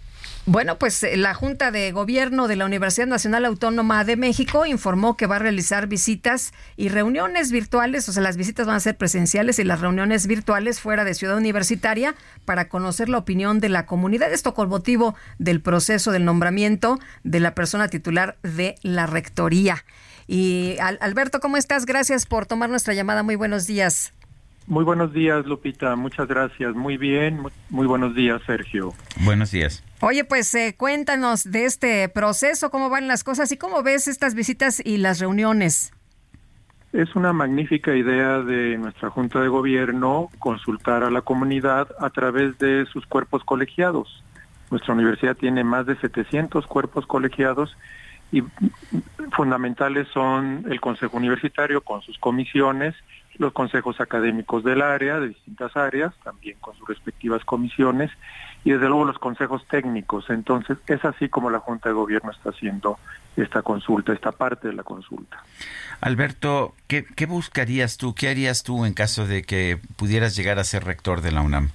[0.49, 5.15] bueno, pues eh, la Junta de Gobierno de la Universidad Nacional Autónoma de México informó
[5.15, 8.97] que va a realizar visitas y reuniones virtuales, o sea, las visitas van a ser
[8.97, 12.15] presenciales y las reuniones virtuales fuera de Ciudad Universitaria
[12.47, 14.33] para conocer la opinión de la comunidad.
[14.33, 19.85] Esto con motivo del proceso del nombramiento de la persona titular de la Rectoría.
[20.27, 21.85] Y Alberto, ¿cómo estás?
[21.85, 23.23] Gracias por tomar nuestra llamada.
[23.23, 24.15] Muy buenos días.
[24.69, 25.97] Muy buenos días, Lupita.
[25.97, 26.75] Muchas gracias.
[26.75, 27.41] Muy bien.
[27.71, 28.93] Muy, buenos días, Sergio.
[29.25, 29.83] Buenos días.
[30.01, 34.35] Oye, pues eh, cuéntanos de este proceso, cómo van las cosas y cómo ves estas
[34.35, 35.95] visitas y las reuniones.
[36.93, 42.59] Es una magnífica idea de nuestra Junta de Gobierno consultar a la comunidad a través
[42.59, 44.23] de sus cuerpos colegiados.
[44.71, 47.75] Nuestra universidad tiene más de 700 cuerpos colegiados
[48.31, 48.43] y
[49.33, 52.95] fundamentales son el Consejo Universitario con sus comisiones,
[53.39, 58.11] los consejos académicos del área, de distintas áreas, también con sus respectivas comisiones,
[58.65, 60.29] y desde luego los consejos técnicos.
[60.29, 62.99] Entonces, es así como la Junta de Gobierno está haciendo
[63.37, 65.43] esta consulta, esta parte de la consulta.
[66.01, 70.85] Alberto, ¿qué, buscarías tú, qué harías tú en caso de que pudieras llegar a ser
[70.85, 71.71] rector de la UNAM?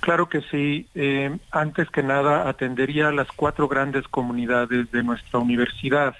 [0.00, 0.86] Claro que sí.
[0.94, 6.14] Eh, antes que nada, atendería a las cuatro grandes comunidades de nuestra universidad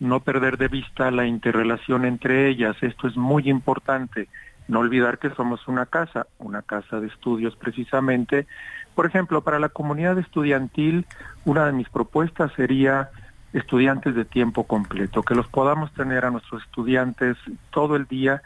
[0.00, 2.76] no perder de vista la interrelación entre ellas.
[2.82, 4.28] Esto es muy importante.
[4.68, 8.46] No olvidar que somos una casa, una casa de estudios precisamente.
[8.94, 11.06] Por ejemplo, para la comunidad estudiantil,
[11.44, 13.10] una de mis propuestas sería
[13.52, 17.36] estudiantes de tiempo completo, que los podamos tener a nuestros estudiantes
[17.70, 18.42] todo el día,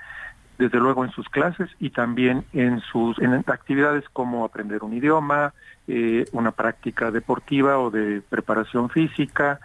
[0.58, 5.52] desde luego en sus clases y también en sus en actividades como aprender un idioma,
[5.86, 9.60] eh, una práctica deportiva o de preparación física,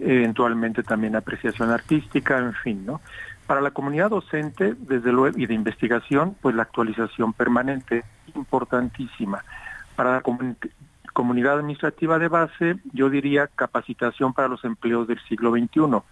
[0.00, 3.00] eventualmente también apreciación artística, en fin, ¿no?
[3.46, 8.04] Para la comunidad docente, desde luego, y de investigación, pues la actualización permanente,
[8.34, 9.44] importantísima.
[9.94, 10.22] Para la
[11.12, 16.02] comunidad administrativa de base, yo diría capacitación para los empleos del siglo XXI.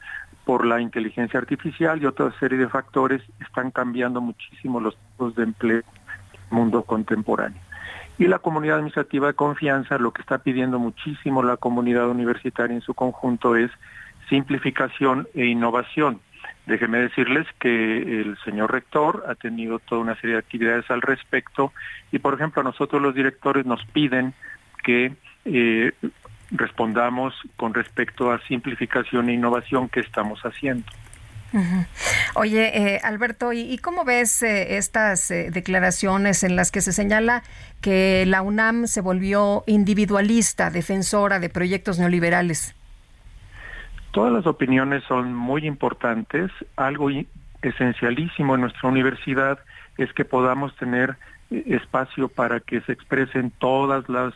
[0.44, 5.43] Por la inteligencia artificial y otra serie de factores están cambiando muchísimo los tipos de
[5.43, 7.61] empleo el mundo contemporáneo.
[8.19, 12.82] Y la comunidad administrativa de confianza, lo que está pidiendo muchísimo la comunidad universitaria en
[12.82, 13.70] su conjunto es
[14.28, 16.20] simplificación e innovación.
[16.66, 21.73] Déjenme decirles que el señor rector ha tenido toda una serie de actividades al respecto
[22.12, 24.32] y, por ejemplo, a nosotros los directores nos piden
[24.82, 25.12] que
[25.45, 25.93] eh,
[26.51, 30.86] respondamos con respecto a simplificación e innovación que estamos haciendo.
[32.35, 37.43] Oye, eh, Alberto, ¿y, cómo ves eh, estas eh, declaraciones en las que se señala
[37.81, 42.74] que la UNAM se volvió individualista, defensora de proyectos neoliberales?
[44.10, 46.51] Todas las opiniones son muy importantes.
[46.76, 47.09] Algo
[47.62, 49.59] esencialísimo en nuestra universidad
[49.97, 51.16] es que podamos tener
[51.51, 54.35] espacio para que se expresen todas las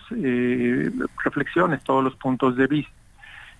[1.25, 2.93] reflexiones, todos los puntos de vista.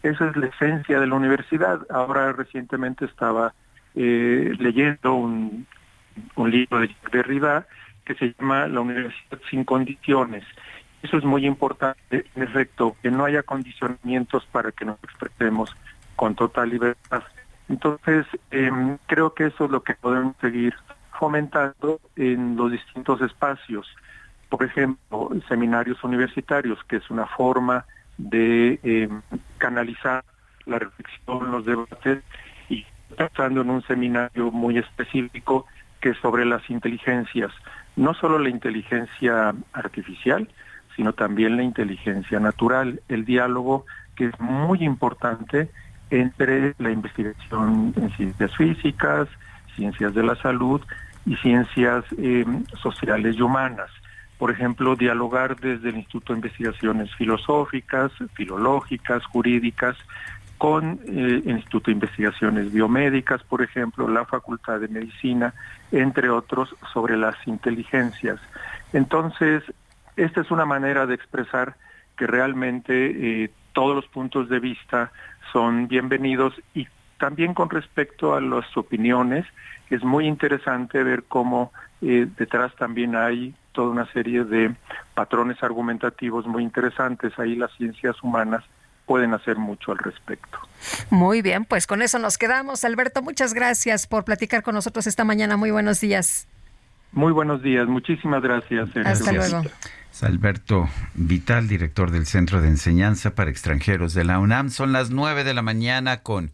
[0.03, 1.81] Esa es la esencia de la universidad.
[1.91, 3.53] Ahora recientemente estaba
[3.95, 5.67] eh, leyendo un,
[6.37, 7.67] libro de Derrida
[8.05, 10.45] que se llama La Universidad sin Condiciones
[11.03, 15.75] Eso es muy importante, en efecto, que no haya condicionamientos para que nos expresemos
[16.17, 17.23] con total libertad.
[17.69, 20.75] Entonces, em, creo que eso es lo que podemos seguir
[21.19, 23.87] fomentando en los distintos espacios.
[24.49, 27.85] Por ejemplo, seminarios universitarios, que es una forma
[28.19, 29.23] de em,
[29.59, 30.25] canalizar
[30.67, 32.23] la reflexión, los debates,
[32.69, 32.85] y
[33.17, 35.67] pensando en un seminario muy específico
[36.01, 37.51] que es sobre las inteligencias,
[37.97, 40.49] no solo la inteligencia artificial,
[40.95, 43.87] sino también la inteligencia natural, el diálogo
[44.17, 45.71] que es muy importante
[46.11, 49.29] entre la investigación en ciencias físicas,
[49.77, 50.81] ciencias de la salud
[51.25, 52.45] y ciencias eh,
[52.83, 53.91] sociales y humanas.
[54.39, 59.97] Por ejemplo, dialogar desde el Instituto de Investigaciones Filosóficas, Filológicas, Jurídicas,
[60.59, 65.55] con eh, el Instituto de Investigaciones Biomédicas, por ejemplo, la Facultad de Medicina,
[65.93, 68.41] entre otros, sobre las inteligencias.
[68.93, 69.63] Entonces,
[70.17, 71.77] esta es una manera de expresar
[72.17, 75.13] que realmente eh, todos los puntos de vista
[75.53, 76.89] son bienvenidos y
[77.19, 79.45] también con respecto a las opiniones,
[79.91, 84.75] es muy interesante ver cómo eh, detrás también hay toda una serie de
[85.15, 87.39] patrones argumentativos muy interesantes.
[87.39, 88.65] Ahí las ciencias humanas
[89.07, 90.59] pueden hacer mucho al respecto.
[91.11, 92.85] Muy bien, pues con eso nos quedamos.
[92.85, 95.57] Alberto, muchas gracias por platicar con nosotros esta mañana.
[95.57, 96.47] Muy buenos días.
[97.13, 98.91] Muy buenos días, muchísimas gracias.
[99.05, 99.63] Hasta luego.
[100.23, 104.71] Alberto Vital, director del Centro de Enseñanza para Extranjeros de la UNAM.
[104.71, 106.51] Son las nueve de la mañana con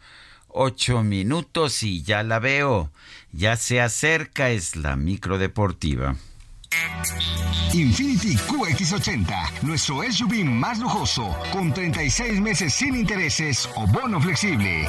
[0.48, 2.90] ocho minutos y ya la veo.
[3.32, 6.14] Ya se acerca, es la micro deportiva.
[7.72, 14.88] Infinity QX80, nuestro SUV más lujoso, con 36 meses sin intereses o bono flexible.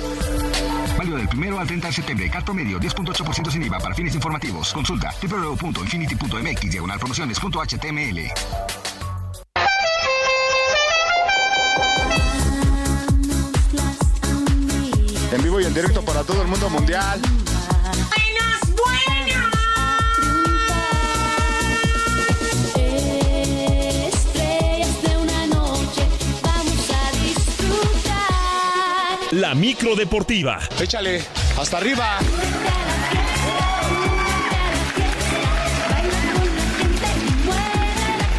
[0.97, 2.29] Válido del primero al 30 de septiembre.
[2.29, 4.71] Carto medio 10.8% sin IVA para fines informativos.
[4.71, 8.90] Consulta www.infinity.mx diagonal promociones.html.
[15.61, 17.21] y en directo para todo el mundo mundial.
[29.31, 30.59] La micro deportiva.
[30.79, 31.23] Échale,
[31.59, 32.17] hasta arriba.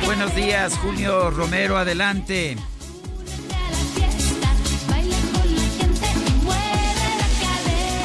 [0.04, 2.56] Buenos días, Julio Romero, adelante.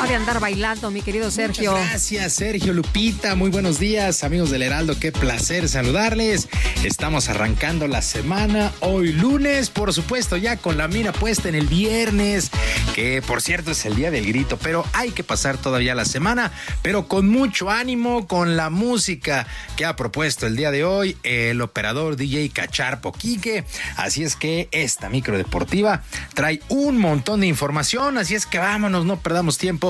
[0.06, 1.74] De andar bailando, mi querido Sergio.
[1.74, 3.36] gracias, Sergio Lupita.
[3.36, 4.98] Muy buenos días, amigos del Heraldo.
[5.00, 6.48] Qué placer saludarles.
[6.84, 11.68] Estamos arrancando la semana hoy lunes, por supuesto, ya con la mira puesta en el
[11.68, 12.52] viernes,
[12.96, 16.52] que por cierto es el día del grito, pero hay que pasar todavía la semana,
[16.84, 21.60] pero con mucho ánimo, con la música que ha propuesto el día de hoy el
[21.60, 23.66] operador DJ Cacharpo Quique.
[23.98, 26.04] Así es que esta micro deportiva
[26.34, 29.87] trae un montón de información, así es que vámonos, no perdamos tiempo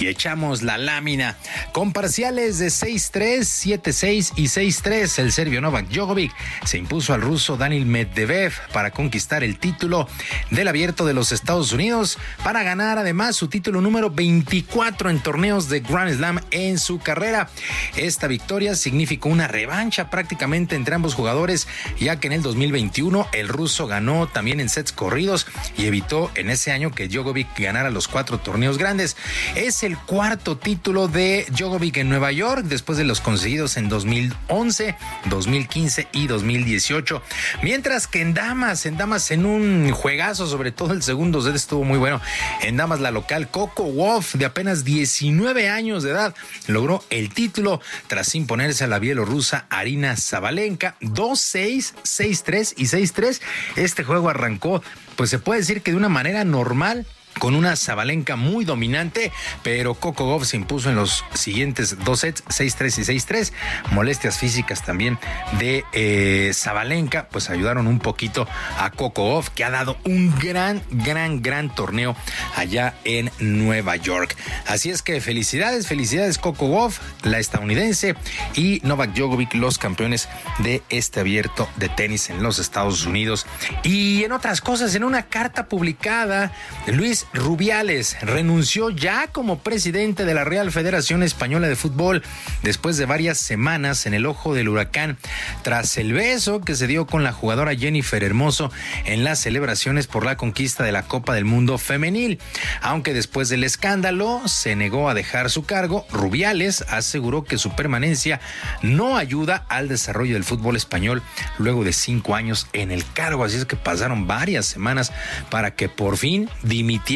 [0.00, 1.36] y echamos la lámina.
[1.72, 6.32] Con parciales de 6-3, 7-6 y 6-3, el serbio Novak Djokovic
[6.64, 10.08] se impuso al ruso Daniel Medvedev para conquistar el título
[10.50, 15.68] del abierto de los Estados Unidos, para ganar además su título número 24 en torneos
[15.68, 17.48] de Grand Slam en su carrera.
[17.96, 21.66] Esta victoria significó una revancha prácticamente entre ambos jugadores,
[21.98, 25.46] ya que en el 2021 el ruso ganó también en sets corridos
[25.76, 29.16] y evitó en ese año que Djokovic ganara los cuatro torneos grandes.
[29.54, 34.96] Es el cuarto título de Djokovic en Nueva York después de los conseguidos en 2011,
[35.26, 37.22] 2015 y 2018.
[37.62, 41.84] Mientras que en damas, en damas en un juegazo, sobre todo el segundo set estuvo
[41.84, 42.20] muy bueno.
[42.62, 46.34] En damas la local Coco Wolf de apenas 19 años de edad
[46.66, 53.40] logró el título tras imponerse a la bielorrusa Arina Zabalenka 2-6, 6-3 y 6-3.
[53.76, 54.82] Este juego arrancó,
[55.16, 57.06] pues se puede decir que de una manera normal
[57.38, 59.32] con una Zabalenka muy dominante,
[59.62, 63.52] pero Coco Goff se impuso en los siguientes dos sets, 6-3 y 6-3.
[63.92, 65.18] Molestias físicas también
[65.58, 68.46] de eh, Zabalenka, pues ayudaron un poquito
[68.78, 72.16] a Coco Goff, que ha dado un gran, gran, gran torneo
[72.56, 74.36] allá en Nueva York.
[74.66, 78.16] Así es que felicidades, felicidades Coco Goff, la estadounidense,
[78.54, 80.28] y Novak Djokovic, los campeones
[80.58, 83.46] de este abierto de tenis en los Estados Unidos.
[83.82, 86.52] Y en otras cosas, en una carta publicada,
[86.86, 92.22] Luis Rubiales renunció ya como presidente de la Real Federación Española de Fútbol
[92.62, 95.18] después de varias semanas en el ojo del huracán
[95.62, 98.72] tras el beso que se dio con la jugadora Jennifer Hermoso
[99.04, 102.38] en las celebraciones por la conquista de la Copa del Mundo femenil.
[102.80, 108.40] Aunque después del escándalo se negó a dejar su cargo, Rubiales aseguró que su permanencia
[108.82, 111.22] no ayuda al desarrollo del fútbol español
[111.58, 113.44] luego de cinco años en el cargo.
[113.44, 115.12] Así es que pasaron varias semanas
[115.50, 117.09] para que por fin dimitiera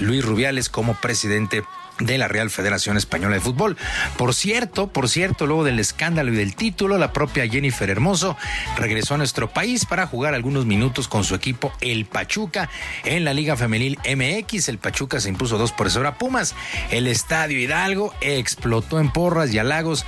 [0.00, 1.62] Luis Rubiales como presidente
[1.98, 3.76] de la Real Federación Española de Fútbol.
[4.16, 8.36] Por cierto, por cierto, luego del escándalo y del título, la propia Jennifer Hermoso
[8.76, 12.68] regresó a nuestro país para jugar algunos minutos con su equipo el Pachuca
[13.04, 14.68] en la Liga Femenil MX.
[14.68, 16.54] El Pachuca se impuso dos por eso a Pumas.
[16.90, 20.04] El Estadio Hidalgo explotó en porras y halagos,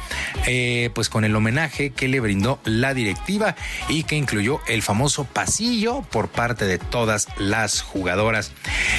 [0.47, 3.57] eh, pues con el homenaje que le brindó la directiva
[3.89, 8.53] y que incluyó el famoso pasillo por parte de todas las jugadoras.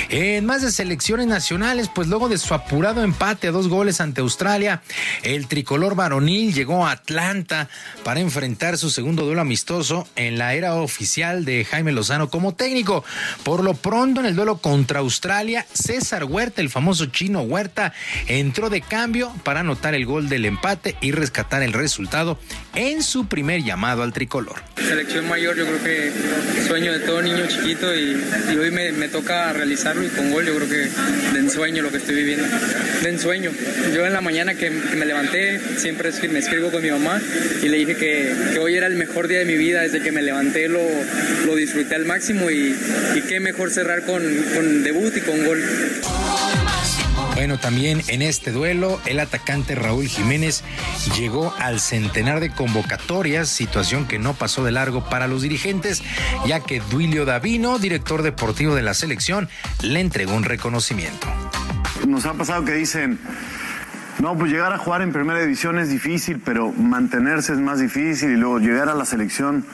[0.09, 4.21] En más de selecciones nacionales, pues luego de su apurado empate a dos goles ante
[4.21, 4.81] Australia,
[5.23, 7.67] el tricolor varonil llegó a Atlanta
[8.05, 13.03] para enfrentar su segundo duelo amistoso en la era oficial de Jaime Lozano como técnico.
[13.43, 17.91] Por lo pronto, en el duelo contra Australia, César Huerta, el famoso chino Huerta,
[18.27, 22.39] entró de cambio para anotar el gol del empate y rescatar el resultado
[22.75, 24.55] en su primer llamado al tricolor.
[24.77, 26.13] Selección mayor, yo creo que
[26.65, 28.15] sueño de todo niño chiquito y,
[28.57, 30.89] hoy me, me toca realizarlo y con gol, yo creo que
[31.33, 32.47] de ensueño lo que estoy viviendo
[33.01, 33.51] de ensueño.
[33.93, 37.21] Yo en la mañana que, me levanté, siempre me escribo con mi mamá
[37.61, 40.21] y le dije que, hoy era el mejor día de mi vida, desde que me
[40.21, 40.81] levanté lo,
[41.45, 42.75] lo disfruté al máximo y,
[43.15, 44.21] y qué mejor cerrar con,
[44.55, 45.63] con debut y con gol.
[47.39, 50.61] Bueno, también en este duelo, el atacante Raúl Jiménez
[51.17, 56.03] llegó al centenar de convocatorias, situación que no pasó de largo para los dirigentes,
[56.45, 59.47] ya que Duilio Davino, director deportivo de la selección,
[59.81, 61.27] le entregó un reconocimiento.
[62.07, 63.19] Nos ha pasado que dicen,
[64.19, 68.31] no, pues llegar a jugar en primera división es difícil, pero mantenerse es más difícil
[68.31, 69.65] y luego llegar a la selección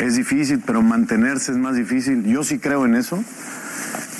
[0.00, 2.24] es difícil, pero mantenerse es más difícil.
[2.24, 3.22] Yo sí creo en eso.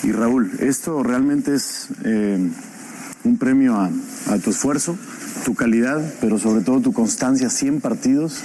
[0.03, 2.39] Y Raúl, esto realmente es eh,
[3.25, 3.91] un premio a,
[4.39, 4.99] tu esfuerzo,
[5.45, 8.43] tu calidad, pero sobre todo tu constancia, 100 partidos.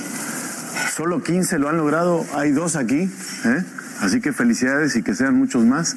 [0.96, 3.10] Solo 15 lo han logrado, hay dos aquí,
[3.46, 3.64] ¿eh?
[4.02, 5.96] así que felicidades y que sean muchos más.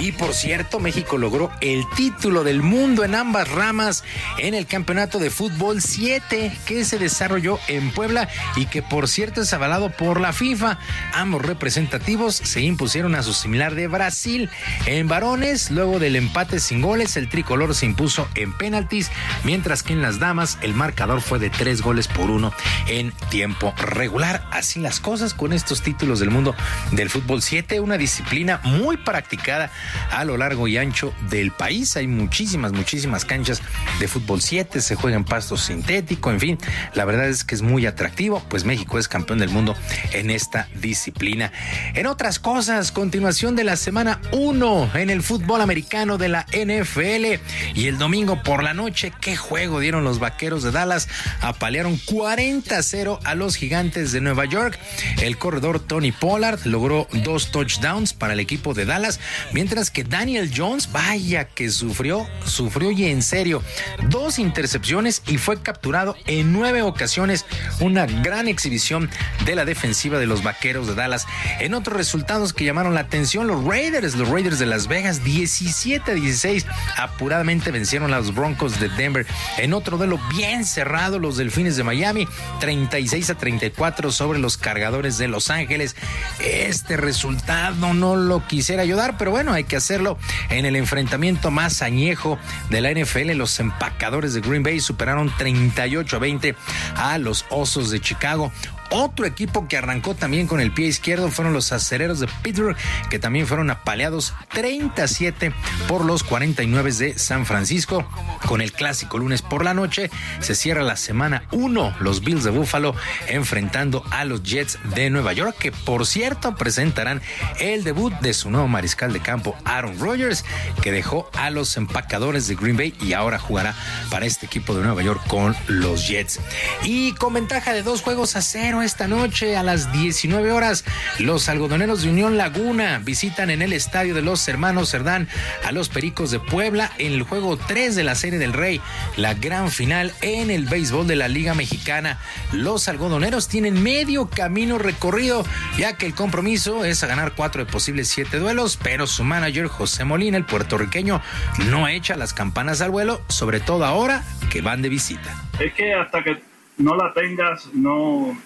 [0.00, 4.02] Y por cierto, México logró el título del mundo en ambas ramas
[4.38, 9.42] en el Campeonato de Fútbol 7 que se desarrolló en Puebla y que por cierto
[9.42, 10.78] es avalado por la FIFA.
[11.12, 14.48] Ambos representativos se impusieron a su similar de Brasil.
[14.86, 19.10] En varones, luego del empate sin goles, el tricolor se impuso en penaltis,
[19.44, 22.54] mientras que en las damas el marcador fue de tres goles por uno
[22.88, 24.46] en tiempo regular.
[24.50, 26.54] Así las cosas con estos títulos del mundo
[26.92, 29.70] del fútbol 7, una disciplina muy practicada
[30.10, 31.96] a lo largo y ancho del país.
[31.96, 33.62] Hay muchísimas, muchísimas canchas
[33.98, 36.58] de fútbol 7, se juega en pasto sintético, en fin,
[36.94, 39.76] la verdad es que es muy atractivo, pues México es campeón del mundo
[40.12, 41.52] en esta disciplina.
[41.94, 47.40] En otras cosas, continuación de la semana 1 en el fútbol americano de la NFL
[47.74, 51.08] y el domingo por la noche, qué juego dieron los vaqueros de Dallas,
[51.40, 54.78] apalearon 40-0 a los gigantes de Nueva York.
[55.22, 59.20] El corredor Tony Pollard logró dos touchdowns para el equipo de Dallas,
[59.52, 63.62] mientras que Daniel Jones, vaya que sufrió, sufrió y en serio,
[64.10, 67.46] dos intercepciones y fue capturado en nueve ocasiones.
[67.80, 69.08] Una gran exhibición
[69.46, 71.26] de la defensiva de los vaqueros de Dallas.
[71.60, 76.10] En otros resultados que llamaron la atención, los Raiders, los Raiders de Las Vegas, 17
[76.10, 76.66] a 16,
[76.98, 79.26] apuradamente vencieron a los Broncos de Denver.
[79.56, 82.26] En otro duelo bien cerrado, los Delfines de Miami,
[82.58, 85.94] 36 a 34 sobre los cargadores de Los Ángeles.
[86.40, 90.18] Este resultado no lo quisiera ayudar, pero bueno, hay que hacerlo
[90.48, 92.38] en el enfrentamiento más añejo
[92.70, 93.30] de la NFL.
[93.34, 96.56] Los empacadores de Green Bay superaron 38 a 20
[96.96, 98.52] a los Osos de Chicago.
[98.90, 102.76] Otro equipo que arrancó también con el pie izquierdo fueron los acereros de Pittsburgh,
[103.08, 105.52] que también fueron apaleados 37
[105.86, 108.04] por los 49 de San Francisco.
[108.46, 110.10] Con el clásico lunes por la noche
[110.40, 112.94] se cierra la semana 1, los Bills de Buffalo
[113.28, 117.22] enfrentando a los Jets de Nueva York, que por cierto presentarán
[117.58, 120.44] el debut de su nuevo mariscal de campo, Aaron Rodgers,
[120.82, 123.74] que dejó a los empacadores de Green Bay y ahora jugará
[124.10, 126.40] para este equipo de Nueva York con los Jets.
[126.82, 130.84] Y con ventaja de dos juegos a cero Esta noche a las 19 horas,
[131.18, 135.28] los algodoneros de Unión Laguna visitan en el estadio de los hermanos Cerdán
[135.66, 138.80] a los Pericos de Puebla en el juego 3 de la Serie del Rey,
[139.16, 142.18] la gran final en el béisbol de la Liga Mexicana.
[142.52, 145.44] Los algodoneros tienen medio camino recorrido,
[145.76, 149.66] ya que el compromiso es a ganar cuatro de posibles siete duelos, pero su manager
[149.66, 151.20] José Molina, el puertorriqueño,
[151.68, 155.44] no echa las campanas al vuelo, sobre todo ahora que van de visita.
[155.58, 156.42] Es que hasta que
[156.78, 158.36] no la tengas, no,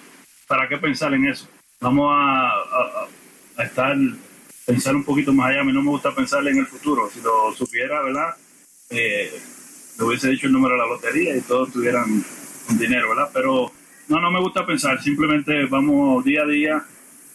[0.47, 1.49] ¿para qué pensar en eso?
[1.81, 3.07] Vamos a,
[3.59, 3.97] estar,
[4.67, 5.61] pensar un poquito más allá.
[5.61, 7.11] A mí no me gusta pensar en el futuro.
[7.13, 8.35] Si lo supiera, ¿verdad?
[8.91, 9.33] Eh,
[9.99, 12.25] le hubiese dicho el número de la lotería y todos tuvieran
[12.79, 13.31] dinero, ¿verdad?
[13.33, 13.73] Pero
[14.09, 15.03] no, no me gusta pensar.
[15.03, 16.85] Simplemente vamos día a día,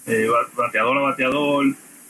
[0.05, 1.65] eh, bateador a bateador,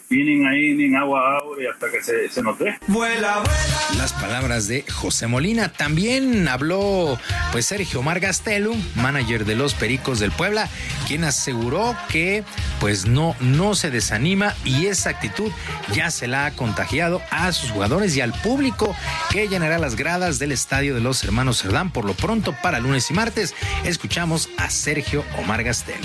[0.09, 2.77] vienen ahí en agua agua y hasta que se, se note.
[2.87, 3.79] Vuela, vuela.
[3.97, 5.71] Las palabras de José Molina.
[5.71, 7.19] También habló
[7.51, 10.67] pues Sergio Margastelo, manager de los Pericos del Puebla,
[11.07, 12.43] quien aseguró que
[12.79, 15.51] pues no, no se desanima y esa actitud
[15.93, 18.95] ya se la ha contagiado a sus jugadores y al público
[19.29, 23.09] que llenará las gradas del estadio de los hermanos Cerdán por lo pronto para lunes
[23.11, 23.53] y martes.
[23.83, 25.99] Escuchamos a Sergio Omar Gastel.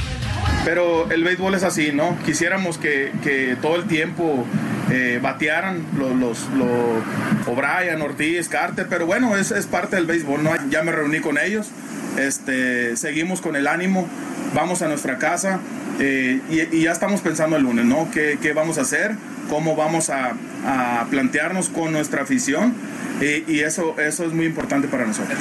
[0.65, 2.16] Pero el béisbol es así, ¿no?
[2.24, 4.47] Quisiéramos que, que todo el tiempo
[4.91, 6.39] eh, batearan los, los,
[7.47, 10.51] O'Brien, Ortiz, Carter, pero bueno, es, es, parte del béisbol, ¿no?
[10.70, 11.69] Ya me reuní con ellos,
[12.19, 14.09] este, seguimos con el ánimo,
[14.55, 15.61] vamos a nuestra casa
[16.01, 18.11] eh, y, ya estamos pensando el lunes, ¿no?
[18.11, 19.16] ¿Qué, qué vamos a hacer?
[19.51, 20.32] ¿Cómo vamos a,
[20.66, 22.74] a plantearnos con nuestra afición?
[23.20, 25.39] Y, y, eso, eso es muy importante para nosotros.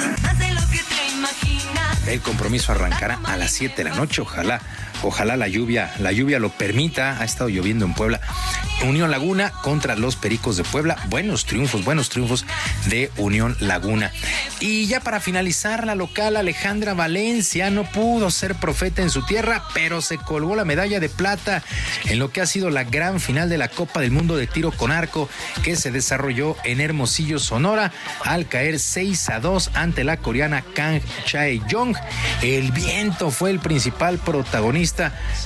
[2.06, 4.60] El compromiso arrancará a las 7 de la noche, ojalá
[5.04, 7.20] Ojalá la lluvia, la lluvia lo permita.
[7.20, 8.20] Ha estado lloviendo en Puebla.
[8.82, 10.96] Unión Laguna contra los Pericos de Puebla.
[11.08, 12.44] Buenos triunfos, buenos triunfos
[12.86, 14.12] de Unión Laguna.
[14.60, 19.62] Y ya para finalizar, la local Alejandra Valencia no pudo ser profeta en su tierra,
[19.74, 21.62] pero se colgó la medalla de plata
[22.04, 24.72] en lo que ha sido la gran final de la Copa del Mundo de Tiro
[24.72, 25.28] con Arco
[25.62, 27.92] que se desarrolló en Hermosillo, Sonora,
[28.24, 31.96] al caer 6 a 2 ante la coreana Kang Chae-yong.
[32.42, 34.74] El viento fue el principal protagonista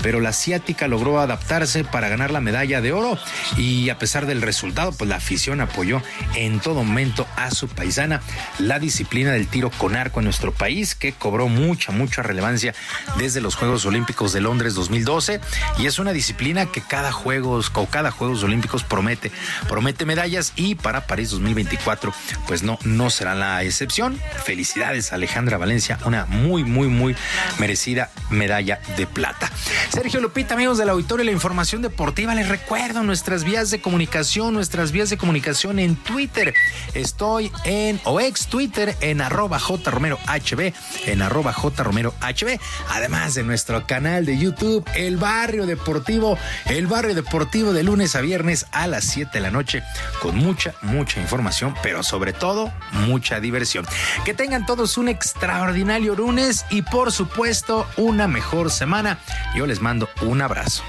[0.02, 3.17] pero la asiática logró adaptarse para ganar la medalla de oro
[3.56, 6.02] y a pesar del resultado, pues la afición apoyó
[6.34, 8.20] en todo momento a su paisana
[8.58, 12.74] la disciplina del tiro con arco en nuestro país que cobró mucha, mucha relevancia
[13.16, 15.40] desde los Juegos Olímpicos de Londres 2012
[15.78, 19.30] y es una disciplina que cada Juegos o cada Juegos Olímpicos promete,
[19.68, 22.12] promete medallas y para París 2024
[22.46, 24.20] pues no, no será la excepción.
[24.44, 27.16] Felicidades Alejandra Valencia, una muy, muy, muy
[27.58, 29.50] merecida medalla de plata.
[29.90, 32.34] Sergio Lupita, amigos del auditorio, la información deportiva.
[32.34, 36.54] Les recuerdo nuestras vías de comunicación, nuestras vías de comunicación en Twitter.
[36.94, 40.72] Estoy en, o ex Twitter, en arroba jromerohb,
[41.06, 42.60] en arroba jromerohb.
[42.90, 48.20] Además de nuestro canal de YouTube, El Barrio Deportivo, El Barrio Deportivo de lunes a
[48.20, 49.82] viernes a las 7 de la noche,
[50.20, 53.86] con mucha, mucha información, pero sobre todo, mucha diversión.
[54.26, 59.18] Que tengan todos un extraordinario lunes y por supuesto, una mejor semana.
[59.56, 60.84] Yo les mando un abrazo.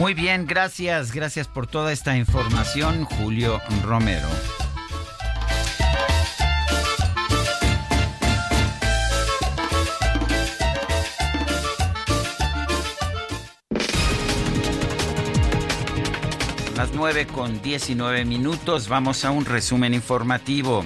[0.00, 4.26] Muy bien, gracias, gracias por toda esta información, Julio Romero.
[16.74, 20.82] Las 9 con 19 minutos, vamos a un resumen informativo.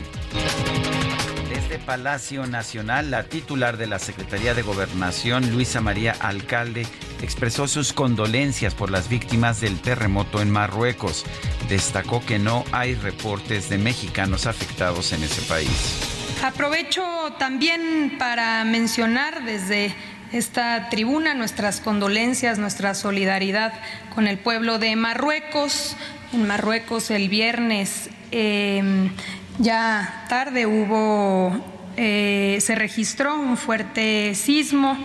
[1.79, 6.87] Palacio Nacional, la titular de la Secretaría de Gobernación, Luisa María Alcalde,
[7.23, 11.25] expresó sus condolencias por las víctimas del terremoto en Marruecos.
[11.69, 16.01] Destacó que no hay reportes de mexicanos afectados en ese país.
[16.43, 17.05] Aprovecho
[17.39, 19.95] también para mencionar desde
[20.33, 23.73] esta tribuna nuestras condolencias, nuestra solidaridad
[24.15, 25.97] con el pueblo de Marruecos.
[26.33, 29.11] En Marruecos el viernes eh,
[29.59, 31.53] ya tarde hubo
[31.97, 34.99] eh, se registró un fuerte sismo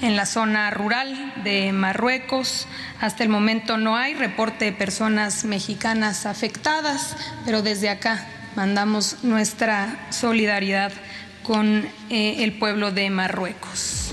[0.00, 2.68] en la zona rural de Marruecos.
[3.00, 8.24] Hasta el momento no hay reporte de personas mexicanas afectadas, pero desde acá
[8.54, 10.92] mandamos nuestra solidaridad
[11.42, 14.05] con eh, el pueblo de Marruecos.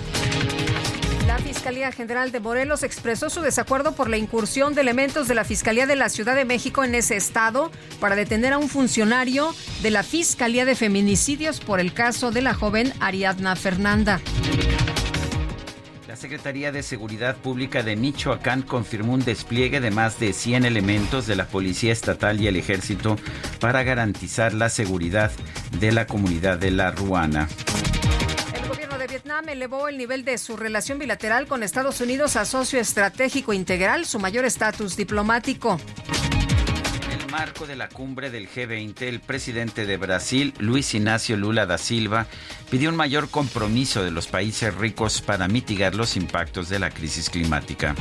[1.33, 5.43] La Fiscalía General de Morelos expresó su desacuerdo por la incursión de elementos de la
[5.43, 9.89] Fiscalía de la Ciudad de México en ese estado para detener a un funcionario de
[9.89, 14.21] la Fiscalía de Feminicidios por el caso de la joven Ariadna Fernanda.
[16.07, 21.25] La Secretaría de Seguridad Pública de Michoacán confirmó un despliegue de más de 100 elementos
[21.25, 23.17] de la Policía Estatal y el Ejército
[23.59, 25.31] para garantizar la seguridad
[25.79, 27.47] de la comunidad de La Ruana.
[29.23, 34.05] Vietnam elevó el nivel de su relación bilateral con Estados Unidos a socio estratégico integral,
[34.05, 35.79] su mayor estatus diplomático.
[37.05, 41.65] En el marco de la cumbre del G20, el presidente de Brasil, Luis Ignacio Lula
[41.65, 42.27] da Silva,
[42.69, 47.29] pidió un mayor compromiso de los países ricos para mitigar los impactos de la crisis
[47.29, 47.95] climática.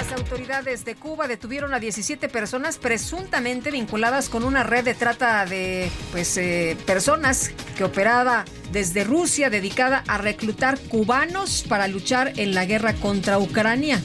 [0.00, 5.44] Las autoridades de Cuba detuvieron a 17 personas presuntamente vinculadas con una red de trata
[5.44, 12.54] de pues, eh, personas que operaba desde Rusia dedicada a reclutar cubanos para luchar en
[12.54, 14.00] la guerra contra Ucrania.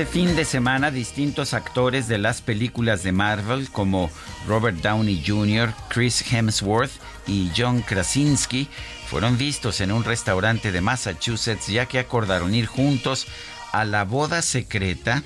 [0.00, 4.10] Este fin de semana, distintos actores de las películas de Marvel, como
[4.48, 6.92] Robert Downey Jr., Chris Hemsworth
[7.26, 8.66] y John Krasinski,
[9.08, 13.26] fueron vistos en un restaurante de Massachusetts ya que acordaron ir juntos
[13.72, 15.22] a la boda secreta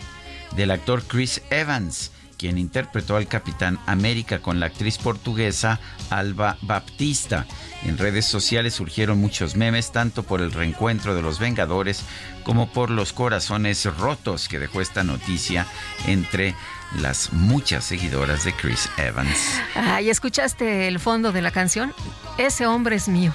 [0.56, 5.80] del actor Chris Evans, quien interpretó al Capitán América con la actriz portuguesa
[6.10, 7.46] Alba Baptista.
[7.84, 12.04] En redes sociales surgieron muchos memes, tanto por el reencuentro de los Vengadores
[12.44, 15.66] como por los corazones rotos que dejó esta noticia
[16.06, 16.54] entre
[17.00, 19.60] las muchas seguidoras de Chris Evans.
[19.74, 21.92] Ay, ¿escuchaste el fondo de la canción?
[22.38, 23.32] Ese hombre es mío.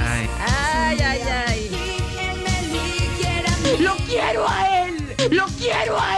[0.00, 0.28] Ay.
[0.46, 1.70] Ay, ay, ay.
[3.80, 5.14] ¡Lo quiero a él!
[5.30, 6.13] ¡Lo quiero a él!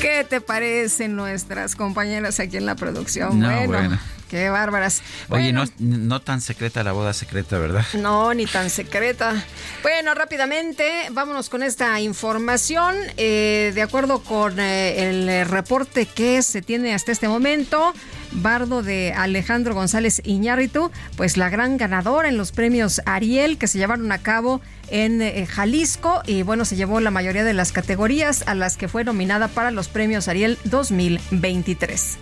[0.00, 3.38] ¿Qué te parecen nuestras compañeras aquí en la producción?
[3.38, 3.98] No, bueno, bueno.
[4.28, 5.02] Qué bárbaras.
[5.28, 7.84] Oye, Bueno, no, no tan secreta la boda secreta, ¿verdad?
[7.94, 9.44] No, ni tan secreta.
[9.82, 12.94] Bueno, rápidamente, vámonos con esta información.
[13.16, 17.92] Eh, de acuerdo con eh, el reporte que se tiene hasta este momento,
[18.32, 23.78] Bardo de Alejandro González Iñárritu, pues la gran ganadora en los premios Ariel que se
[23.78, 28.44] llevaron a cabo en eh, Jalisco y bueno, se llevó la mayoría de las categorías
[28.46, 32.18] a las que fue nominada para los premios Ariel 2023.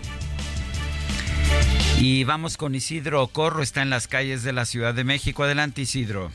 [1.99, 5.43] Y vamos con Isidro Corro, está en las calles de la Ciudad de México.
[5.43, 6.29] Adelante, Isidro.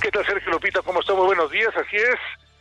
[0.00, 0.82] ¿Qué tal, Sergio Lupita?
[0.82, 1.12] ¿Cómo está?
[1.14, 1.70] Buenos días.
[1.76, 2.16] Así es.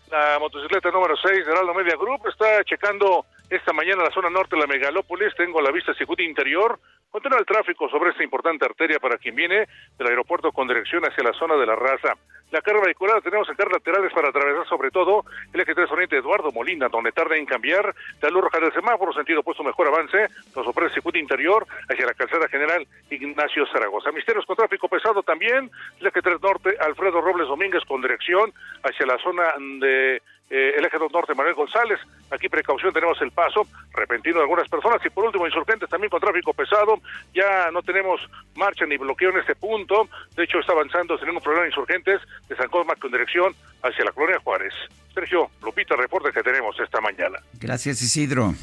[0.09, 4.55] La motocicleta número 6 de Heraldo Media Group está checando esta mañana la zona norte
[4.55, 5.35] de la megalópolis.
[5.35, 6.79] Tengo la vista circuito interior.
[7.09, 9.67] Continúa el tráfico sobre esta importante arteria para quien viene
[9.97, 12.15] del aeropuerto con dirección hacia la zona de la raza.
[12.51, 15.25] La carga vehicular tenemos en cargas laterales para atravesar sobre todo.
[15.51, 17.93] El eje 3 Oriente Eduardo Molina, donde tarda en cambiar.
[18.21, 22.13] La luz roja del semáforo, sentido opuesto mejor avance, nos ofrece circuito interior hacia la
[22.13, 24.11] calzada general Ignacio Zaragoza.
[24.11, 25.69] Misterios con tráfico pesado también,
[25.99, 28.53] el eje 3 Norte Alfredo Robles Domínguez con dirección
[28.83, 29.43] hacia la zona
[29.81, 31.99] de eh, el eje 2 norte Manuel González.
[32.31, 36.21] Aquí precaución tenemos el paso repentino de algunas personas y por último insurgentes también con
[36.21, 37.01] tráfico pesado.
[37.33, 38.21] Ya no tenemos
[38.55, 40.07] marcha ni bloqueo en este punto.
[40.35, 43.53] De hecho está avanzando sin ningún problema insurgentes de San Cosma con dirección
[43.83, 44.73] hacia la colonia Juárez.
[45.13, 47.39] Sergio, Lupita, reporte que tenemos esta mañana.
[47.53, 48.53] Gracias, Isidro.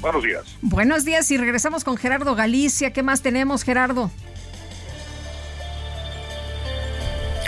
[0.00, 0.58] Buenos días.
[0.60, 2.92] Buenos días y regresamos con Gerardo Galicia.
[2.92, 4.10] ¿Qué más tenemos, Gerardo?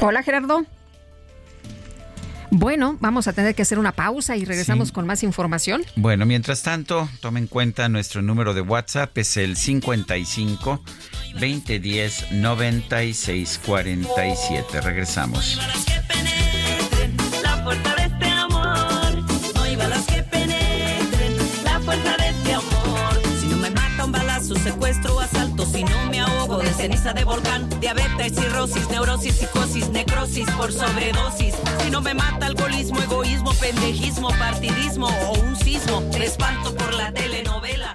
[0.00, 0.64] Hola, Gerardo.
[2.56, 5.82] Bueno, vamos a tener que hacer una pausa y regresamos con más información.
[5.96, 10.80] Bueno, mientras tanto, tome en cuenta nuestro número de WhatsApp, es el 55
[11.32, 14.80] 2010 9647.
[14.82, 15.58] Regresamos.
[17.42, 19.24] La fuerza de este amor,
[19.56, 21.36] no hay balas que penetren.
[21.64, 23.20] La fuerza de este amor.
[23.40, 26.13] Si no me mata un balazo, secuestro, asalto, si no me
[26.84, 31.54] ceniza de volcán, diabetes, cirrosis, neurosis, psicosis, necrosis por sobredosis.
[31.82, 37.94] Si no me mata alcoholismo, egoísmo, pendejismo, partidismo o un sismo, espanto por la telenovela.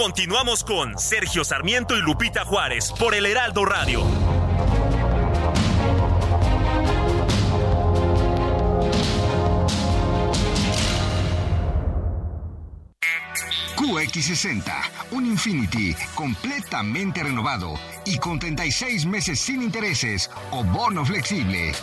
[0.00, 4.02] Continuamos con Sergio Sarmiento y Lupita Juárez por el Heraldo Radio.
[13.76, 14.62] QX60,
[15.10, 17.74] un Infinity completamente renovado
[18.06, 21.74] y con 36 meses sin intereses o bono flexible.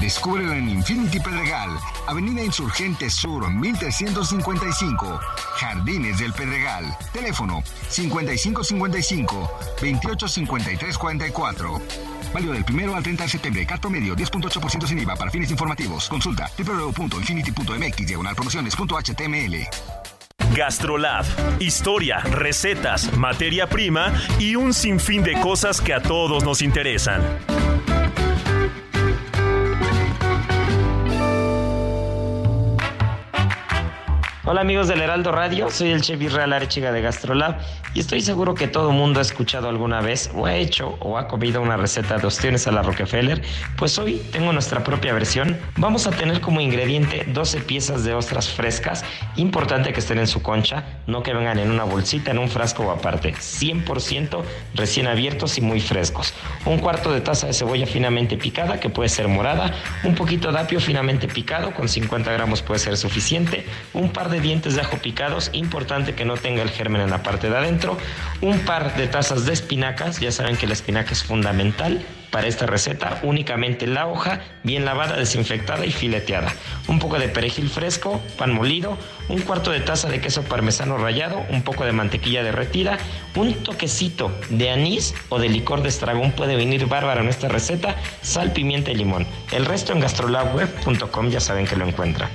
[0.00, 1.70] Descúbrelo en Infinity Pedregal,
[2.06, 5.20] Avenida Insurgente Sur 1355,
[5.56, 6.84] Jardines del Pedregal.
[7.12, 9.50] Teléfono 5555
[9.80, 11.80] 285344.
[12.32, 13.66] Válido del primero al 30 de septiembre.
[13.66, 16.08] Cat promedio 10.8% sin IVA para fines informativos.
[16.08, 19.68] Consulta www.infinity.mx diagonal promociones.html.
[20.54, 21.24] Gastrolab.
[21.60, 27.22] Historia, recetas, materia prima y un sinfín de cosas que a todos nos interesan.
[34.44, 37.60] Hola amigos del Heraldo Radio, soy el chef Israel Arechiga de Gastrolab
[37.94, 41.28] y estoy seguro que todo mundo ha escuchado alguna vez o ha hecho o ha
[41.28, 43.40] comido una receta de ostiones a la Rockefeller.
[43.76, 45.56] Pues hoy tengo nuestra propia versión.
[45.76, 49.04] Vamos a tener como ingrediente 12 piezas de ostras frescas,
[49.36, 52.82] importante que estén en su concha, no que vengan en una bolsita, en un frasco
[52.82, 54.42] o aparte, 100%
[54.74, 56.34] recién abiertos y muy frescos.
[56.66, 60.58] Un cuarto de taza de cebolla finamente picada, que puede ser morada, un poquito de
[60.58, 64.98] apio finamente picado, con 50 gramos puede ser suficiente, un par de dientes de ajo
[64.98, 67.98] picados, importante que no tenga el germen en la parte de adentro,
[68.40, 72.66] un par de tazas de espinacas, ya saben que la espinaca es fundamental para esta
[72.66, 76.52] receta, únicamente la hoja bien lavada, desinfectada y fileteada,
[76.88, 78.96] un poco de perejil fresco, pan molido,
[79.28, 82.96] un cuarto de taza de queso parmesano rallado, un poco de mantequilla derretida,
[83.36, 87.96] un toquecito de anís o de licor de estragón puede venir bárbaro en esta receta,
[88.22, 89.26] sal, pimienta y limón.
[89.52, 92.30] El resto en gastrolabweb.com ya saben que lo encuentran.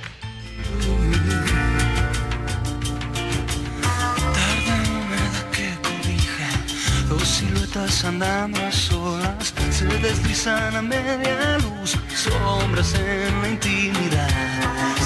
[7.77, 14.29] Andando a solas se deslizan a media luz, sombras en la intimidad.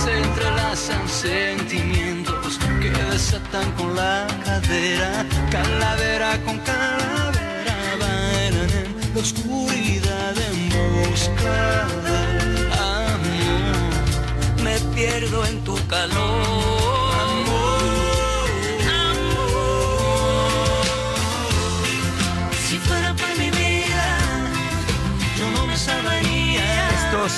[0.03, 10.33] Se entrelazan sentimientos que desatan con la cadera, calavera con calavera, bailan en la oscuridad
[10.37, 14.63] en busca del amor.
[14.63, 16.80] Me pierdo en tu calor.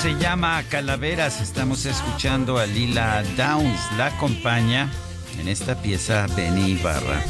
[0.04, 1.40] Se llama Calaveras.
[1.40, 3.80] Estamos escuchando a Lila Downs.
[3.96, 4.90] La acompaña
[5.40, 7.22] en esta pieza Benny Ibarra.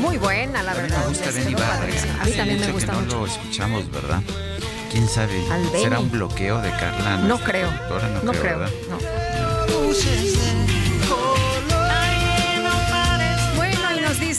[0.00, 1.00] Muy buena, la verdad.
[1.00, 1.88] Me gusta Benny Ibarra.
[2.20, 3.18] A mí también me gusta que no mucho.
[3.18, 4.22] lo escuchamos, ¿verdad?
[4.92, 5.42] ¿Quién sabe?
[5.72, 7.16] ¿Será un bloqueo de Carla?
[7.16, 7.68] No creo.
[7.68, 8.58] No, No creo, creo.
[8.60, 8.70] ¿verdad?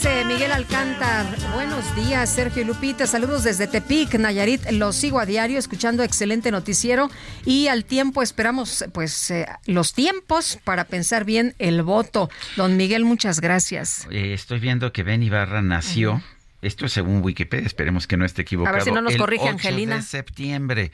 [0.08, 5.26] Dice Miguel Alcántar, buenos días, Sergio y Lupita, saludos desde Tepic, Nayarit, los sigo a
[5.26, 7.10] diario, escuchando excelente noticiero
[7.44, 12.30] y al tiempo esperamos pues eh, los tiempos para pensar bien el voto.
[12.56, 14.06] Don Miguel, muchas gracias.
[14.10, 16.22] Eh, estoy viendo que Ben Ibarra nació.
[16.62, 18.80] Esto es según Wikipedia, esperemos que no esté equivocado.
[18.80, 19.96] si no nos el corrige 8 Angelina.
[19.96, 20.92] de septiembre.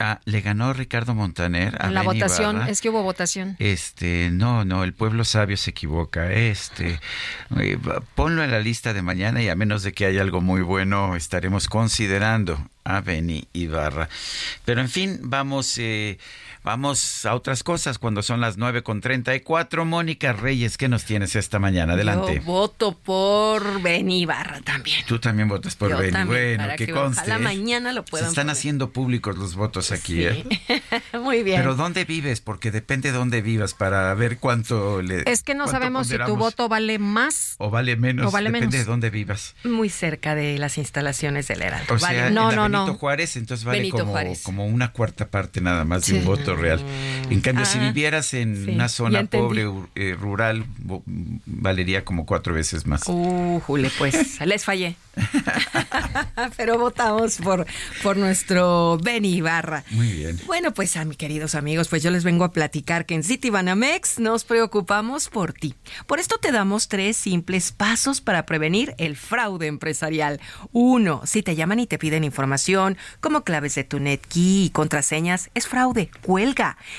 [0.00, 2.70] Ah, le ganó Ricardo Montaner a la votación, Ibarra.
[2.70, 3.56] es que hubo votación.
[3.58, 6.32] Este, no, no, el pueblo sabio se equivoca.
[6.32, 7.00] Este,
[7.58, 7.78] eh,
[8.14, 11.16] ponlo en la lista de mañana y a menos de que haya algo muy bueno,
[11.16, 14.08] estaremos considerando a Beni Ibarra.
[14.64, 16.18] Pero en fin, vamos, eh,
[16.66, 19.84] vamos a otras cosas cuando son las 9 con 34.
[19.84, 21.92] Mónica Reyes, ¿qué nos tienes esta mañana?
[21.92, 22.34] Adelante.
[22.34, 25.04] Yo voto por Beni Ibarra también.
[25.06, 26.10] Tú también votas por Yo Beni.
[26.10, 27.20] también, Bueno, para que que conste.
[27.20, 27.38] ojalá ¿eh?
[27.38, 28.52] mañana lo Se puedan están poner.
[28.58, 30.44] haciendo públicos los votos aquí, ¿eh?
[31.20, 31.60] Muy bien.
[31.60, 32.40] Pero ¿dónde vives?
[32.40, 35.22] Porque depende de dónde vivas para ver cuánto le.
[35.30, 37.54] Es que no sabemos si tu voto vale más.
[37.58, 38.86] O vale menos, O vale depende menos.
[38.86, 39.54] de dónde vivas.
[39.62, 41.94] Muy cerca de las instalaciones del Heraldo.
[41.94, 42.26] O sea, Vale.
[42.26, 42.84] en No, la no, no.
[42.86, 44.42] Benito Juárez, entonces vale Benito como, Juárez.
[44.42, 46.18] como una cuarta parte nada más de Sí.
[46.18, 46.80] un voto real.
[47.30, 50.64] En cambio, si Ah, vivieras en sí, una zona pobre, eh, rural,
[51.46, 53.02] valería como cuatro veces más.
[53.06, 54.96] Uh, Jule, pues les fallé.
[56.56, 57.66] Pero votamos por,
[58.02, 59.84] por nuestro Beni Ibarra.
[59.90, 60.38] Muy bien.
[60.46, 63.50] Bueno, pues a mis queridos amigos, pues yo les vengo a platicar que en City
[63.50, 65.74] Banamex nos preocupamos por ti.
[66.06, 70.40] Por esto te damos tres simples pasos para prevenir el fraude empresarial.
[70.72, 75.50] Uno, si te llaman y te piden información como claves de tu NetKey y contraseñas,
[75.54, 76.10] es fraude.
[76.22, 76.45] Cuelga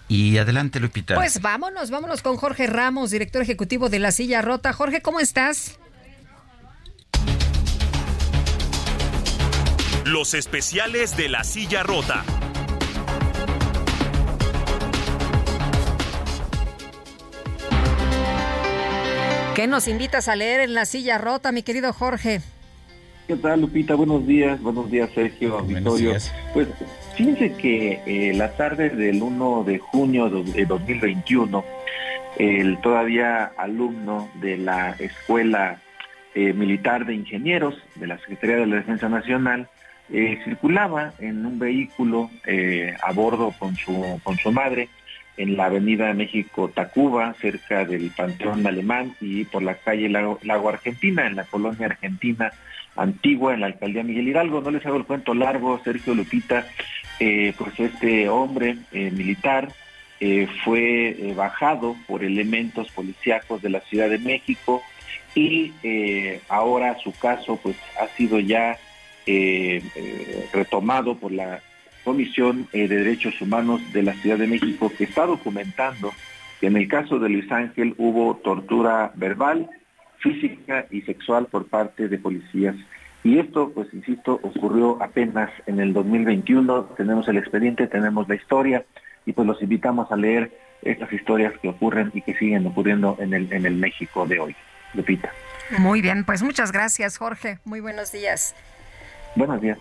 [0.09, 1.15] Y adelante, Lupita.
[1.15, 4.73] Pues vámonos, vámonos con Jorge Ramos, director ejecutivo de La Silla Rota.
[4.73, 5.79] Jorge, ¿cómo estás?
[10.05, 12.25] Los especiales de la silla rota.
[19.55, 22.43] ¿Qué nos invitas a leer en la silla rota, mi querido Jorge?
[23.27, 23.95] ¿Qué tal, Lupita?
[23.95, 24.61] Buenos días.
[24.61, 26.13] Buenos días, Sergio, Auditorio.
[26.53, 26.69] Pues
[27.17, 31.65] fíjense que eh, la tarde del 1 de junio de 2021,
[32.39, 35.81] el todavía alumno de la Escuela
[36.35, 39.69] eh, Militar de Ingenieros de la Secretaría de la Defensa Nacional
[40.13, 42.29] eh, circulaba en un vehículo
[43.03, 44.91] a bordo con su, con su madre
[45.37, 51.27] en la avenida México Tacuba, cerca del Panteón Alemán y por la calle Lago, Argentina,
[51.27, 52.53] en la colonia argentina
[52.97, 54.61] antigua, en la alcaldía Miguel Hidalgo.
[54.61, 56.67] No les hago el cuento largo, Sergio Lupita,
[57.21, 59.69] eh, pues este hombre eh, militar
[60.21, 64.83] eh, fue bajado por elementos policíacos de la Ciudad de México
[65.35, 65.73] y
[66.49, 68.79] ahora su caso pues ha sido ya
[70.53, 71.61] retomado por la
[72.05, 76.13] Comisión de Derechos Humanos de la Ciudad de México que está documentando
[76.61, 79.69] que en el caso de Luis Ángel hubo tortura verbal,
[80.25, 82.75] física y sexual por parte de policías.
[83.23, 86.85] Y esto, pues insisto, ocurrió apenas en el 2021.
[86.97, 88.85] Tenemos el expediente, tenemos la historia
[89.27, 90.51] y pues los invitamos a leer
[90.83, 94.57] estas historias que ocurren y que siguen ocurriendo en el, en el México de hoy.
[94.95, 95.31] Lupita.
[95.79, 97.59] Muy bien, pues muchas gracias, Jorge.
[97.65, 98.55] Muy buenos días.
[99.35, 99.79] Buenos días.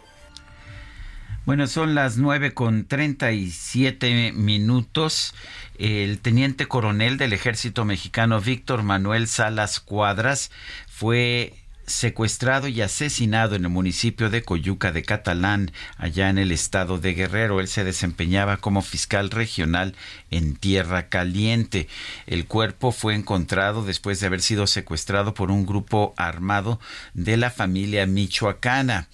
[1.45, 5.35] Bueno, son las nueve con treinta y siete minutos.
[5.77, 10.51] El teniente coronel del ejército mexicano Víctor Manuel Salas Cuadras
[10.87, 11.53] fue
[11.85, 17.13] secuestrado y asesinado en el municipio de Coyuca de Catalán, allá en el estado de
[17.13, 17.59] Guerrero.
[17.59, 19.95] Él se desempeñaba como fiscal regional
[20.31, 21.89] en Tierra Caliente.
[22.25, 26.79] El cuerpo fue encontrado después de haber sido secuestrado por un grupo armado
[27.13, 29.09] de la familia michoacana.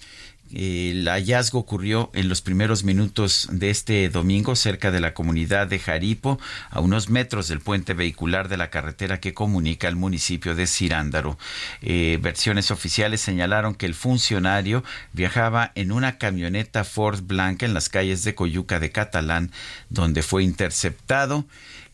[0.52, 5.78] El hallazgo ocurrió en los primeros minutos de este domingo cerca de la comunidad de
[5.78, 6.40] Jaripo,
[6.70, 11.38] a unos metros del puente vehicular de la carretera que comunica el municipio de Cirándaro.
[11.82, 14.82] Eh, versiones oficiales señalaron que el funcionario
[15.12, 19.52] viajaba en una camioneta Ford blanca en las calles de Coyuca de Catalán,
[19.88, 21.44] donde fue interceptado.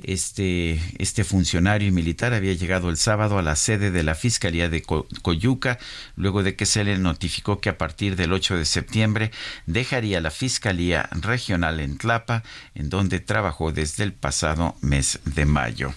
[0.02, 4.82] Este, este funcionario militar había llegado el sábado a la sede de la Fiscalía de
[4.82, 5.78] Coyuca,
[6.16, 9.30] luego de que se le notificó que a partir del 8 de septiembre
[9.66, 12.42] dejaría la Fiscalía Regional en Tlapa,
[12.74, 15.94] en donde trabajó desde el pasado mes de mayo.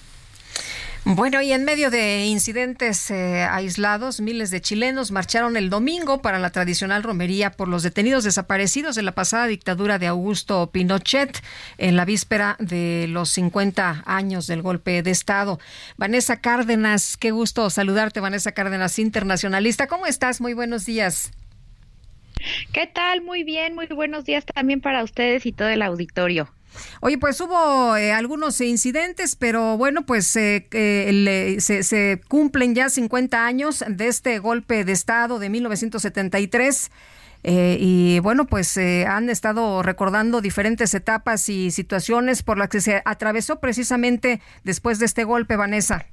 [1.06, 6.40] Bueno, y en medio de incidentes eh, aislados, miles de chilenos marcharon el domingo para
[6.40, 11.42] la tradicional romería por los detenidos desaparecidos de la pasada dictadura de Augusto Pinochet
[11.78, 15.60] en la víspera de los 50 años del golpe de Estado.
[15.98, 19.88] Vanessa Cárdenas, qué gusto saludarte, Vanessa Cárdenas, internacionalista.
[19.88, 20.42] ¿Cómo estás?
[20.42, 21.32] Muy buenos días.
[22.74, 23.22] ¿Qué tal?
[23.22, 26.50] Muy bien, muy buenos días también para ustedes y todo el auditorio.
[27.02, 32.90] Oye, pues hubo eh, algunos incidentes, pero bueno, pues eh, eh, se, se, cumplen ya
[32.90, 36.92] 50 años de este golpe de Estado de 1973.
[37.44, 43.60] y bueno, pues han estado recordando diferentes etapas y situaciones por las que se atravesó
[43.60, 46.06] precisamente después de este golpe, Vanessa.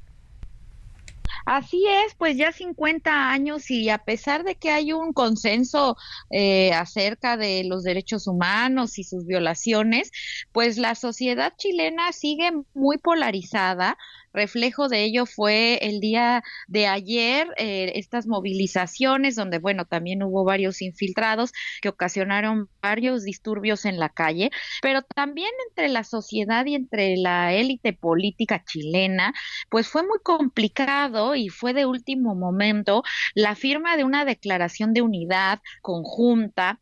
[1.46, 5.96] Así es, pues ya 50 años y a pesar de que hay un consenso
[6.30, 10.10] eh, acerca de los derechos humanos y sus violaciones,
[10.50, 13.96] pues la sociedad chilena sigue muy polarizada,
[14.36, 20.44] Reflejo de ello fue el día de ayer, eh, estas movilizaciones donde, bueno, también hubo
[20.44, 24.50] varios infiltrados que ocasionaron varios disturbios en la calle,
[24.82, 29.32] pero también entre la sociedad y entre la élite política chilena,
[29.70, 33.02] pues fue muy complicado y fue de último momento
[33.34, 36.78] la firma de una declaración de unidad conjunta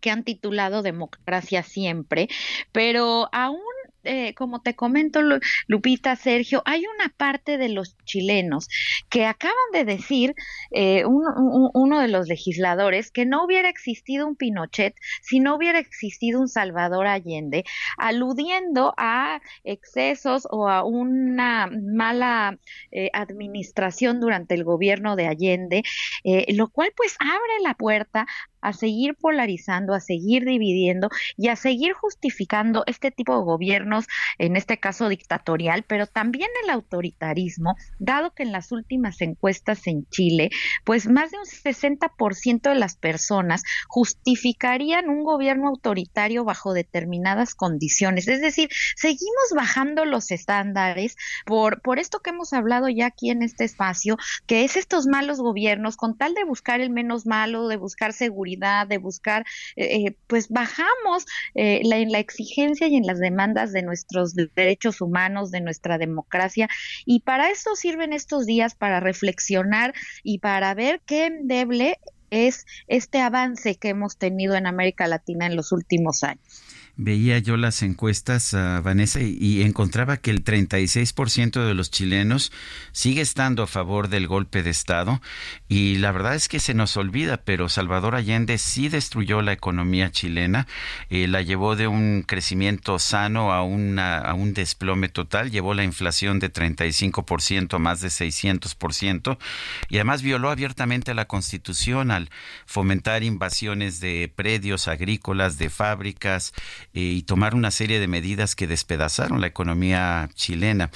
[0.00, 2.28] que han titulado Democracia Siempre,
[2.72, 3.60] pero aún
[4.04, 5.20] eh, como te comento,
[5.66, 8.68] Lupita, Sergio, hay una parte de los chilenos
[9.08, 10.34] que acaban de decir,
[10.72, 16.40] eh, uno de los legisladores, que no hubiera existido un Pinochet si no hubiera existido
[16.40, 17.64] un Salvador Allende,
[17.96, 22.58] aludiendo a excesos o a una mala
[22.90, 25.82] eh, administración durante el gobierno de Allende,
[26.48, 28.26] lo cual pues abre la puerta
[28.62, 34.06] a seguir polarizando, a seguir dividiendo y a seguir justificando este tipo de gobiernos,
[34.38, 40.06] en este caso dictatorial, pero también el autoritarismo, dado que en las últimas encuestas en
[40.08, 40.50] Chile,
[40.84, 48.28] pues más de un 60% de las personas justificarían un gobierno autoritario bajo determinadas condiciones.
[48.28, 53.42] Es decir, seguimos bajando los estándares por, por esto que hemos hablado ya aquí en
[53.42, 54.16] este espacio,
[54.46, 58.51] que es estos malos gobiernos, con tal de buscar el menos malo, de buscar seguridad,
[58.56, 59.44] de buscar,
[59.76, 61.24] eh, pues bajamos
[61.54, 66.68] la, en la exigencia y en las demandas de nuestros derechos humanos, de nuestra democracia.
[67.04, 71.98] Y para eso sirven estos días, para reflexionar y para ver qué endeble
[72.30, 76.62] es este avance que hemos tenido en América Latina en los últimos años
[76.96, 82.52] veía yo las encuestas, uh, Vanessa, y, encontraba que el 36% de los chilenos
[82.92, 85.20] sigue estando a favor del golpe de Estado.
[85.68, 90.10] Y la verdad es que se nos olvida, pero Salvador Allende sí destruyó la economía
[90.10, 90.66] chilena,
[91.08, 95.84] eh, la llevó de un crecimiento sano a, una, a un desplome total, llevó la
[95.84, 99.38] inflación de 35% a más de 600%,
[99.88, 102.30] y además violó abiertamente la Constitución al
[102.66, 106.52] fomentar invasiones de predios agrícolas, de fábricas,
[106.92, 110.90] y tomar una serie de medidas que despedazaron la economía chilena.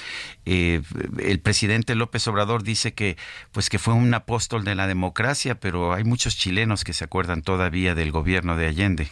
[0.45, 0.81] Eh,
[1.19, 3.17] el presidente López Obrador dice que,
[3.51, 7.41] pues, que fue un apóstol de la democracia, pero hay muchos chilenos que se acuerdan
[7.41, 9.09] todavía del gobierno de Allende.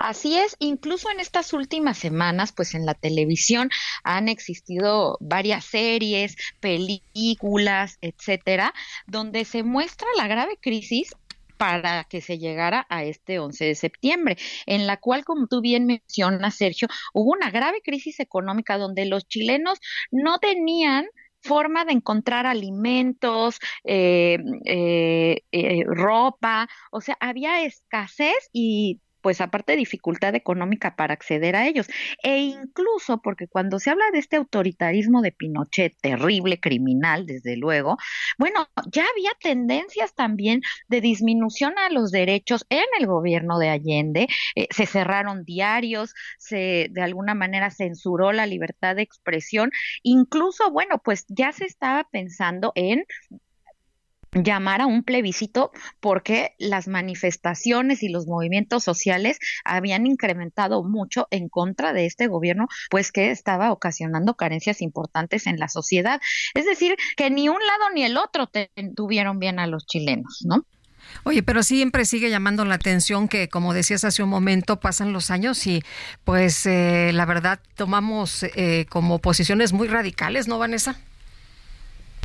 [0.00, 3.70] Así es, incluso en estas últimas semanas, pues en la televisión
[4.02, 8.72] han existido varias series, películas, etcétera,
[9.06, 11.14] donde se muestra la grave crisis
[11.60, 15.84] para que se llegara a este 11 de septiembre, en la cual, como tú bien
[15.84, 19.78] mencionas, Sergio, hubo una grave crisis económica donde los chilenos
[20.10, 21.04] no tenían
[21.42, 29.76] forma de encontrar alimentos, eh, eh, eh, ropa, o sea, había escasez y pues aparte
[29.76, 31.86] dificultad económica para acceder a ellos.
[32.22, 37.96] E incluso porque cuando se habla de este autoritarismo de Pinochet, terrible, criminal, desde luego,
[38.38, 44.28] bueno, ya había tendencias también de disminución a los derechos en el gobierno de Allende,
[44.54, 49.70] eh, se cerraron diarios, se de alguna manera censuró la libertad de expresión,
[50.02, 53.04] incluso, bueno, pues ya se estaba pensando en
[54.32, 61.48] llamar a un plebiscito porque las manifestaciones y los movimientos sociales habían incrementado mucho en
[61.48, 66.20] contra de este gobierno, pues que estaba ocasionando carencias importantes en la sociedad.
[66.54, 68.48] Es decir, que ni un lado ni el otro
[68.94, 70.64] tuvieron bien a los chilenos, ¿no?
[71.24, 75.30] Oye, pero siempre sigue llamando la atención que, como decías hace un momento, pasan los
[75.30, 75.82] años y
[76.24, 81.00] pues eh, la verdad tomamos eh, como posiciones muy radicales, ¿no, Vanessa?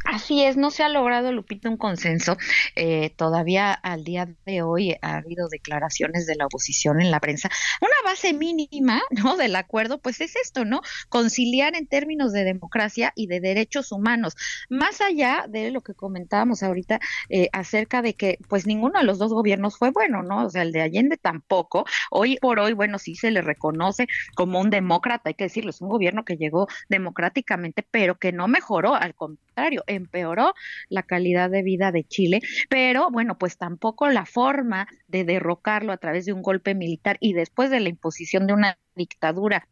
[0.06, 2.38] Así es, no se ha logrado, Lupita, un consenso.
[2.76, 7.50] Eh, todavía al día de hoy ha habido declaraciones de la oposición en la prensa.
[7.82, 9.36] Una base mínima, ¿no?
[9.36, 10.82] Del acuerdo, pues es esto, ¿no?
[11.10, 14.36] Conciliar en términos de democracia y de derechos humanos.
[14.70, 19.18] Más allá de lo que comentábamos ahorita eh, acerca de que, pues ninguno de los
[19.18, 20.46] dos gobiernos fue bueno, ¿no?
[20.46, 21.86] O sea, el de Allende tampoco.
[22.12, 25.82] Hoy por hoy, bueno, sí se le reconoce como un demócrata, hay que decirlo, es
[25.82, 29.45] un gobierno que llegó democráticamente, pero que no mejoró, al contrario,
[29.88, 30.54] empeoró
[30.90, 35.98] la calidad de vida de Chile, pero bueno, pues tampoco la forma de derrocarlo a
[35.98, 39.68] través de un golpe militar y después de la imposición de una dictadura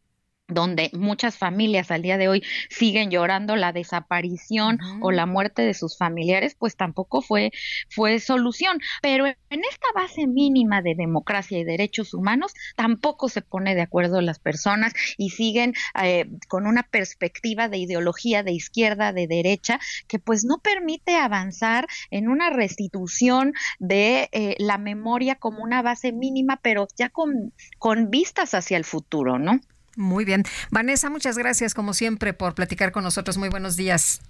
[0.48, 5.72] donde muchas familias al día de hoy siguen llorando la desaparición o la muerte de
[5.72, 7.50] sus familiares, pues tampoco fue,
[7.88, 8.78] fue solución.
[9.00, 14.20] Pero en esta base mínima de democracia y derechos humanos, tampoco se pone de acuerdo
[14.20, 20.18] las personas y siguen eh, con una perspectiva de ideología de izquierda, de derecha, que
[20.18, 26.60] pues no permite avanzar en una restitución de eh, la memoria como una base mínima,
[26.62, 29.60] pero ya con, con vistas hacia el futuro, ¿no?
[29.96, 30.42] Muy bien.
[30.70, 33.36] Vanessa, muchas gracias como siempre por platicar con nosotros.
[33.36, 34.20] Muy buenos días.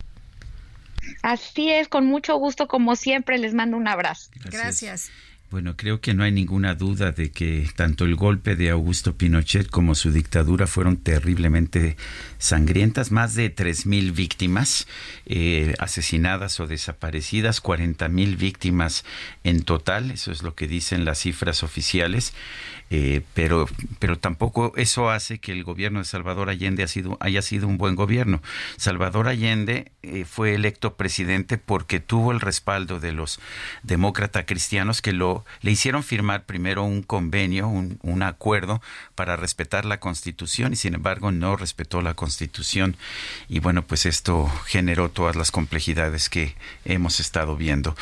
[1.23, 3.39] Así es, con mucho gusto como siempre.
[3.39, 4.31] Les mando un abrazo.
[4.51, 5.11] gracias.
[5.55, 9.71] Bueno, creo que no hay ninguna duda de que tanto el golpe de Augusto Pinochet
[9.71, 11.97] como su dictadura fueron terriblemente
[12.39, 13.13] sangrientas.
[13.13, 14.89] Más de 3.000 víctimas
[15.27, 19.05] eh, asesinadas o desaparecidas, 40.000 víctimas
[19.45, 22.35] en total, eso es lo que dicen las cifras oficiales.
[22.91, 23.67] Eh, pero,
[23.99, 27.79] pero tampoco eso hace que el gobierno de Salvador Allende ha sido, haya sido un
[27.79, 28.43] buen gobierno.
[28.77, 33.41] Salvador Allende eh, fue electo presidente porque tuvo el respaldo de los
[33.83, 38.83] demócratas cristianos que lo, le hicieron firmar primero un convenio, un, un acuerdo
[39.15, 42.97] para respetar la constitución y sin embargo no respetó la constitución.
[43.49, 46.55] Y bueno, pues esto generó todas las complejidades que
[46.85, 47.97] hemos estado viendo.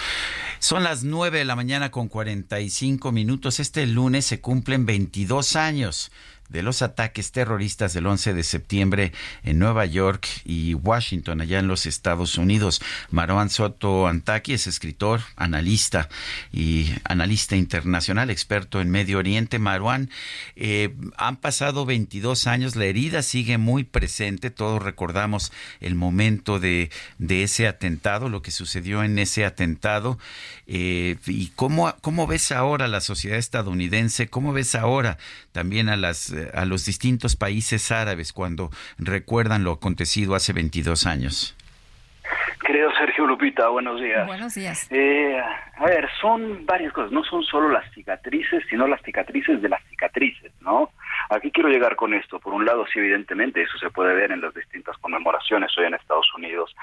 [0.59, 3.59] Son las 9 de la mañana con 45 minutos.
[3.59, 4.41] Este lunes se
[4.73, 6.11] cumplen 22 años
[6.53, 11.67] de los ataques terroristas del 11 de septiembre en Nueva York y Washington, allá en
[11.67, 12.83] los Estados Unidos.
[13.11, 16.11] Marwan Soto Antaki es escritor, analista
[16.53, 19.59] y analista internacional, experto en Medio Oriente.
[19.59, 20.11] Marwan,
[20.55, 26.91] eh, han pasado 22 años, la herida sigue muy presente, todos recordamos el momento de,
[27.31, 30.19] ese atentado, lo que sucedió en ese atentado.
[30.67, 34.29] Eh, ¿Y cómo, cómo ves ahora la sociedad estadounidense?
[34.29, 35.17] ¿Cómo ves ahora
[35.53, 41.57] también a, las, a los distintos países árabes cuando recuerdan lo acontecido hace 22 años?
[42.65, 44.27] Querido Sergio Lupita, buenos días.
[44.27, 44.87] Buenos días.
[44.91, 45.41] Eh,
[45.77, 49.83] a ver, son varias cosas, no son solo las cicatrices, sino las cicatrices de las
[49.91, 50.91] cicatrices, ¿no?
[51.33, 52.39] Aquí quiero llegar con esto.
[52.39, 55.95] Por un lado, sí, evidentemente, eso se puede ver en las distintas conmemoraciones hoy en
[55.95, 56.77] Estados Unidos.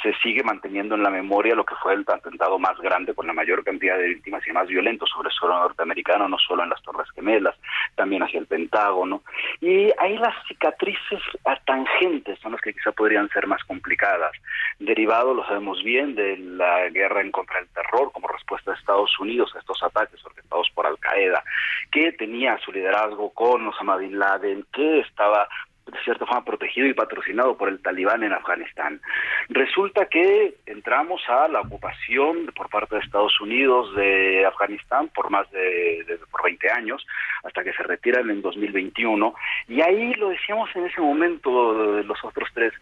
[0.00, 3.32] Se sigue manteniendo en la memoria lo que fue el atentado más grande con la
[3.32, 6.80] mayor cantidad de víctimas y más violento sobre el suelo norteamericano, no solo en las
[6.82, 7.56] Torres Gemelas,
[7.96, 9.22] también hacia el Pentágono.
[9.60, 11.20] Y ahí las cicatrices
[11.64, 14.32] tangentes son las que quizá podrían ser más complicadas.
[14.78, 19.18] Derivado, lo sabemos bien, de la guerra en contra del terror como respuesta de Estados
[19.18, 21.42] Unidos a estos ataques orquestados por Al Qaeda,
[21.90, 23.64] que tenía su liderazgo con
[23.96, 25.48] Bin Laden, que estaba
[25.86, 29.00] de cierta forma protegido y patrocinado por el talibán en Afganistán.
[29.48, 35.48] Resulta que entramos a la ocupación por parte de Estados Unidos de Afganistán por más
[35.52, 37.06] de, por 20 años,
[37.44, 39.34] hasta que se retiran en 2021,
[39.68, 42.72] y ahí lo decíamos en ese momento los otros tres,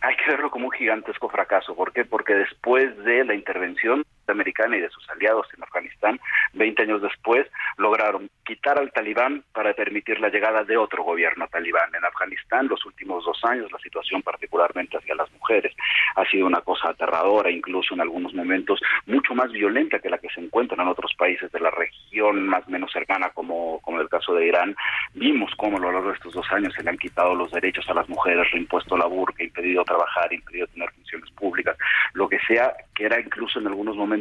[0.00, 1.74] hay que verlo como un gigantesco fracaso.
[1.74, 2.04] ¿Por qué?
[2.04, 6.20] Porque después de la intervención americana y de sus aliados en Afganistán,
[6.54, 7.46] 20 años después,
[7.76, 11.94] lograron quitar al talibán para permitir la llegada de otro gobierno talibán.
[11.94, 15.74] En Afganistán, los últimos dos años, la situación particularmente hacia las mujeres
[16.16, 20.28] ha sido una cosa aterradora, incluso en algunos momentos mucho más violenta que la que
[20.28, 24.34] se encuentra en otros países de la región más menos cercana, como, como el caso
[24.34, 24.74] de Irán.
[25.14, 27.88] Vimos cómo a lo largo de estos dos años se le han quitado los derechos
[27.88, 31.76] a las mujeres, reimpuesto la burka, impedido trabajar, impedido tener funciones públicas,
[32.12, 34.13] lo que sea, que era incluso en algunos momentos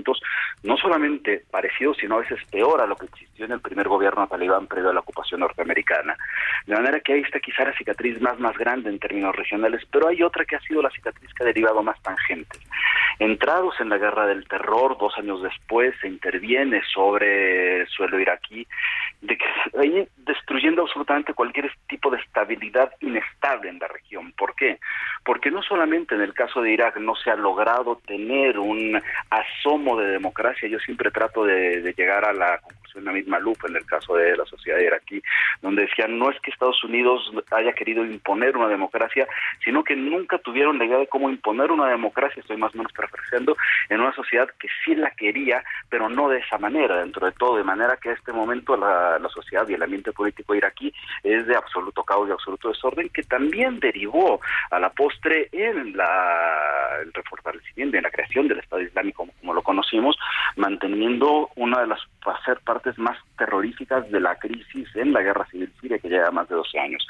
[0.63, 4.27] no solamente parecido, sino a veces peor a lo que existió en el primer gobierno
[4.27, 6.17] talibán previo a la ocupación norteamericana.
[6.65, 10.07] De manera que ahí está quizá la cicatriz más, más grande en términos regionales, pero
[10.07, 12.59] hay otra que ha sido la cicatriz que ha derivado más tangentes.
[13.19, 18.65] Entrados en la guerra del terror, dos años después se interviene sobre el suelo iraquí,
[19.21, 24.33] de que destruyendo absolutamente cualquier tipo de estabilidad inestable en la región.
[24.33, 24.79] ¿Por qué?
[25.23, 29.01] Porque no solamente en el caso de Irak no se ha logrado tener un
[29.83, 32.61] asomo de democracia, yo siempre trato de, llegar a la
[32.95, 35.21] la misma lupa en el caso de la sociedad iraquí,
[35.61, 39.27] donde decían no es que Estados Unidos haya querido imponer una democracia,
[39.63, 42.91] sino que nunca tuvieron la idea de cómo imponer una democracia, estoy más o menos
[42.93, 43.55] reflexionando
[43.89, 47.57] en una sociedad que sí la quería, pero no de esa manera, dentro de todo,
[47.57, 51.55] de manera que a este momento la, sociedad y el ambiente político iraquí es de
[51.55, 54.39] absoluto caos y absoluto desorden, que también derivó
[54.69, 59.61] a la postre en la, el refortalecimiento, en la creación del Estado Islámico como, lo
[59.61, 60.17] conocimos,
[60.55, 62.59] manteniendo una de las hacer
[62.97, 66.79] más terroríficas de la crisis en la guerra civil siria que lleva más de 12
[66.79, 67.07] años.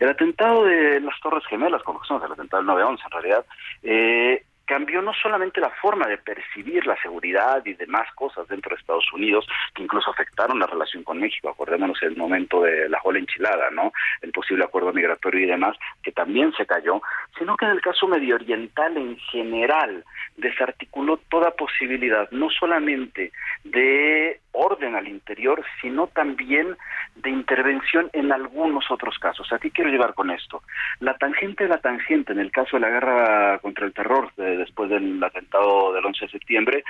[0.00, 3.46] El atentado de las Torres Gemelas, conocemos el atentado del 9-11 en realidad,
[3.82, 8.80] eh, cambió no solamente la forma de percibir la seguridad y demás cosas dentro de
[8.80, 13.20] Estados Unidos, que incluso afectaron la relación con México, acordémonos el momento de la ola
[13.20, 13.92] enchilada, ¿no?
[14.20, 17.00] El posible acuerdo migratorio y demás, que también se cayó,
[17.38, 20.04] sino que en el caso medio oriental en general
[20.36, 23.32] desarticuló toda posibilidad, no solamente
[23.64, 26.76] de orden al interior, sino también
[27.14, 29.52] de intervención en algunos otros casos.
[29.52, 30.62] ¿A qué quiero llevar con esto?
[31.00, 34.90] La tangente de la tangente, en el caso de la guerra contra el terror después
[34.90, 36.84] del atentado del 11 de septiembre,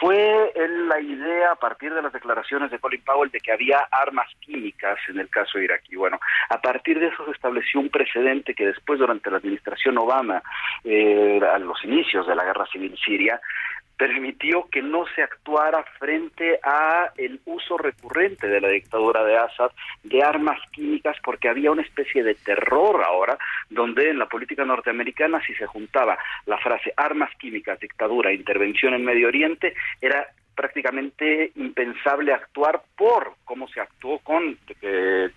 [0.00, 0.52] fue
[0.88, 4.98] la idea a partir de las declaraciones de Colin Powell de que había armas químicas
[5.08, 5.96] en el caso iraquí.
[5.96, 6.18] Bueno,
[6.48, 10.42] a partir de eso se estableció un precedente que después, durante la administración Obama,
[10.84, 13.40] eh, a los inicios de la guerra civil siria,
[14.02, 19.70] permitió que no se actuara frente a el uso recurrente de la dictadura de Assad
[20.02, 23.38] de armas químicas porque había una especie de terror ahora
[23.70, 29.04] donde en la política norteamericana si se juntaba la frase armas químicas, dictadura, intervención en
[29.04, 34.58] Medio Oriente era prácticamente impensable actuar por cómo se actuó con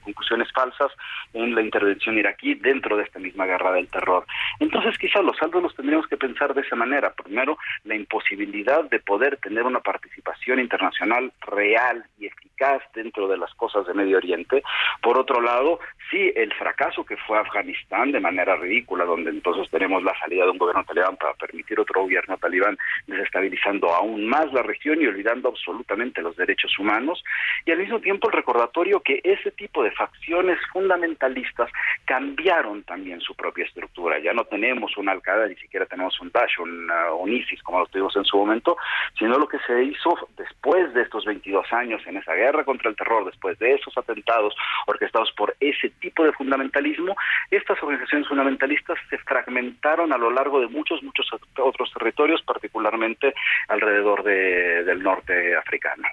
[0.04, 0.92] conclusiones falsas
[1.34, 4.26] en la intervención iraquí dentro de esta misma guerra del terror.
[4.60, 7.14] Entonces quizás los saldos los tendríamos que pensar de esa manera.
[7.14, 13.54] Primero, la imposibilidad de poder tener una participación internacional real y eficaz dentro de las
[13.56, 14.64] cosas de Medio Oriente.
[15.02, 15.80] Por otro lado,
[16.10, 20.52] sí, el fracaso que fue Afganistán de manera ridícula, donde entonces tenemos la salida de
[20.52, 22.78] un gobierno talibán para permitir otro gobierno talibán
[23.08, 27.24] desestabilizando aún más la región y olvidando absolutamente los derechos humanos,
[27.66, 31.70] y al mismo tiempo el recordatorio que ese tipo de facciones fundamentalistas
[32.06, 34.20] cambiaron también su propia estructura.
[34.20, 37.88] Ya no tenemos un Al-Qaeda, ni siquiera tenemos un Daesh, un, uh, ISIS, como lo
[37.88, 38.78] tuvimos en su momento,
[39.18, 42.96] sino lo que se hizo después de estos 22 años en esa guerra contra el
[42.96, 44.56] terror, después de esos atentados
[44.88, 47.16] orquestados por ese tipo de fundamentalismo,
[47.52, 51.28] estas organizaciones fundamentalistas se fragmentaron a lo largo de muchos, muchos
[51.58, 53.34] otros territorios, particularmente
[53.68, 56.04] alrededor de, del norte africano.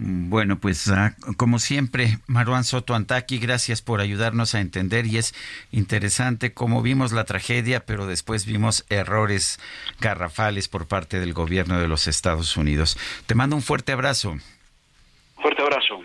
[0.00, 5.34] Bueno, pues ah, como siempre, Maruán Soto Antaki, gracias por ayudarnos a entender y es
[5.72, 9.58] interesante cómo vimos la tragedia, pero después vimos errores
[10.00, 12.96] garrafales por parte del gobierno de los Estados Unidos.
[13.26, 14.36] Te mando un fuerte abrazo.
[15.34, 16.00] Fuerte abrazo.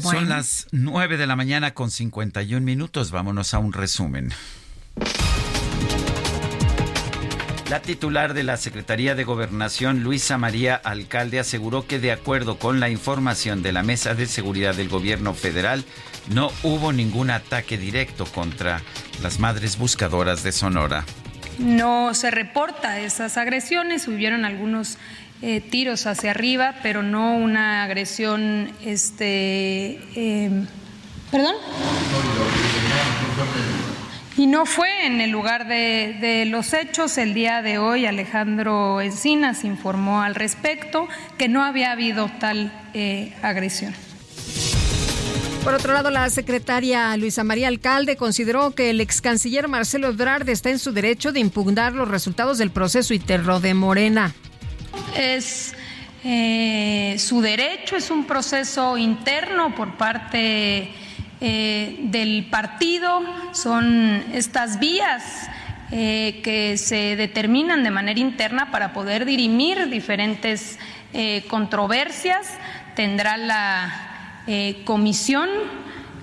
[0.00, 3.10] Son las nueve de la mañana con 51 minutos.
[3.10, 4.32] Vámonos a un resumen.
[7.68, 12.80] La titular de la Secretaría de Gobernación, Luisa María Alcalde, aseguró que de acuerdo con
[12.80, 15.84] la información de la Mesa de Seguridad del Gobierno Federal,
[16.32, 18.80] no hubo ningún ataque directo contra
[19.22, 21.04] las madres buscadoras de Sonora.
[21.58, 24.96] No se reporta esas agresiones, hubieron algunos
[25.42, 30.50] eh, tiros hacia arriba, pero no una agresión, este, eh,
[31.30, 31.54] perdón.
[34.38, 37.18] Y no fue en el lugar de, los hechos.
[37.18, 43.34] El día de hoy Alejandro Encinas informó al respecto que no había habido tal eh,
[43.42, 43.92] agresión.
[45.64, 50.48] Por otro lado, la secretaria Luisa María Alcalde consideró que el ex canciller Marcelo Ebrard
[50.48, 54.32] está en su derecho de impugnar los resultados del proceso interno de Morena.
[55.16, 55.74] Es
[56.22, 60.94] eh, su derecho, es un proceso interno por parte
[61.40, 65.48] eh, del partido, son estas vías
[65.92, 70.78] eh, que se determinan de manera interna para poder dirimir diferentes
[71.12, 72.48] eh, controversias.
[72.96, 74.04] Tendrá la
[74.84, 75.48] comisión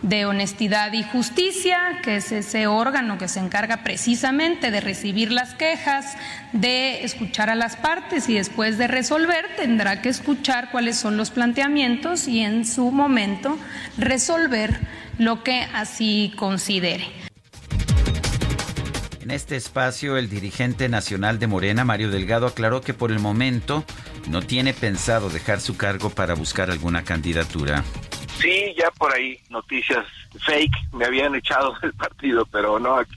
[0.02, 5.56] de honestidad y justicia, que es ese órgano que se encarga precisamente de recibir las
[5.56, 6.16] quejas,
[6.52, 11.32] de escuchar a las partes y después de resolver tendrá que escuchar cuáles son los
[11.32, 13.58] planteamientos y en su momento
[13.98, 14.80] resolver
[15.18, 17.06] lo que así considere.
[19.22, 23.84] En este espacio, el dirigente nacional de Morena, Mario Delgado, aclaró que por el momento
[24.30, 27.84] no tiene pensado dejar su cargo para buscar alguna candidatura.
[28.38, 30.06] Sí, ya por ahí noticias
[30.46, 33.16] fake me habían echado del partido, pero no, aquí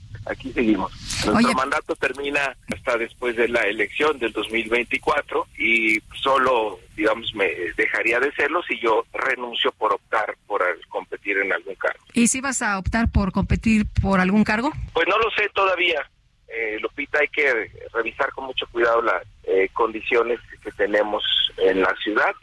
[0.53, 0.91] seguimos.
[1.25, 8.19] Nuestro mandato termina hasta después de la elección del 2024 y solo, digamos, me dejaría
[8.19, 12.03] de serlo si yo renuncio por optar por competir en algún cargo.
[12.13, 14.71] ¿Y si vas a optar por competir por algún cargo?
[14.93, 16.09] Pues no lo sé todavía.
[16.47, 21.23] Eh, Lupita, hay que revisar con mucho cuidado las eh, condiciones que tenemos
[21.57, 22.33] en la ciudad.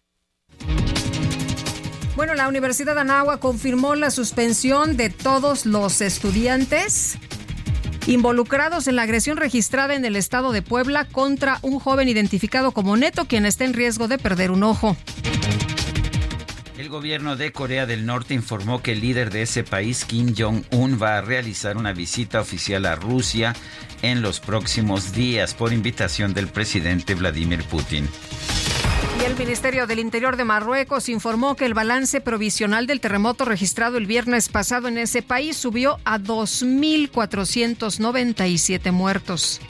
[2.15, 7.19] Bueno, la Universidad de Anáhuac confirmó la suspensión de todos los estudiantes
[8.07, 12.97] involucrados en la agresión registrada en el estado de Puebla contra un joven identificado como
[12.97, 14.97] Neto, quien está en riesgo de perder un ojo.
[16.78, 21.02] El gobierno de Corea del Norte informó que el líder de ese país, Kim Jong-un,
[21.02, 23.55] va a realizar una visita oficial a Rusia
[24.02, 28.09] en los próximos días por invitación del presidente Vladimir Putin.
[29.27, 34.07] El Ministerio del Interior de Marruecos informó que el balance provisional del terremoto registrado el
[34.07, 39.61] viernes pasado en ese país subió a 2.497 muertos.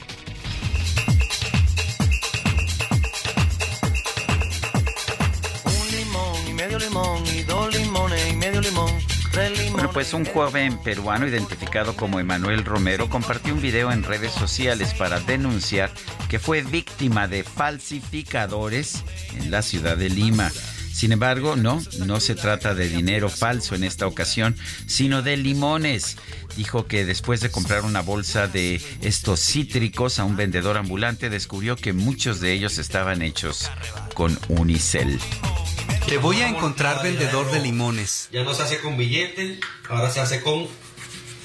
[5.65, 8.86] Un limón y medio limón y dos limones y medio limón.
[9.71, 14.95] Bueno, pues un joven peruano identificado como Emanuel Romero compartió un video en redes sociales
[14.95, 15.91] para denunciar
[16.27, 19.03] que fue víctima de falsificadores
[19.35, 20.51] en la ciudad de Lima.
[20.91, 24.55] Sin embargo, no, no se trata de dinero falso en esta ocasión,
[24.87, 26.17] sino de limones.
[26.55, 31.75] Dijo que después de comprar una bolsa de estos cítricos a un vendedor ambulante, descubrió
[31.75, 33.69] que muchos de ellos estaban hechos
[34.15, 35.19] con unicel.
[36.07, 38.29] Te voy a encontrar vendedor de limones.
[38.31, 39.59] Ya no se hace con billetes,
[39.89, 40.67] ahora se hace con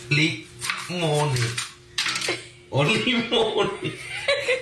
[0.09, 1.55] limones.
[2.71, 3.93] O limones.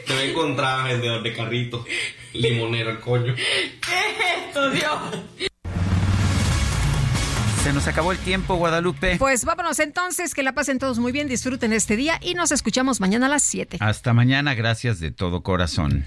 [0.06, 1.84] Te voy a encontrar vendedor de carrito.
[2.32, 3.34] Limonero el coño.
[3.34, 5.50] ¿Qué es esto, Dios?
[7.62, 9.16] Se nos acabó el tiempo, Guadalupe.
[9.18, 13.00] Pues vámonos entonces, que la pasen todos muy bien, disfruten este día y nos escuchamos
[13.00, 13.76] mañana a las 7.
[13.80, 16.06] Hasta mañana, gracias de todo corazón.